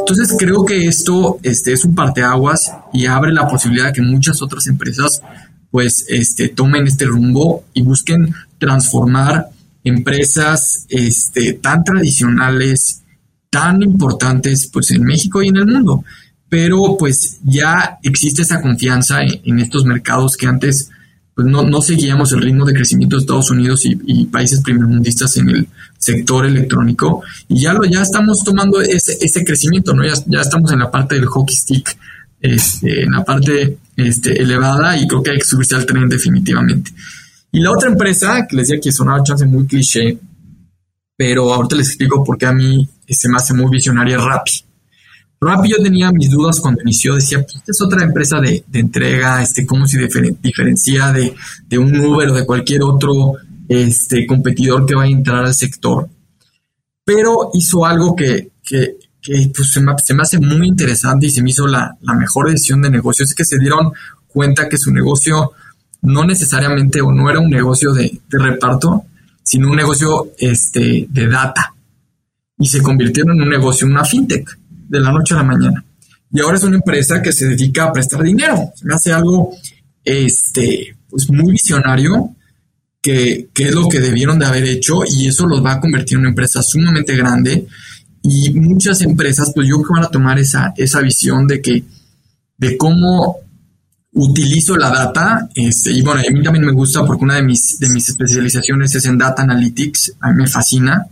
Entonces 0.00 0.36
creo 0.38 0.66
que 0.66 0.86
esto 0.86 1.38
este, 1.42 1.72
es 1.72 1.86
un 1.86 1.94
parteaguas 1.94 2.72
y 2.92 3.06
abre 3.06 3.32
la 3.32 3.48
posibilidad 3.48 3.86
de 3.86 3.94
que 3.94 4.02
muchas 4.02 4.42
otras 4.42 4.66
empresas 4.66 5.22
pues 5.70 6.04
este, 6.10 6.50
tomen 6.50 6.86
este 6.86 7.06
rumbo 7.06 7.64
y 7.72 7.80
busquen 7.80 8.34
transformar 8.58 9.48
empresas 9.84 10.84
este, 10.90 11.54
tan 11.54 11.84
tradicionales, 11.84 13.00
tan 13.48 13.82
importantes 13.82 14.68
pues 14.70 14.90
en 14.90 15.04
México 15.04 15.42
y 15.42 15.48
en 15.48 15.56
el 15.56 15.68
mundo. 15.68 16.04
Pero 16.50 16.96
pues 16.98 17.38
ya 17.44 17.98
existe 18.02 18.42
esa 18.42 18.60
confianza 18.60 19.20
en, 19.22 19.58
estos 19.58 19.86
mercados 19.86 20.36
que 20.36 20.46
antes 20.46 20.90
pues 21.38 21.46
no, 21.46 21.62
no, 21.62 21.80
seguíamos 21.80 22.32
el 22.32 22.42
ritmo 22.42 22.64
de 22.64 22.74
crecimiento 22.74 23.14
de 23.14 23.20
Estados 23.20 23.52
Unidos 23.52 23.82
y, 23.84 24.26
países 24.26 24.60
primermundistas 24.60 25.36
en 25.36 25.48
el 25.48 25.68
sector 25.96 26.44
electrónico 26.44 27.22
y 27.46 27.60
ya 27.60 27.74
lo 27.74 27.84
ya 27.84 28.02
estamos 28.02 28.42
tomando 28.42 28.80
ese, 28.80 29.16
ese 29.20 29.44
crecimiento, 29.44 29.94
¿no? 29.94 30.04
Ya, 30.04 30.14
ya 30.26 30.40
estamos 30.40 30.72
en 30.72 30.80
la 30.80 30.90
parte 30.90 31.14
del 31.14 31.26
hockey 31.26 31.54
stick, 31.54 31.96
este, 32.40 33.04
en 33.04 33.12
la 33.12 33.24
parte 33.24 33.78
este, 33.94 34.42
elevada 34.42 34.98
y 34.98 35.06
creo 35.06 35.22
que 35.22 35.30
hay 35.30 35.38
que 35.38 35.44
subirse 35.44 35.76
al 35.76 35.86
tren 35.86 36.08
definitivamente. 36.08 36.90
Y 37.52 37.60
la 37.60 37.70
otra 37.70 37.88
empresa, 37.88 38.44
que 38.48 38.56
les 38.56 38.66
decía 38.66 38.80
que 38.82 38.90
sonaba 38.90 39.22
chance 39.22 39.46
muy 39.46 39.64
cliché, 39.64 40.18
pero 41.16 41.54
ahorita 41.54 41.76
les 41.76 41.86
explico 41.86 42.24
por 42.24 42.36
qué 42.36 42.46
a 42.46 42.52
mí 42.52 42.88
se 43.08 43.28
me 43.28 43.36
hace 43.36 43.54
muy 43.54 43.70
visionaria 43.70 44.18
Rappi. 44.18 44.64
Rappi 45.40 45.70
yo 45.70 45.76
tenía 45.82 46.10
mis 46.10 46.30
dudas 46.30 46.58
cuando 46.60 46.82
inició, 46.82 47.14
decía, 47.14 47.38
pues 47.38 47.56
esta 47.56 47.70
es 47.70 47.80
otra 47.80 48.02
empresa 48.02 48.40
de, 48.40 48.64
entrega, 48.72 49.40
este, 49.40 49.64
cómo 49.64 49.86
se 49.86 50.08
diferencia 50.42 51.12
de, 51.12 51.34
de, 51.66 51.78
un 51.78 51.96
Uber 51.96 52.30
o 52.30 52.34
de 52.34 52.44
cualquier 52.44 52.82
otro 52.82 53.34
este, 53.68 54.26
competidor 54.26 54.84
que 54.84 54.96
va 54.96 55.04
a 55.04 55.08
entrar 55.08 55.44
al 55.44 55.54
sector. 55.54 56.08
Pero 57.04 57.50
hizo 57.54 57.86
algo 57.86 58.16
que, 58.16 58.50
que, 58.64 58.96
que 59.22 59.52
pues, 59.54 59.72
se, 59.72 59.80
me, 59.80 60.22
hace 60.22 60.38
muy 60.40 60.66
interesante 60.66 61.26
y 61.26 61.30
se 61.30 61.42
me 61.42 61.50
hizo 61.50 61.66
la, 61.66 61.96
mejor 62.18 62.50
decisión 62.50 62.82
de 62.82 62.90
negocio, 62.90 63.24
es 63.24 63.34
que 63.34 63.44
se 63.44 63.58
dieron 63.58 63.92
cuenta 64.26 64.68
que 64.68 64.76
su 64.76 64.92
negocio 64.92 65.52
no 66.02 66.24
necesariamente 66.24 67.00
o 67.00 67.12
no 67.12 67.30
era 67.30 67.38
un 67.38 67.50
negocio 67.50 67.92
de, 67.92 68.20
reparto, 68.28 69.04
sino 69.42 69.70
un 69.70 69.76
negocio 69.76 70.32
este, 70.38 71.06
de 71.08 71.28
data. 71.28 71.74
Y 72.58 72.66
se 72.66 72.82
convirtieron 72.82 73.36
en 73.36 73.42
un 73.42 73.48
negocio, 73.48 73.86
una 73.86 74.04
fintech, 74.04 74.58
de 74.88 75.00
la 75.00 75.12
noche 75.12 75.34
a 75.34 75.38
la 75.38 75.44
mañana. 75.44 75.84
Y 76.30 76.40
ahora 76.40 76.56
es 76.56 76.64
una 76.64 76.76
empresa 76.76 77.22
que 77.22 77.32
se 77.32 77.46
dedica 77.46 77.84
a 77.84 77.92
prestar 77.92 78.22
dinero. 78.22 78.72
Me 78.82 78.94
hace 78.94 79.12
algo 79.12 79.50
este, 80.04 80.96
pues 81.08 81.30
muy 81.30 81.52
visionario, 81.52 82.34
que, 83.00 83.48
que 83.54 83.64
es 83.64 83.74
lo 83.74 83.88
que 83.88 84.00
debieron 84.00 84.38
de 84.38 84.46
haber 84.46 84.64
hecho, 84.64 85.00
y 85.08 85.28
eso 85.28 85.46
los 85.46 85.64
va 85.64 85.72
a 85.72 85.80
convertir 85.80 86.16
en 86.16 86.20
una 86.20 86.30
empresa 86.30 86.62
sumamente 86.62 87.16
grande 87.16 87.66
y 88.22 88.52
muchas 88.54 89.00
empresas, 89.02 89.52
pues 89.54 89.68
yo 89.68 89.76
creo 89.76 89.86
que 89.86 89.94
van 89.94 90.04
a 90.04 90.10
tomar 90.10 90.38
esa, 90.38 90.74
esa 90.76 91.00
visión 91.00 91.46
de 91.46 91.62
que, 91.62 91.84
de 92.56 92.76
cómo 92.76 93.38
utilizo 94.12 94.76
la 94.76 94.90
data, 94.90 95.48
este, 95.54 95.92
y 95.92 96.02
bueno, 96.02 96.20
a 96.20 96.32
mí 96.32 96.42
también 96.42 96.66
me 96.66 96.72
gusta 96.72 97.04
porque 97.06 97.24
una 97.24 97.36
de 97.36 97.42
mis, 97.42 97.78
de 97.78 97.88
mis 97.90 98.08
especializaciones 98.08 98.94
es 98.94 99.06
en 99.06 99.18
Data 99.18 99.42
Analytics, 99.42 100.14
a 100.20 100.30
mí 100.30 100.42
me 100.42 100.48
fascina, 100.48 101.06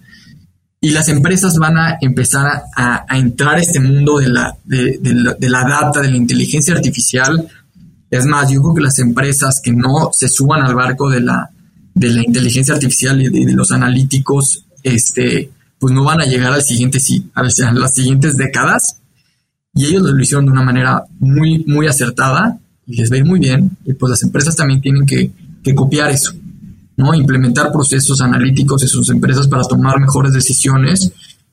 y 0.80 0.90
las 0.90 1.08
empresas 1.08 1.58
van 1.58 1.78
a 1.78 1.98
empezar 2.00 2.62
a, 2.76 3.06
entrar 3.16 3.56
a 3.56 3.60
este 3.60 3.80
mundo 3.80 4.18
de 4.18 4.28
la, 4.28 4.56
de, 4.64 4.98
la, 5.40 5.64
data, 5.64 6.00
de 6.00 6.10
la 6.10 6.16
inteligencia 6.16 6.74
artificial. 6.74 7.48
Es 8.10 8.26
más, 8.26 8.50
yo 8.50 8.62
creo 8.62 8.74
que 8.74 8.82
las 8.82 8.98
empresas 8.98 9.60
que 9.62 9.72
no 9.72 10.10
se 10.12 10.28
suban 10.28 10.62
al 10.62 10.74
barco 10.74 11.10
de 11.10 11.20
la, 11.20 11.50
de 11.94 12.10
la 12.10 12.22
inteligencia 12.22 12.74
artificial 12.74 13.20
y 13.20 13.28
de, 13.28 13.52
los 13.52 13.72
analíticos, 13.72 14.64
este, 14.82 15.50
pues 15.78 15.94
no 15.94 16.04
van 16.04 16.20
a 16.20 16.26
llegar 16.26 16.52
al 16.52 16.62
siguiente, 16.62 16.98
a 17.34 17.42
las 17.42 17.94
siguientes 17.94 18.36
décadas. 18.36 18.98
Y 19.74 19.86
ellos 19.86 20.02
lo 20.02 20.22
hicieron 20.22 20.46
de 20.46 20.52
una 20.52 20.62
manera 20.62 21.04
muy, 21.18 21.64
muy 21.66 21.86
acertada 21.86 22.58
y 22.86 22.96
les 22.96 23.10
va 23.10 23.16
a 23.18 23.24
muy 23.24 23.40
bien. 23.40 23.76
Y 23.84 23.94
pues 23.94 24.10
las 24.10 24.22
empresas 24.22 24.56
también 24.56 24.80
tienen 24.80 25.04
que, 25.06 25.30
copiar 25.74 26.10
eso, 26.10 26.32
¿no? 26.96 27.14
Implementar 27.14 27.72
procesos 27.72 28.20
analíticos 28.20 28.82
en 28.82 28.88
sus 28.88 29.10
empresas 29.10 29.48
para 29.48 29.62
tomar 29.64 30.00
mejores 30.00 30.32
decisiones 30.32 31.12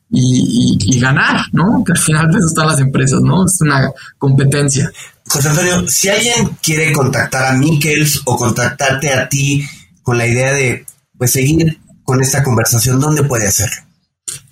y, 0.09 0.99
ganar, 0.99 1.41
¿no? 1.51 1.83
Que 1.83 1.93
al 1.93 1.97
final 1.97 2.31
de 2.31 2.37
eso 2.37 2.47
están 2.47 2.67
las 2.67 2.79
empresas, 2.79 3.19
¿no? 3.21 3.45
Es 3.45 3.59
una 3.61 3.89
competencia. 4.17 4.91
José 5.27 5.49
Antonio, 5.49 5.87
si 5.87 6.09
alguien 6.09 6.57
quiere 6.61 6.93
contactar 6.93 7.45
a 7.45 7.57
Mikkels 7.57 8.21
o 8.25 8.37
contactarte 8.37 9.11
a 9.11 9.27
ti 9.27 9.65
con 10.01 10.17
la 10.17 10.27
idea 10.27 10.53
de 10.53 10.85
pues 11.17 11.31
seguir 11.31 11.79
con 12.03 12.21
esta 12.21 12.43
conversación, 12.43 12.99
¿dónde 12.99 13.23
puede 13.23 13.47
hacerlo? 13.47 13.81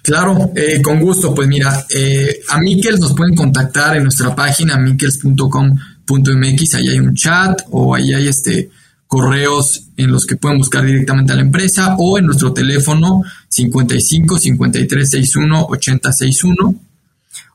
Claro, 0.01 0.51
eh, 0.55 0.81
con 0.81 0.99
gusto. 0.99 1.35
Pues 1.35 1.47
mira, 1.47 1.85
eh, 1.95 2.41
a 2.49 2.57
Mikkels 2.59 2.99
nos 2.99 3.13
pueden 3.13 3.35
contactar 3.35 3.95
en 3.97 4.03
nuestra 4.03 4.35
página 4.35 4.77
mikkels.com.mx. 4.77 6.73
Ahí 6.75 6.89
hay 6.89 6.99
un 6.99 7.13
chat 7.13 7.61
o 7.69 7.93
ahí 7.93 8.13
hay 8.13 8.27
este 8.27 8.69
correos 9.11 9.87
en 9.97 10.09
los 10.09 10.25
que 10.25 10.37
pueden 10.37 10.57
buscar 10.57 10.85
directamente 10.85 11.33
a 11.33 11.35
la 11.35 11.41
empresa 11.41 11.95
o 11.97 12.17
en 12.17 12.27
nuestro 12.27 12.53
teléfono 12.53 13.21
55 13.49 14.39
53 14.39 15.09
61 15.09 15.65
80 15.67 16.13
61. 16.13 16.75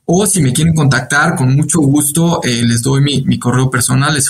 O 0.05 0.27
si 0.27 0.43
me 0.43 0.53
quieren 0.53 0.75
contactar, 0.75 1.35
con 1.35 1.57
mucho 1.57 1.81
gusto 1.81 2.43
eh, 2.43 2.63
les 2.63 2.83
doy 2.83 3.01
mi, 3.01 3.23
mi, 3.23 3.39
correo 3.39 3.71
personal, 3.71 4.15
es 4.19 4.29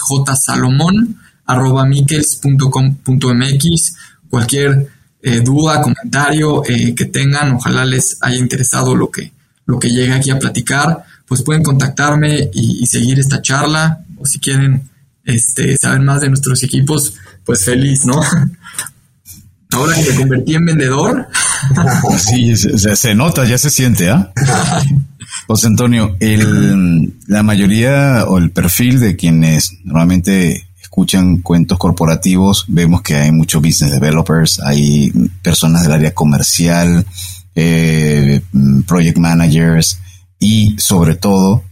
mikkels.com.mx. 1.88 3.96
Cualquier 4.30 4.88
eh, 5.20 5.40
duda, 5.40 5.82
comentario 5.82 6.64
eh, 6.64 6.94
que 6.94 7.06
tengan, 7.06 7.54
ojalá 7.54 7.84
les 7.84 8.18
haya 8.20 8.36
interesado 8.36 8.94
lo 8.94 9.10
que, 9.10 9.32
lo 9.64 9.80
que 9.80 9.90
llegue 9.90 10.12
aquí 10.12 10.30
a 10.30 10.38
platicar, 10.38 11.02
pues 11.26 11.42
pueden 11.42 11.64
contactarme 11.64 12.50
y, 12.52 12.86
seguir 12.86 13.18
esta 13.18 13.42
charla, 13.42 14.04
o 14.16 14.24
si 14.24 14.38
quieren 14.38 14.90
este, 15.26 15.76
saber 15.76 16.00
más 16.00 16.20
de 16.20 16.28
nuestros 16.28 16.62
equipos, 16.62 17.14
pues 17.44 17.64
feliz, 17.64 18.06
¿no? 18.06 18.20
Ahora 19.72 19.94
que 19.94 20.10
me 20.12 20.16
convertí 20.16 20.54
en 20.54 20.64
vendedor. 20.64 21.28
Sí, 22.18 22.54
se, 22.56 23.14
nota, 23.14 23.44
ya 23.44 23.58
se 23.58 23.70
siente, 23.70 24.10
¿ah? 24.10 24.30
José 25.46 25.66
Antonio, 25.66 26.16
el, 26.20 27.14
la 27.26 27.42
mayoría 27.42 28.24
o 28.28 28.38
el 28.38 28.50
perfil 28.50 29.00
de 29.00 29.16
quienes 29.16 29.72
normalmente 29.84 30.68
escuchan 30.80 31.38
cuentos 31.38 31.78
corporativos, 31.78 32.64
vemos 32.68 33.02
que 33.02 33.16
hay 33.16 33.32
muchos 33.32 33.60
business 33.62 33.92
developers, 33.92 34.60
hay 34.60 35.10
personas 35.42 35.82
del 35.82 35.92
área 35.92 36.14
comercial, 36.14 37.04
eh, 37.54 38.42
project 38.86 39.18
managers 39.18 39.98
y 40.38 40.76
sobre 40.78 41.16
todo 41.16 41.64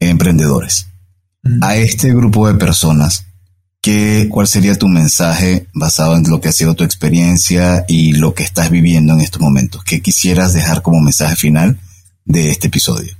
emprendedores. 0.00 0.89
A 1.62 1.76
este 1.76 2.12
grupo 2.14 2.46
de 2.48 2.58
personas, 2.58 3.26
¿qué, 3.80 4.28
¿cuál 4.30 4.46
sería 4.46 4.74
tu 4.74 4.88
mensaje 4.88 5.68
basado 5.72 6.16
en 6.16 6.28
lo 6.28 6.40
que 6.40 6.48
ha 6.48 6.52
sido 6.52 6.74
tu 6.74 6.84
experiencia 6.84 7.84
y 7.88 8.12
lo 8.12 8.34
que 8.34 8.42
estás 8.42 8.70
viviendo 8.70 9.14
en 9.14 9.20
estos 9.20 9.40
momentos? 9.40 9.82
¿Qué 9.84 10.02
quisieras 10.02 10.52
dejar 10.52 10.82
como 10.82 11.00
mensaje 11.00 11.36
final 11.36 11.80
de 12.24 12.50
este 12.50 12.66
episodio? 12.66 13.16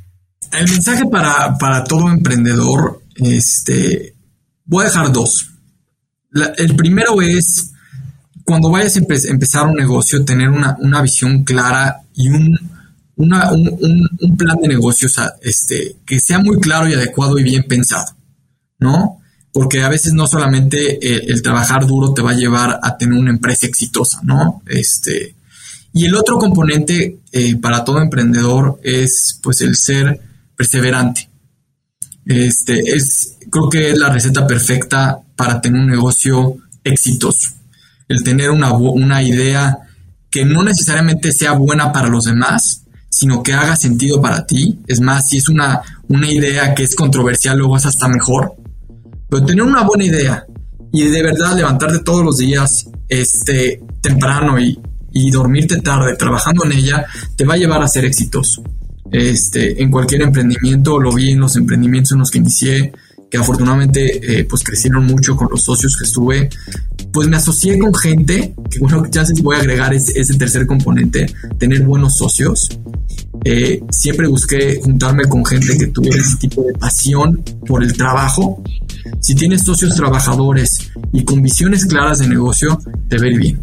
El 0.53 0.71
mensaje 0.71 1.05
para, 1.07 1.57
para 1.57 1.85
todo 1.85 2.11
emprendedor, 2.11 3.03
este, 3.17 4.15
voy 4.65 4.85
a 4.85 4.89
dejar 4.89 5.13
dos. 5.13 5.51
el 6.59 6.77
primero 6.77 7.23
es, 7.23 7.73
cuando 8.45 8.71
vayas 8.71 8.97
a 8.97 9.01
empezar 9.01 9.67
un 9.67 9.77
negocio, 9.77 10.25
tener 10.25 10.49
una, 10.49 10.77
una 10.81 11.01
visión 11.01 11.45
clara 11.45 12.03
y 12.15 12.29
un, 12.29 12.59
una, 13.21 13.53
un, 13.53 14.09
un, 14.21 14.37
plan 14.37 14.57
de 14.61 14.69
negocios 14.69 15.15
este, 15.43 15.97
que 16.07 16.19
sea 16.19 16.39
muy 16.39 16.59
claro 16.59 16.89
y 16.89 16.95
adecuado 16.95 17.39
y 17.39 17.43
bien 17.43 17.65
pensado, 17.69 18.17
¿no? 18.79 19.21
Porque 19.53 19.83
a 19.83 19.89
veces 19.89 20.13
no 20.13 20.27
solamente 20.27 20.99
el, 21.31 21.43
trabajar 21.43 21.87
duro 21.87 22.15
te 22.15 22.23
va 22.23 22.31
a 22.31 22.37
llevar 22.37 22.81
a 22.83 22.97
tener 22.97 23.19
una 23.19 23.31
empresa 23.31 23.67
exitosa, 23.67 24.21
¿no? 24.23 24.63
Este, 24.67 25.35
y 25.93 26.07
el 26.07 26.15
otro 26.15 26.39
componente 26.39 27.21
eh, 27.33 27.57
para 27.57 27.85
todo 27.85 28.01
emprendedor 28.01 28.81
es 28.83 29.39
pues 29.43 29.61
el 29.61 29.77
ser 29.77 30.21
perseverante. 30.57 31.29
Este, 32.25 32.81
es, 32.95 33.37
creo 33.51 33.69
que 33.69 33.91
es 33.91 33.99
la 33.99 34.11
receta 34.11 34.47
perfecta 34.47 35.21
para 35.37 35.61
tener 35.61 35.81
un 35.81 35.89
negocio 35.89 36.57
exitoso. 36.85 37.51
El 38.09 38.23
tener 38.23 38.51
una, 38.51 38.73
una 38.73 39.23
idea 39.23 39.79
que 40.31 40.45
no 40.45 40.63
necesariamente 40.63 41.33
sea 41.33 41.53
buena 41.53 41.93
para 41.93 42.09
los 42.09 42.25
demás, 42.25 42.85
sino 43.11 43.43
que 43.43 43.53
haga 43.53 43.77
sentido 43.77 44.23
para 44.23 44.47
ti. 44.47 44.79
Es 44.87 45.01
más, 45.01 45.29
si 45.29 45.37
es 45.37 45.49
una, 45.49 45.83
una 46.09 46.31
idea 46.31 46.75
que 46.75 46.85
es 46.85 46.95
controversial, 46.95 47.59
luego 47.59 47.77
es 47.77 47.85
hasta 47.85 48.09
mejor. 48.09 48.55
Pero 49.29 49.45
tener 49.45 49.65
una 49.65 49.83
buena 49.83 50.05
idea 50.05 50.47
y 50.93 51.05
de 51.05 51.23
verdad 51.23 51.57
levantarte 51.57 51.99
todos 52.01 52.25
los 52.25 52.39
días 52.39 52.89
este, 53.09 53.83
temprano 54.01 54.59
y, 54.59 54.79
y 55.13 55.31
dormirte 55.31 55.81
tarde 55.81 56.17
trabajando 56.17 56.65
en 56.65 56.73
ella, 56.73 57.05
te 57.37 57.45
va 57.45 57.55
a 57.55 57.59
llevar 57.59 57.83
a 57.83 57.89
ser 57.89 58.05
exitoso. 58.05 58.63
Este, 59.11 59.83
en 59.83 59.91
cualquier 59.91 60.23
emprendimiento, 60.23 60.99
lo 60.99 61.13
vi 61.13 61.33
en 61.33 61.41
los 61.41 61.57
emprendimientos 61.57 62.13
en 62.13 62.21
los 62.21 62.31
que 62.31 62.39
inicié, 62.39 62.93
que 63.31 63.39
afortunadamente 63.39 64.41
eh, 64.41 64.45
pues 64.45 64.65
crecieron 64.65 65.05
mucho 65.07 65.37
con 65.37 65.49
los 65.51 65.63
socios 65.63 65.97
que 65.97 66.05
estuve, 66.05 66.49
pues 67.13 67.29
me 67.29 67.37
asocié 67.37 67.79
con 67.79 67.95
gente, 67.95 68.55
que 68.71 68.79
bueno, 68.81 69.05
ya 69.11 69.25
voy 69.43 69.57
a 69.57 69.61
agregar 69.61 69.95
ese, 69.95 70.19
ese 70.21 70.35
tercer 70.35 70.67
componente, 70.67 71.27
tener 71.59 71.83
buenos 71.83 72.17
socios. 72.17 72.69
Eh, 73.45 73.83
siempre 73.91 74.29
busqué 74.29 74.81
juntarme 74.83 75.25
con 75.25 75.45
gente 75.45 75.77
que 75.79 75.87
tuviera 75.87 76.21
ese 76.21 76.37
tipo 76.37 76.63
de 76.63 76.75
pasión 76.75 77.43
por 77.67 77.83
el 77.83 77.93
trabajo. 77.95 78.63
Si 79.21 79.35
tienes 79.35 79.63
socios 79.63 79.95
trabajadores 79.95 80.91
y 81.13 81.25
con 81.25 81.43
visiones 81.43 81.87
claras 81.87 82.19
de 82.19 82.29
negocio, 82.29 82.79
te 83.09 83.17
ir 83.17 83.39
bien. 83.39 83.63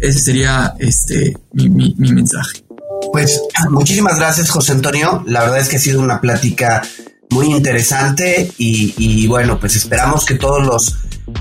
Ese 0.00 0.18
sería 0.18 0.74
este, 0.78 1.36
mi, 1.52 1.68
mi, 1.68 1.94
mi 1.98 2.12
mensaje. 2.12 2.64
Pues 3.12 3.40
muchísimas 3.70 4.16
gracias, 4.18 4.50
José 4.50 4.72
Antonio. 4.72 5.24
La 5.26 5.40
verdad 5.40 5.58
es 5.58 5.68
que 5.68 5.76
ha 5.76 5.80
sido 5.80 6.00
una 6.00 6.20
plática 6.20 6.82
muy 7.30 7.46
interesante 7.46 8.50
y, 8.56 9.26
bueno, 9.26 9.60
pues 9.60 9.76
esperamos 9.76 10.24
que 10.24 10.34
todos 10.34 10.64
los, 10.64 10.96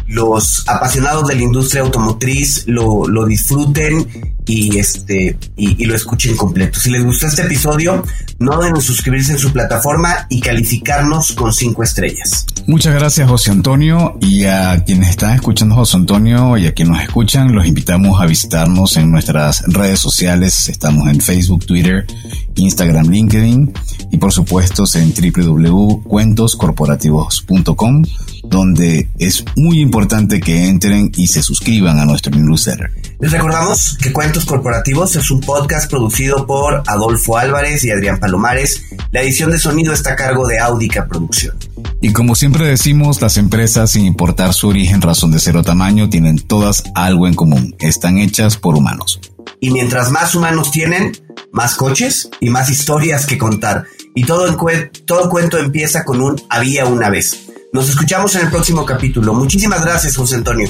los 0.08 0.68
apasionados 0.68 1.28
de 1.28 1.36
la 1.36 1.42
industria 1.42 1.84
automotriz 1.84 2.66
lo, 2.68 3.08
lo 3.08 3.26
disfruten 3.26 4.37
y 4.48 4.78
este 4.78 5.38
y, 5.56 5.86
lo 5.86 5.96
escuchen 5.96 6.36
completo. 6.36 6.80
Si 6.80 6.90
les 6.90 7.04
gustó 7.04 7.28
este 7.28 7.44
episodio, 7.44 8.04
no 8.40 8.60
deben 8.60 8.82
suscribirse 8.82 9.34
en 9.34 9.40
su 9.40 9.52
plataforma 9.52 10.26
y 10.30 10.40
calificarnos 10.40 11.34
con 11.34 11.54
cinco 11.54 11.84
estrellas. 11.84 12.48
Muchas 12.66 12.96
gracias 12.96 13.30
José 13.30 13.52
Antonio 13.52 14.18
y 14.22 14.46
a 14.46 14.84
quienes 14.86 15.10
están 15.10 15.36
escuchando 15.36 15.76
José 15.76 15.98
Antonio 15.98 16.58
y 16.58 16.66
a 16.66 16.74
quienes 16.74 16.94
nos 16.94 17.04
escuchan, 17.04 17.54
los 17.54 17.68
invitamos 17.68 18.20
a 18.22 18.26
visitarnos 18.26 18.96
en 18.98 19.12
nuestras 19.12 19.64
redes 19.68 20.00
sociales. 20.00 20.70
Estamos 20.70 21.08
en 21.10 21.22
Facebook, 21.22 21.64
Twitter, 21.66 22.08
Instagram, 22.56 23.10
LinkedIn 23.10 23.72
y 24.12 24.18
por 24.18 24.34
supuesto 24.34 24.86
en 24.96 25.14
www.cuentoscorporativos.com 25.14 28.04
donde 28.50 29.10
es 29.20 29.44
muy 29.56 29.80
importante 29.80 30.40
que 30.40 30.68
entren 30.68 31.12
y 31.16 31.28
se 31.28 31.42
suscriban 31.42 32.00
a 32.00 32.06
nuestro 32.06 32.32
newsletter. 32.32 32.92
Les 33.20 33.32
recordamos 33.32 33.98
que 34.02 34.14
Cuentos 34.14 34.37
Corporativos 34.46 35.16
es 35.16 35.32
un 35.32 35.42
podcast 35.42 35.90
producido 35.90 36.46
por 36.46 36.84
Adolfo 36.86 37.38
Álvarez 37.38 37.84
y 37.84 37.92
Adrián 37.92 38.20
Palomares. 38.20 38.84
La 39.12 39.22
edición 39.22 39.52
de 39.52 39.60
sonido 39.60 39.94
está 39.94 40.14
a 40.14 40.16
cargo 40.16 40.48
de 40.48 40.60
Audica 40.60 41.08
Producción. 41.08 41.58
Y 42.02 42.14
como 42.14 42.36
siempre 42.36 42.66
decimos, 42.66 43.22
las 43.22 43.38
empresas, 43.38 43.92
sin 43.92 44.06
importar 44.06 44.54
su 44.54 44.68
origen, 44.68 45.02
razón 45.02 45.32
de 45.32 45.40
ser 45.40 45.58
o 45.58 45.64
tamaño, 45.64 46.10
tienen 46.10 46.40
todas 46.40 46.84
algo 46.96 47.28
en 47.28 47.34
común. 47.34 47.76
Están 47.80 48.18
hechas 48.18 48.58
por 48.58 48.76
humanos. 48.76 49.20
Y 49.60 49.72
mientras 49.72 50.12
más 50.12 50.36
humanos 50.36 50.72
tienen, 50.72 51.14
más 51.52 51.76
coches 51.76 52.30
y 52.40 52.50
más 52.50 52.70
historias 52.70 53.26
que 53.26 53.38
contar. 53.38 53.86
Y 54.14 54.24
todo, 54.24 54.58
todo 55.06 55.30
cuento 55.30 55.58
empieza 55.58 56.04
con 56.06 56.22
un 56.22 56.42
había 56.50 56.86
una 56.86 57.10
vez. 57.10 57.48
Nos 57.74 57.90
escuchamos 57.90 58.36
en 58.36 58.44
el 58.44 58.50
próximo 58.50 58.86
capítulo. 58.86 59.34
Muchísimas 59.34 59.84
gracias, 59.84 60.16
José 60.16 60.36
Antonio. 60.36 60.70